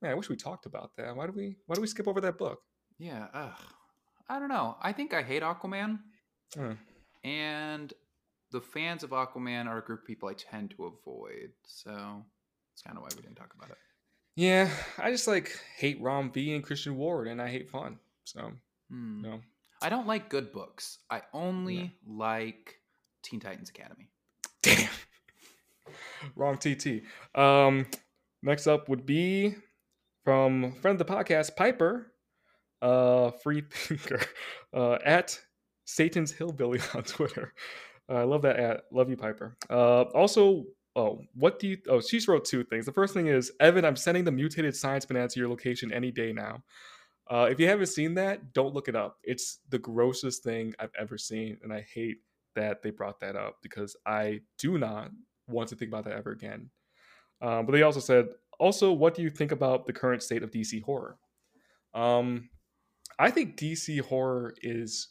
[0.00, 1.14] Man, I wish we talked about that.
[1.14, 2.58] Why do we Why do we skip over that book?
[2.98, 3.52] Yeah, ugh.
[4.28, 4.76] I don't know.
[4.82, 5.98] I think I hate Aquaman,
[7.24, 7.92] and
[8.52, 11.50] the fans of Aquaman are a group of people I tend to avoid.
[11.64, 13.78] So that's kind of why we didn't talk about it.
[14.36, 17.98] Yeah, I just like hate Ram V and Christian Ward, and I hate fun.
[18.24, 18.52] So
[18.90, 19.22] hmm.
[19.22, 19.40] no.
[19.82, 20.98] I don't like good books.
[21.10, 22.76] I only like
[23.22, 24.08] Teen Titans Academy.
[24.62, 24.88] Damn.
[26.36, 27.02] Wrong TT.
[27.34, 27.86] Um,
[28.42, 29.56] next up would be
[30.24, 32.12] from friend of the podcast, Piper,
[32.80, 34.20] uh, free thinker,
[34.72, 35.38] uh, at
[35.84, 37.52] Satan's Hillbilly on Twitter.
[38.16, 38.84] I love that at.
[38.90, 39.56] Love you, Piper.
[39.70, 40.64] Uh, also,
[40.96, 41.78] oh, what do you?
[41.88, 42.86] Oh, she wrote two things.
[42.86, 46.10] The first thing is, Evan, I'm sending the mutated science banana to your location any
[46.10, 46.62] day now.
[47.30, 49.18] Uh, if you haven't seen that, don't look it up.
[49.22, 52.18] It's the grossest thing I've ever seen, and I hate
[52.54, 55.10] that they brought that up because I do not
[55.48, 56.70] want to think about that ever again.
[57.40, 60.50] Um, but they also said, also, what do you think about the current state of
[60.50, 61.16] DC horror?
[61.94, 62.50] Um,
[63.18, 65.08] I think DC horror is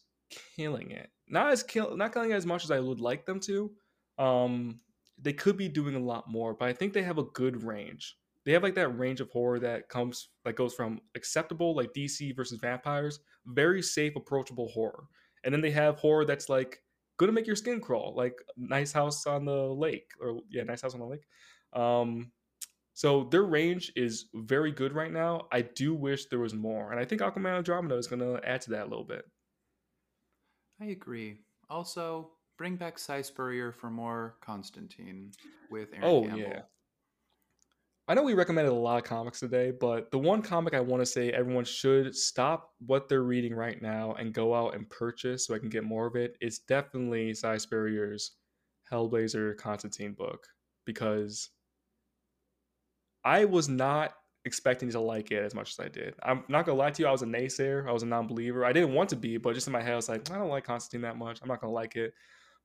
[0.55, 1.09] killing it.
[1.31, 3.71] Not as kill, not killing as much as I would like them to.
[4.19, 4.81] Um,
[5.19, 8.17] they could be doing a lot more, but I think they have a good range.
[8.45, 12.35] They have like that range of horror that comes that goes from acceptable like DC
[12.35, 15.05] versus vampires, very safe, approachable horror,
[15.43, 16.81] and then they have horror that's like
[17.17, 20.95] gonna make your skin crawl, like Nice House on the Lake, or yeah, Nice House
[20.95, 21.25] on the Lake.
[21.73, 22.31] Um,
[22.93, 25.47] so their range is very good right now.
[25.51, 28.71] I do wish there was more, and I think Aquaman Andromeda is gonna add to
[28.71, 29.23] that a little bit.
[30.81, 31.37] I agree.
[31.69, 35.31] Also, bring back Spurrier for more Constantine
[35.69, 36.39] with Aaron oh, Campbell.
[36.39, 36.61] Yeah.
[38.07, 41.01] I know we recommended a lot of comics today, but the one comic I want
[41.01, 45.45] to say everyone should stop what they're reading right now and go out and purchase
[45.45, 48.31] so I can get more of it is definitely Spurrier's
[48.91, 50.45] Hellblazer Constantine book
[50.85, 51.51] because
[53.23, 54.13] I was not
[54.45, 56.15] expecting to like it as much as I did.
[56.23, 58.65] I'm not gonna lie to you, I was a naysayer, I was a non-believer.
[58.65, 60.49] I didn't want to be, but just in my head, I was like, I don't
[60.49, 61.39] like Constantine that much.
[61.41, 62.13] I'm not gonna like it.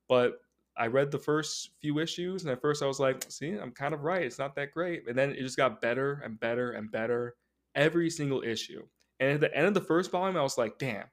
[0.07, 0.41] But
[0.77, 3.93] I read the first few issues, and at first I was like, see, I'm kind
[3.93, 4.21] of right.
[4.21, 5.07] It's not that great.
[5.07, 7.35] And then it just got better and better and better
[7.75, 8.85] every single issue.
[9.19, 11.05] And at the end of the first volume, I was like, damn,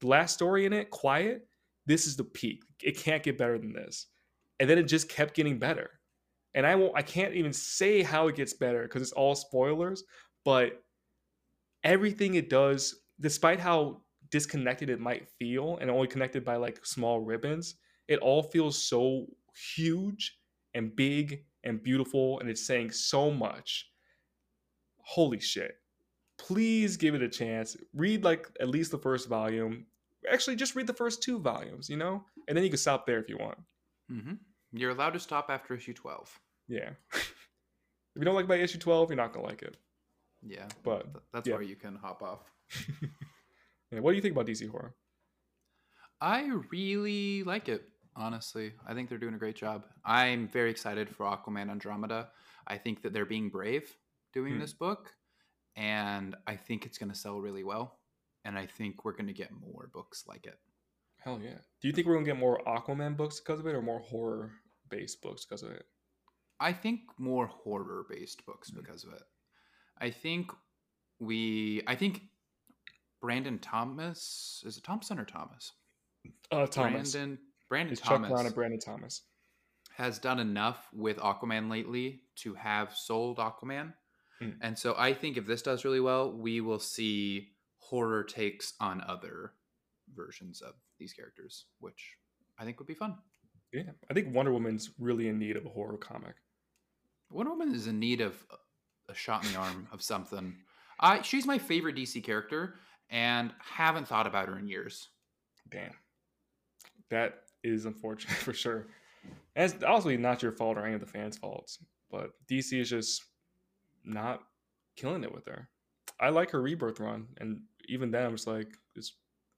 [0.00, 1.46] the last story in it, Quiet,
[1.86, 2.64] this is the peak.
[2.82, 4.06] It can't get better than this.
[4.60, 5.95] And then it just kept getting better.
[6.56, 10.02] And I won't I can't even say how it gets better because it's all spoilers,
[10.44, 10.82] but
[11.84, 17.20] everything it does, despite how disconnected it might feel and only connected by like small
[17.20, 17.76] ribbons,
[18.08, 19.26] it all feels so
[19.76, 20.38] huge
[20.74, 23.90] and big and beautiful and it's saying so much.
[25.00, 25.74] Holy shit.
[26.38, 27.76] Please give it a chance.
[27.94, 29.86] Read like at least the first volume.
[30.32, 32.24] Actually just read the first two volumes you know?
[32.48, 33.58] And then you can stop there if you want.
[34.10, 34.34] Mm-hmm.
[34.72, 37.34] you're allowed to stop after issue 12 yeah if
[38.16, 39.76] you don't like by issue 12 you're not gonna like it
[40.42, 41.54] yeah but that's yeah.
[41.54, 42.50] where you can hop off
[43.90, 44.94] yeah, what do you think about dc horror
[46.20, 47.82] i really like it
[48.16, 48.72] honestly.
[48.86, 49.84] I think they're doing a great job.
[50.04, 52.28] I'm very excited for Aquaman Andromeda.
[52.66, 53.94] I think that they're being brave
[54.32, 54.60] doing hmm.
[54.60, 55.14] this book,
[55.76, 57.98] and I think it's going to sell really well.
[58.44, 60.58] And I think we're going to get more books like it.
[61.18, 61.58] Hell yeah.
[61.80, 63.98] Do you think we're going to get more Aquaman books because of it or more
[63.98, 64.52] horror
[64.88, 65.84] based books because of it?
[66.60, 68.80] I think more horror based books hmm.
[68.80, 69.22] because of it.
[69.98, 70.50] I think
[71.18, 72.22] we, I think
[73.20, 75.72] Brandon Thomas, is it Thompson or Thomas?
[76.50, 77.12] Uh, Thomas.
[77.12, 78.28] Brandon Brandon it's Thomas.
[78.28, 79.22] Chuck Brown and Brandon Thomas
[79.96, 83.94] has done enough with Aquaman lately to have sold Aquaman.
[84.42, 84.56] Mm.
[84.60, 89.02] And so I think if this does really well, we will see horror takes on
[89.06, 89.52] other
[90.14, 92.16] versions of these characters, which
[92.58, 93.16] I think would be fun.
[93.72, 96.34] Yeah, I think Wonder Woman's really in need of a horror comic.
[97.30, 98.34] Wonder Woman is in need of
[99.08, 100.54] a shot in the arm of something.
[101.00, 102.74] I she's my favorite DC character,
[103.10, 105.08] and haven't thought about her in years.
[105.70, 105.92] Damn,
[107.10, 108.86] that is unfortunate for sure.
[109.54, 111.78] And it's obviously not your fault or any of the fans' faults,
[112.10, 113.24] but DC is just
[114.04, 114.42] not
[114.96, 115.68] killing it with her.
[116.20, 119.14] I like her rebirth run, and even then, I was like, it's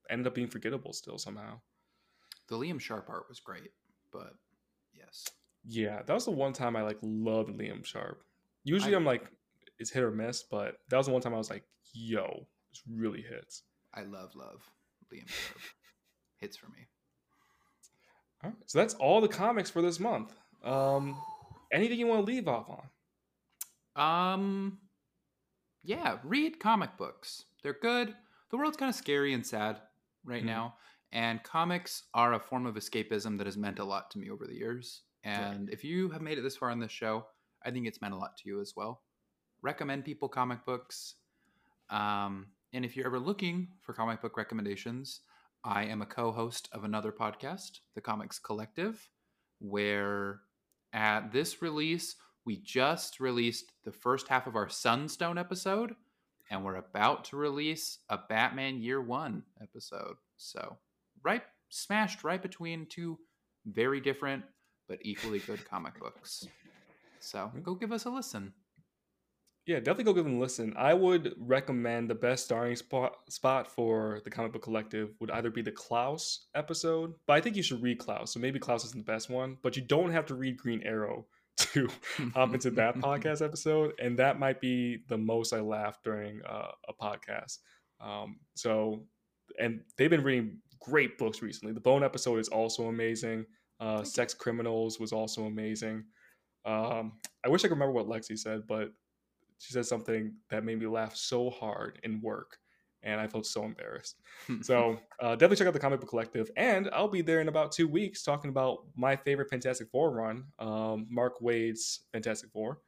[0.09, 1.59] ended up being forgettable still somehow.
[2.47, 3.71] The Liam Sharp art was great,
[4.11, 4.33] but
[4.93, 5.25] yes,
[5.65, 8.23] yeah, that was the one time I like loved Liam Sharp.
[8.63, 9.23] Usually, I, am like,
[9.77, 11.63] it's hit or miss, but that was the one time I was like,
[11.93, 13.63] yo, this really hits.
[13.93, 14.61] I love love
[15.13, 15.59] Liam Sharp.
[16.39, 16.87] hits for me.
[18.43, 20.33] All right, so that's all the comics for this month.
[20.63, 21.17] Um,
[21.71, 22.83] anything you want to leave off on?
[23.95, 24.77] Um,
[25.83, 27.43] yeah, read comic books.
[27.63, 28.15] They're good.
[28.51, 29.81] The world's kind of scary and sad
[30.23, 30.47] right mm-hmm.
[30.47, 30.75] now,
[31.11, 34.47] and comics are a form of escapism that has meant a lot to me over
[34.47, 35.01] the years.
[35.23, 37.25] And if you have made it this far on this show,
[37.63, 39.01] I think it's meant a lot to you as well.
[39.61, 41.15] Recommend people comic books.
[41.89, 45.21] Um, and if you're ever looking for comic book recommendations,
[45.63, 49.09] I am a co host of another podcast, The Comics Collective,
[49.59, 50.39] where
[50.93, 52.15] at this release,
[52.45, 55.95] we just released the first half of our Sunstone episode,
[56.49, 60.15] and we're about to release a Batman Year One episode.
[60.37, 60.77] So,
[61.23, 63.19] right, smashed right between two
[63.65, 64.43] very different
[64.89, 66.45] but equally good comic books.
[67.21, 68.53] So, go give us a listen
[69.69, 70.73] yeah, definitely go give them a listen.
[70.75, 75.51] I would recommend the best starring spot spot for the comic book collective would either
[75.51, 78.33] be the Klaus episode, but I think you should read Klaus.
[78.33, 81.27] So maybe Klaus isn't the best one, but you don't have to read Green Arrow
[81.57, 81.87] to
[82.33, 86.71] hop into that podcast episode, and that might be the most I laughed during uh,
[86.87, 87.59] a podcast.
[88.01, 89.05] Um, so,
[89.59, 91.73] and they've been reading great books recently.
[91.73, 93.45] The Bone episode is also amazing.
[93.79, 96.03] Uh, Sex Criminals was also amazing.
[96.65, 97.13] Um,
[97.45, 98.91] I wish I could remember what Lexi said, but
[99.59, 102.57] she said something that made me laugh so hard in work,
[103.03, 104.17] and I felt so embarrassed.
[104.61, 107.71] so uh, definitely check out the Comic Book Collective, and I'll be there in about
[107.71, 112.79] two weeks talking about my favorite Fantastic Four run, um, Mark Waid's Fantastic Four.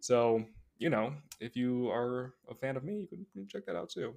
[0.00, 0.44] So
[0.78, 3.76] you know, if you are a fan of me, you can, you can check that
[3.76, 4.14] out too.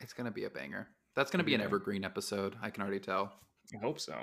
[0.00, 0.88] It's gonna be a banger.
[1.14, 2.56] That's gonna be an evergreen episode.
[2.62, 3.32] I can already tell.
[3.74, 4.14] I hope so.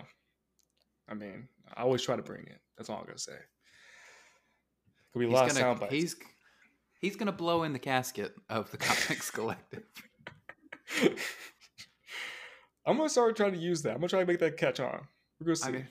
[1.09, 2.59] I mean, I always try to bring it.
[2.77, 3.37] That's all I'm gonna say.
[5.13, 6.15] Could be he's lot gonna, sound He's
[6.99, 9.83] he's gonna blow in the casket of the Comics Collective.
[12.85, 13.91] I'm gonna start trying to use that.
[13.91, 15.07] I'm gonna try to make that catch on.
[15.39, 15.69] We're gonna see.
[15.69, 15.87] I, mean,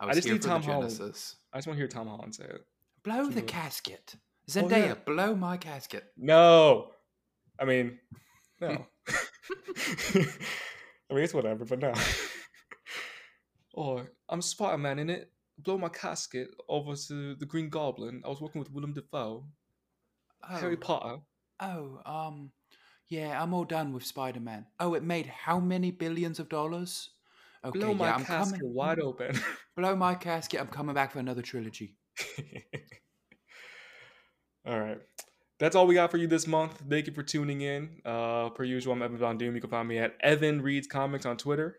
[0.00, 0.92] I, I just need Tom Holland.
[0.92, 2.64] I just want to hear Tom Holland say it.
[3.04, 4.14] Blow the casket.
[4.14, 4.18] Oh,
[4.50, 4.94] Zendaya, oh, yeah.
[5.06, 6.04] blow my casket.
[6.16, 6.90] No.
[7.58, 7.98] I mean,
[8.60, 8.86] no.
[10.14, 11.92] I mean, it's whatever, but no.
[13.72, 15.30] Or I'm Spider Man in it.
[15.58, 18.22] Blow my casket over to the Green Goblin.
[18.24, 19.44] I was working with Willem Dafoe.
[20.48, 20.56] Oh.
[20.56, 21.18] Harry Potter.
[21.60, 22.50] Oh, um,
[23.08, 24.66] yeah, I'm all done with Spider Man.
[24.80, 27.10] Oh, it made how many billions of dollars?
[27.64, 28.74] Okay, blow my yeah, I'm casket coming.
[28.74, 29.38] wide open.
[29.76, 30.60] blow my casket.
[30.60, 31.96] I'm coming back for another trilogy.
[34.66, 34.98] all right.
[35.60, 36.82] That's all we got for you this month.
[36.90, 38.00] Thank you for tuning in.
[38.04, 39.54] Uh, per usual, I'm Evan Von Doom.
[39.54, 41.78] You can find me at Evan Reads Comics on Twitter.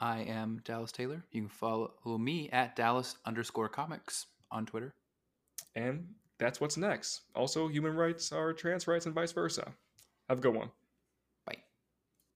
[0.00, 1.24] I am Dallas Taylor.
[1.30, 4.94] You can follow me at Dallas underscore comics on Twitter.
[5.74, 7.22] And that's what's next.
[7.34, 9.72] Also, human rights are trans rights and vice versa.
[10.28, 10.70] Have a good one.